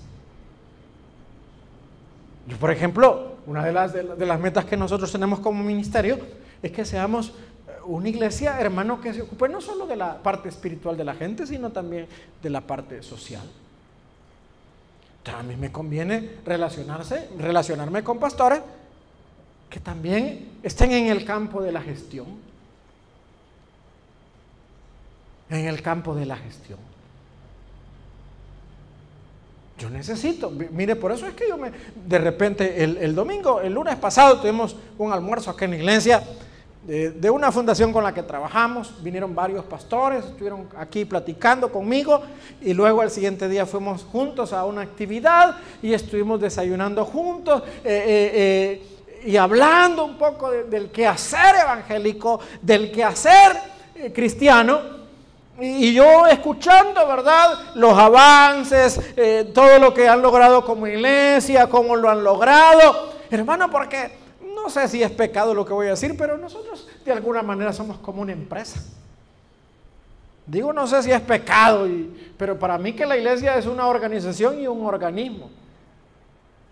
Yo, 2.47 2.57
por 2.59 2.71
ejemplo, 2.71 3.37
una 3.47 3.65
de 3.65 3.73
las, 3.73 3.93
de 3.93 4.27
las 4.27 4.39
metas 4.39 4.65
que 4.65 4.77
nosotros 4.77 5.11
tenemos 5.11 5.41
como 5.41 5.63
ministerio 5.63 6.19
es 6.63 6.71
que 6.73 6.85
seamos 6.85 7.29
eh, 7.29 7.33
una 7.85 8.09
iglesia, 8.09 8.61
hermano, 8.61 9.01
que 9.01 9.15
se 9.15 9.23
ocupe 9.23 9.49
no 9.49 9.61
solo 9.61 9.87
de 9.87 9.97
la 9.97 10.23
parte 10.23 10.49
espiritual 10.49 10.97
de 10.97 11.05
la 11.05 11.15
gente, 11.15 11.47
sino 11.47 11.71
también 11.71 12.07
de 12.43 12.51
la 12.51 12.61
parte 12.61 13.03
social. 13.03 13.49
A 15.33 15.43
mí 15.43 15.57
me 15.57 15.73
conviene 15.73 16.37
relacionarse, 16.45 17.29
relacionarme 17.39 18.05
con 18.05 18.19
pastores 18.19 18.61
que 19.71 19.81
también 19.81 20.51
estén 20.63 20.93
en 20.93 21.07
el 21.07 21.25
campo 21.25 21.63
de 21.63 21.73
la 21.73 21.81
gestión. 21.81 22.27
En 25.51 25.67
el 25.67 25.83
campo 25.83 26.15
de 26.15 26.27
la 26.27 26.37
gestión. 26.37 26.79
Yo 29.79 29.91
necesito, 29.91 30.51
mire, 30.51 30.95
por 30.95 31.11
eso 31.11 31.27
es 31.27 31.35
que 31.35 31.49
yo 31.49 31.59
me, 31.59 31.73
de 32.07 32.19
repente 32.19 32.85
el, 32.85 32.97
el 32.99 33.15
domingo, 33.15 33.61
el 33.61 33.73
lunes 33.73 33.97
pasado 33.97 34.41
tuvimos 34.41 34.77
un 34.97 35.13
almuerzo 35.13 35.51
acá 35.51 35.65
en 35.65 35.73
la 35.73 35.77
iglesia 35.79 36.23
de, 36.87 37.31
una 37.31 37.51
fundación 37.51 37.93
con 37.93 38.05
la 38.05 38.13
que 38.13 38.23
trabajamos. 38.23 39.03
Vinieron 39.03 39.35
varios 39.35 39.65
pastores, 39.65 40.25
estuvieron 40.25 40.69
aquí 40.77 41.05
platicando 41.05 41.73
conmigo 41.73 42.23
y 42.61 42.75
luego 42.75 43.03
el 43.03 43.11
siguiente 43.11 43.49
día 43.49 43.67
fuimos 43.67 44.05
juntos 44.05 44.53
a 44.53 44.65
una 44.65 44.83
actividad 44.83 45.57
y 45.83 45.95
estuvimos 45.95 46.41
desayunando 46.41 47.05
juntos 47.05 47.63
eh, 47.85 47.85
eh, 47.85 48.83
eh, 49.25 49.27
y 49.27 49.37
hablando 49.37 50.05
un 50.05 50.19
poco 50.19 50.51
del 50.51 50.91
quehacer 50.91 51.57
evangélico, 51.63 52.41
del 52.61 52.93
quehacer 52.93 53.57
cristiano. 54.13 54.94
Y 55.61 55.95
yo 55.95 56.27
escuchando, 56.27 57.07
¿verdad? 57.07 57.75
Los 57.77 57.97
avances, 57.97 59.01
todo 59.55 59.79
lo 59.79 59.95
que 59.95 60.09
han 60.09 60.21
logrado 60.21 60.65
como 60.65 60.87
iglesia, 60.87 61.69
cómo 61.69 61.95
lo 61.95 62.11
han 62.11 62.25
logrado. 62.25 63.13
Hermano, 63.31 63.71
porque 63.71 64.19
no 64.55 64.69
sé 64.69 64.89
si 64.89 65.03
es 65.03 65.11
pecado 65.11 65.55
lo 65.55 65.65
que 65.65 65.73
voy 65.73 65.87
a 65.87 65.91
decir, 65.91 66.17
pero 66.17 66.37
nosotros 66.39 66.89
de 67.05 67.13
alguna 67.13 67.43
manera 67.43 67.73
somos 67.73 67.99
como 67.99 68.23
una 68.23 68.33
empresa. 68.33 68.83
Digo, 70.47 70.73
no 70.73 70.87
sé 70.87 71.03
si 71.03 71.13
es 71.13 71.21
pecado, 71.21 71.87
pero 72.37 72.59
para 72.59 72.77
mí 72.77 72.93
que 72.93 73.07
la 73.07 73.17
iglesia 73.17 73.57
es 73.57 73.67
una 73.67 73.87
organización 73.87 74.61
y 74.61 74.67
un 74.67 74.85
organismo. 74.85 75.51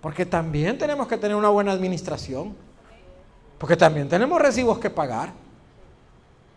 Porque 0.01 0.26
también 0.26 0.76
tenemos 0.76 1.07
que 1.07 1.16
tener 1.16 1.37
una 1.37 1.51
buena 1.51 1.70
administración. 1.70 2.55
Porque 3.59 3.76
también 3.76 4.09
tenemos 4.09 4.43
recibos 4.43 4.78
que 4.80 4.91
pagar. 4.91 5.33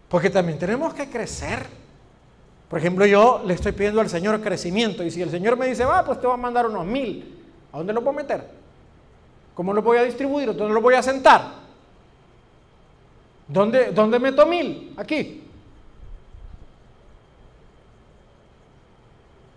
Porque 0.10 0.32
también 0.32 0.58
tenemos 0.58 0.94
que 0.94 1.08
crecer. 1.08 1.85
Por 2.70 2.80
ejemplo, 2.80 3.06
yo 3.06 3.44
le 3.46 3.54
estoy 3.54 3.72
pidiendo 3.72 4.02
al 4.02 4.10
Señor 4.10 4.42
crecimiento. 4.42 5.04
Y 5.04 5.12
si 5.12 5.22
el 5.22 5.30
Señor 5.30 5.58
me 5.58 5.68
dice, 5.68 5.86
va, 5.86 6.04
pues 6.04 6.20
te 6.20 6.28
va 6.28 6.34
a 6.34 6.38
mandar 6.38 6.66
unos 6.66 6.86
mil. 6.86 7.44
¿A 7.72 7.78
dónde 7.78 7.94
lo 7.94 8.02
puedo 8.02 8.18
meter? 8.18 8.50
¿Cómo 9.54 9.74
lo 9.74 9.82
voy 9.82 9.98
a 9.98 10.04
distribuir? 10.04 10.56
¿Dónde 10.56 10.74
lo 10.74 10.82
voy 10.82 10.96
a 10.96 11.04
sentar? 11.04 11.66
¿Dónde, 13.48 13.92
dónde 13.92 14.20
meto 14.20 14.46
mil? 14.46 14.94
Aquí. 14.98 15.44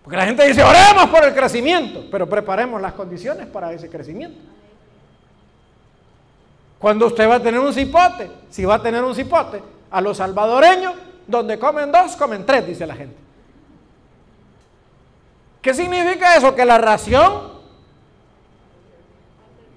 Porque 0.03 0.17
la 0.17 0.25
gente 0.25 0.47
dice, 0.47 0.63
oremos 0.63 1.07
por 1.09 1.23
el 1.23 1.33
crecimiento, 1.33 2.05
pero 2.09 2.27
preparemos 2.27 2.81
las 2.81 2.93
condiciones 2.93 3.47
para 3.47 3.73
ese 3.73 3.89
crecimiento. 3.89 4.39
Cuando 6.79 7.07
usted 7.07 7.27
va 7.29 7.35
a 7.35 7.43
tener 7.43 7.59
un 7.59 7.73
cipote, 7.73 8.31
si 8.49 8.63
va 8.63 8.75
a 8.75 8.81
tener 8.81 9.03
un 9.03 9.13
cipote, 9.13 9.61
a 9.91 10.01
los 10.01 10.17
salvadoreños, 10.17 10.93
donde 11.29 11.59
comen 11.59 11.91
dos, 11.91 12.15
comen 12.15 12.45
tres, 12.45 12.65
dice 12.65 12.87
la 12.87 12.95
gente. 12.95 13.15
¿Qué 15.61 15.73
significa 15.73 16.35
eso? 16.35 16.55
Que 16.55 16.65
la 16.65 16.77
ración 16.77 17.59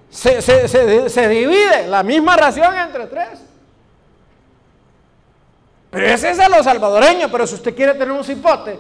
se, 0.09 1.28
divide 1.28 1.86
la 1.88 2.03
misma 2.03 2.36
ración 2.36 2.74
entre 2.76 3.07
tres. 3.07 3.40
Pero 5.90 6.07
ese 6.07 6.30
es 6.30 6.38
a 6.38 6.48
los 6.48 6.64
salvadoreños, 6.64 7.30
pero 7.30 7.46
si 7.46 7.55
usted 7.55 7.74
quiere 7.74 7.92
tener 7.92 8.12
un 8.12 8.24
cipote, 8.24 8.78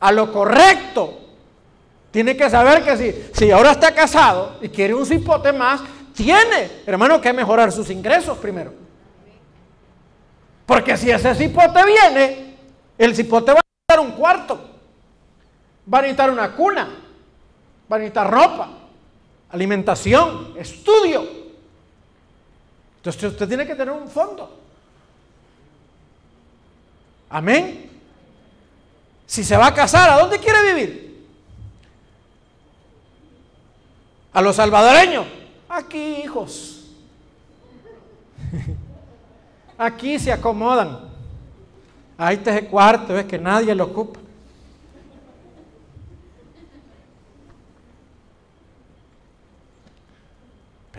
a 0.00 0.12
lo 0.12 0.32
correcto, 0.32 1.18
tiene 2.10 2.34
que 2.34 2.48
saber 2.48 2.82
que 2.82 2.96
si, 2.96 3.30
si 3.34 3.50
ahora 3.50 3.72
está 3.72 3.94
casado 3.94 4.56
y 4.62 4.70
quiere 4.70 4.94
un 4.94 5.04
cipote 5.04 5.52
más, 5.52 5.82
tiene, 6.14 6.82
hermano, 6.86 7.20
que 7.20 7.32
mejorar 7.32 7.70
sus 7.70 7.90
ingresos 7.90 8.38
primero. 8.38 8.87
Porque 10.68 10.98
si 10.98 11.10
ese 11.10 11.34
cipote 11.34 11.80
viene, 11.86 12.54
el 12.98 13.16
cipote 13.16 13.54
va 13.54 13.60
a 13.60 13.64
necesitar 13.64 14.00
un 14.00 14.12
cuarto, 14.12 14.70
va 15.90 16.00
a 16.00 16.02
necesitar 16.02 16.30
una 16.30 16.54
cuna, 16.54 16.86
va 17.90 17.96
a 17.96 17.98
necesitar 17.98 18.30
ropa, 18.30 18.68
alimentación, 19.48 20.52
estudio. 20.58 21.26
Entonces 22.96 23.24
usted 23.24 23.48
tiene 23.48 23.66
que 23.66 23.74
tener 23.74 23.94
un 23.94 24.10
fondo. 24.10 24.60
Amén. 27.30 27.90
Si 29.24 29.42
se 29.44 29.56
va 29.56 29.68
a 29.68 29.74
casar, 29.74 30.10
¿a 30.10 30.18
dónde 30.18 30.38
quiere 30.38 30.74
vivir? 30.74 31.26
A 34.34 34.42
los 34.42 34.54
salvadoreños. 34.54 35.26
Aquí, 35.66 36.16
hijos. 36.16 36.90
Aquí 39.78 40.18
se 40.18 40.32
acomodan. 40.32 41.08
Ahí 42.18 42.36
está 42.36 42.50
ese 42.50 42.66
cuarto, 42.66 43.14
ves 43.14 43.26
que 43.26 43.38
nadie 43.38 43.74
lo 43.74 43.84
ocupa. 43.84 44.18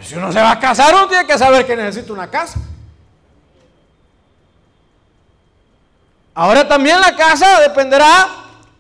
si 0.02 0.16
uno 0.16 0.32
se 0.32 0.40
va 0.40 0.52
a 0.52 0.60
casar, 0.60 0.96
uno 0.96 1.08
tiene 1.08 1.28
que 1.28 1.38
saber 1.38 1.68
que 1.68 1.76
necesita 1.76 2.14
una 2.14 2.30
casa. 2.32 2.60
Ahora 6.34 6.68
también 6.68 7.00
la 7.02 7.16
casa 7.16 7.60
dependerá 7.60 8.28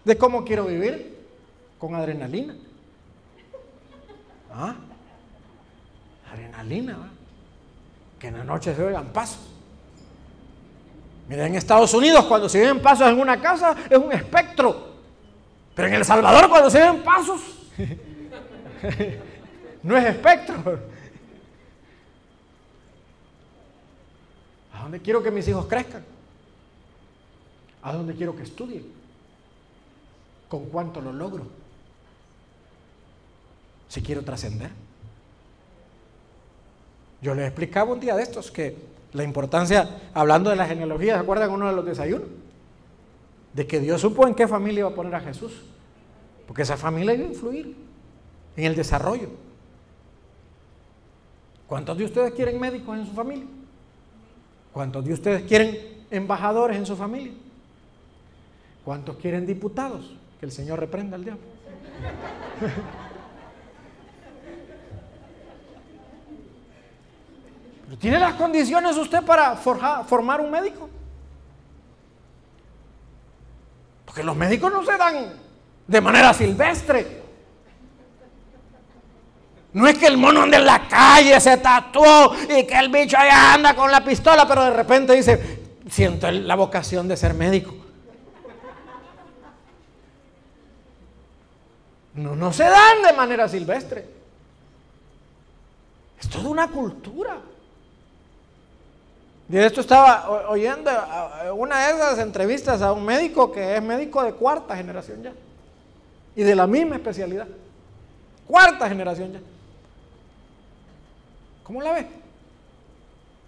de 0.06 0.18
cómo 0.18 0.45
quiero 0.45 0.66
vivir, 0.66 1.28
con 1.78 1.93
adrenalina. 1.93 2.56
¿Ah? 4.52 4.76
Adrenalina, 6.32 7.12
que 8.18 8.28
en 8.28 8.38
la 8.38 8.43
noche 8.43 8.74
se 8.74 8.82
oigan 8.82 9.08
pasos. 9.10 9.59
Mira, 11.30 11.45
en 11.45 11.53
Estados 11.53 11.93
Unidos 11.93 12.25
cuando 12.25 12.49
se 12.49 12.59
oyen 12.59 12.82
pasos 12.82 13.07
en 13.07 13.19
una 13.19 13.39
casa 13.39 13.75
es 13.88 13.97
un 13.99 14.11
espectro. 14.11 14.95
Pero 15.75 15.88
en 15.88 15.93
El 15.93 16.03
Salvador 16.03 16.49
cuando 16.49 16.71
se 16.71 16.82
oyen 16.82 17.03
pasos 17.03 17.39
no 19.84 19.95
es 19.95 20.05
espectro. 20.07 20.80
¿A 24.73 24.82
dónde 24.82 24.99
quiero 24.99 25.21
que 25.21 25.30
mis 25.30 25.47
hijos 25.47 25.67
crezcan? 25.67 26.03
¿A 27.84 27.93
dónde 27.93 28.15
quiero 28.15 28.36
que 28.36 28.41
estudien? 28.41 28.91
¿Con 30.47 30.65
cuánto 30.65 30.99
lo 30.99 31.13
logro? 31.13 31.45
Si 33.88 34.01
quiero 34.01 34.23
trascender. 34.23 34.71
Yo 37.21 37.36
les 37.36 37.45
explicaba 37.45 37.93
un 37.93 37.99
día 37.99 38.15
de 38.15 38.23
estos 38.23 38.49
que 38.49 38.75
la 39.14 39.24
importancia, 39.24 40.01
hablando 40.14 40.49
de 40.49 40.55
la 40.55 40.66
genealogía, 40.66 41.16
¿se 41.16 41.20
acuerdan 41.22 41.51
uno 41.51 41.68
de 41.68 41.76
los 41.76 41.86
desayunos? 41.86 42.28
De 43.53 43.66
que 43.66 43.80
Dios 43.80 43.99
supo 44.01 44.28
en 44.28 44.36
qué 44.36 44.47
familia 44.47 44.82
iba 44.82 44.89
a 44.89 44.95
poner 44.95 45.16
a 45.16 45.20
Jesús. 45.20 45.62
Porque 46.45 46.62
esa 46.62 46.78
familia 46.78 47.14
iba 47.14 47.26
a 47.26 47.28
influir 47.28 47.76
en 48.55 48.64
el 48.64 48.76
desarrollo. 48.76 49.30
¿Cuántos 51.68 51.97
de 51.97 52.05
ustedes 52.05 52.34
quieren 52.34 52.60
médicos 52.60 52.97
en 52.97 53.05
su 53.05 53.14
familia? 53.14 53.45
¿Cuántos 54.74 55.05
de 55.05 55.14
ustedes 55.14 55.43
quieren 55.43 55.78
embajadores 56.12 56.78
en 56.78 56.86
su 56.86 56.95
familia? 56.95 57.34
¿Cuántos 58.84 59.18
quieren 59.18 59.45
diputados? 59.45 60.16
Que 60.39 60.45
el 60.45 60.51
Señor 60.51 60.80
reprenda 60.80 61.16
al 61.16 61.24
diablo. 61.24 61.43
¿Tiene 67.97 68.19
las 68.19 68.35
condiciones 68.35 68.95
usted 68.97 69.23
para 69.23 69.55
formar 69.55 70.41
un 70.41 70.51
médico? 70.51 70.89
Porque 74.05 74.23
los 74.23 74.35
médicos 74.35 74.71
no 74.71 74.85
se 74.85 74.95
dan 74.97 75.33
de 75.87 76.01
manera 76.01 76.33
silvestre. 76.33 77.19
No 79.73 79.87
es 79.87 79.97
que 79.97 80.07
el 80.07 80.17
mono 80.17 80.41
ande 80.41 80.57
en 80.57 80.65
la 80.65 80.87
calle, 80.87 81.39
se 81.39 81.57
tatuó 81.57 82.33
y 82.43 82.65
que 82.65 82.77
el 82.77 82.89
bicho 82.89 83.17
allá 83.17 83.53
anda 83.53 83.75
con 83.75 83.91
la 83.91 84.03
pistola, 84.03 84.47
pero 84.47 84.63
de 84.65 84.71
repente 84.71 85.13
dice, 85.13 85.59
siento 85.89 86.29
la 86.31 86.55
vocación 86.55 87.07
de 87.07 87.17
ser 87.17 87.33
médico. 87.33 87.75
No, 92.15 92.35
no 92.35 92.51
se 92.51 92.63
dan 92.63 93.03
de 93.03 93.13
manera 93.13 93.47
silvestre. 93.47 94.07
Es 96.19 96.29
toda 96.29 96.49
una 96.49 96.67
cultura. 96.67 97.37
De 99.50 99.66
esto 99.66 99.82
estaba 99.82 100.47
oyendo 100.47 100.91
una 101.56 101.88
de 101.88 101.93
esas 101.95 102.20
entrevistas 102.20 102.84
a 102.84 102.93
un 102.93 103.04
médico 103.04 103.52
que 103.52 103.76
es 103.76 103.82
médico 103.82 104.24
de 104.24 104.34
cuarta 104.34 104.78
generación 104.78 105.24
ya. 105.24 105.34
Y 106.36 106.43
de 106.43 106.56
la 106.56 106.68
misma 106.68 106.97
especialidad. 106.97 107.47
Cuarta 108.45 108.88
generación 108.88 109.34
ya. 109.34 109.39
¿Cómo 111.64 111.82
la 111.82 111.93
ve? 111.93 112.08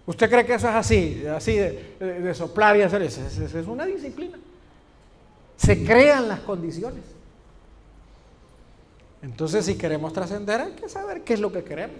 ¿Usted 0.04 0.28
cree 0.28 0.44
que 0.44 0.54
eso 0.54 0.68
es 0.68 0.74
así, 0.74 1.24
así 1.24 1.56
de, 1.56 2.34
soplar 2.34 2.76
y 2.76 2.82
hacer 2.82 3.02
eso? 3.02 3.24
Es, 3.24 3.38
es 3.38 3.66
una 3.68 3.86
disciplina. 3.86 4.36
Se 5.56 5.84
crean 5.84 6.26
las 6.26 6.40
condiciones. 6.40 7.04
Entonces, 9.22 9.64
si 9.64 9.76
queremos 9.76 10.12
trascender, 10.12 10.62
hay 10.62 10.72
que 10.72 10.88
saber 10.88 11.22
qué 11.22 11.34
es 11.34 11.40
lo 11.40 11.52
que 11.52 11.62
queremos. 11.62 11.98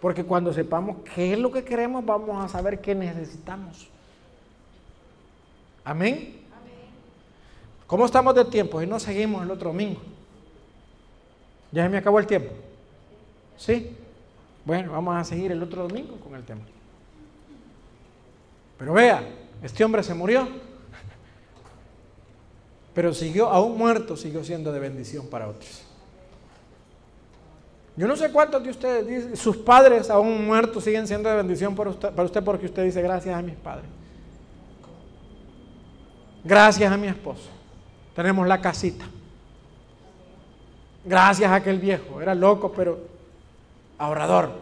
Porque 0.00 0.24
cuando 0.24 0.52
sepamos 0.52 0.98
qué 1.14 1.32
es 1.32 1.38
lo 1.38 1.50
que 1.50 1.64
queremos, 1.64 2.04
vamos 2.04 2.44
a 2.44 2.48
saber 2.48 2.80
qué 2.80 2.94
necesitamos. 2.94 3.88
Amén. 5.84 6.36
¿Cómo 7.86 8.04
estamos 8.04 8.34
de 8.34 8.44
tiempo? 8.44 8.82
Y 8.82 8.86
no 8.86 9.00
seguimos 9.00 9.42
el 9.42 9.50
otro 9.50 9.70
domingo. 9.70 10.00
¿Ya 11.72 11.84
se 11.84 11.88
me 11.88 11.98
acabó 11.98 12.18
el 12.18 12.26
tiempo? 12.26 12.52
¿Sí? 13.56 13.96
Bueno, 14.64 14.92
vamos 14.92 15.16
a 15.16 15.24
seguir 15.24 15.50
el 15.50 15.62
otro 15.62 15.88
domingo 15.88 16.16
con 16.20 16.34
el 16.34 16.44
tema. 16.44 16.60
Pero 18.78 18.92
vea, 18.92 19.26
este 19.62 19.84
hombre 19.84 20.02
se 20.02 20.14
murió, 20.14 20.46
pero 22.94 23.12
siguió, 23.14 23.48
aún 23.48 23.76
muerto, 23.76 24.16
siguió 24.16 24.44
siendo 24.44 24.70
de 24.70 24.78
bendición 24.78 25.26
para 25.26 25.48
otros. 25.48 25.87
Yo 27.98 28.06
no 28.06 28.14
sé 28.14 28.30
cuántos 28.30 28.62
de 28.62 28.70
ustedes, 28.70 29.40
sus 29.40 29.56
padres 29.56 30.08
aún 30.08 30.46
muertos 30.46 30.84
siguen 30.84 31.08
siendo 31.08 31.28
de 31.28 31.34
bendición 31.34 31.74
para 31.74 31.90
usted, 31.90 32.44
porque 32.44 32.66
usted 32.66 32.84
dice 32.84 33.02
gracias 33.02 33.36
a 33.36 33.42
mis 33.42 33.56
padres. 33.56 33.86
Gracias 36.44 36.92
a 36.92 36.96
mi 36.96 37.08
esposo. 37.08 37.48
Tenemos 38.14 38.46
la 38.46 38.60
casita. 38.60 39.04
Gracias 41.04 41.50
a 41.50 41.56
aquel 41.56 41.80
viejo. 41.80 42.22
Era 42.22 42.36
loco, 42.36 42.70
pero 42.70 43.00
ahorrador. 43.98 44.52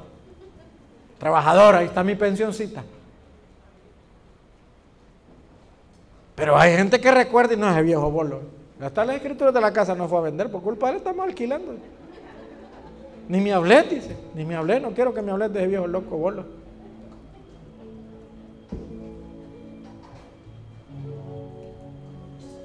Trabajador. 1.18 1.74
Ahí 1.74 1.86
está 1.88 2.02
mi 2.02 2.14
pensioncita. 2.14 2.84
Pero 6.34 6.56
hay 6.56 6.74
gente 6.74 6.98
que 6.98 7.10
recuerda 7.10 7.52
y 7.52 7.58
no 7.58 7.70
es 7.70 7.76
el 7.76 7.84
viejo 7.84 8.10
bolo. 8.10 8.40
Hasta 8.80 9.04
las 9.04 9.16
escrituras 9.16 9.52
de 9.52 9.60
la 9.60 9.74
casa 9.74 9.94
no 9.94 10.08
fue 10.08 10.20
a 10.20 10.22
vender 10.22 10.50
por 10.50 10.62
culpa 10.62 10.86
de 10.86 10.92
él, 10.92 10.98
estamos 10.98 11.26
alquilando. 11.26 11.74
Ni 13.28 13.40
me 13.40 13.52
hablé, 13.52 13.82
dice. 13.84 14.16
Ni 14.34 14.44
me 14.44 14.54
hablé, 14.54 14.80
no 14.80 14.92
quiero 14.92 15.12
que 15.12 15.22
me 15.22 15.32
hables 15.32 15.52
de 15.52 15.60
ese 15.60 15.68
viejo 15.68 15.86
loco 15.86 16.16
bolo. 16.16 16.44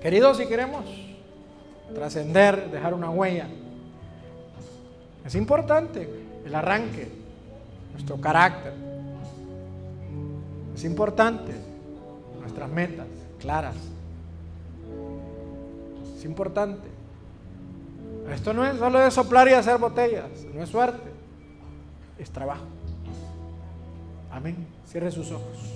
Queridos, 0.02 0.38
si 0.38 0.48
queremos 0.48 0.84
trascender, 1.94 2.72
dejar 2.72 2.94
una 2.94 3.10
huella, 3.12 3.48
es 5.26 5.36
importante 5.36 6.10
el 6.44 6.56
arranque, 6.56 7.08
nuestro 7.92 8.20
carácter. 8.20 8.74
Es 10.76 10.84
importante 10.84 11.54
nuestras 12.40 12.70
metas 12.70 13.06
claras. 13.40 13.76
Es 16.18 16.26
importante. 16.26 17.01
Esto 18.30 18.54
no 18.54 18.66
es 18.66 18.78
solo 18.78 19.00
de 19.00 19.12
soplar 19.12 19.48
y 19.48 19.54
hacer 19.54 19.78
botellas, 19.78 20.30
no 20.54 20.62
es 20.62 20.70
suerte, 20.70 21.12
es 22.18 22.30
trabajo. 22.32 22.66
Amén. 24.32 24.68
Cierre 24.86 25.12
sus 25.12 25.32
ojos. 25.32 25.71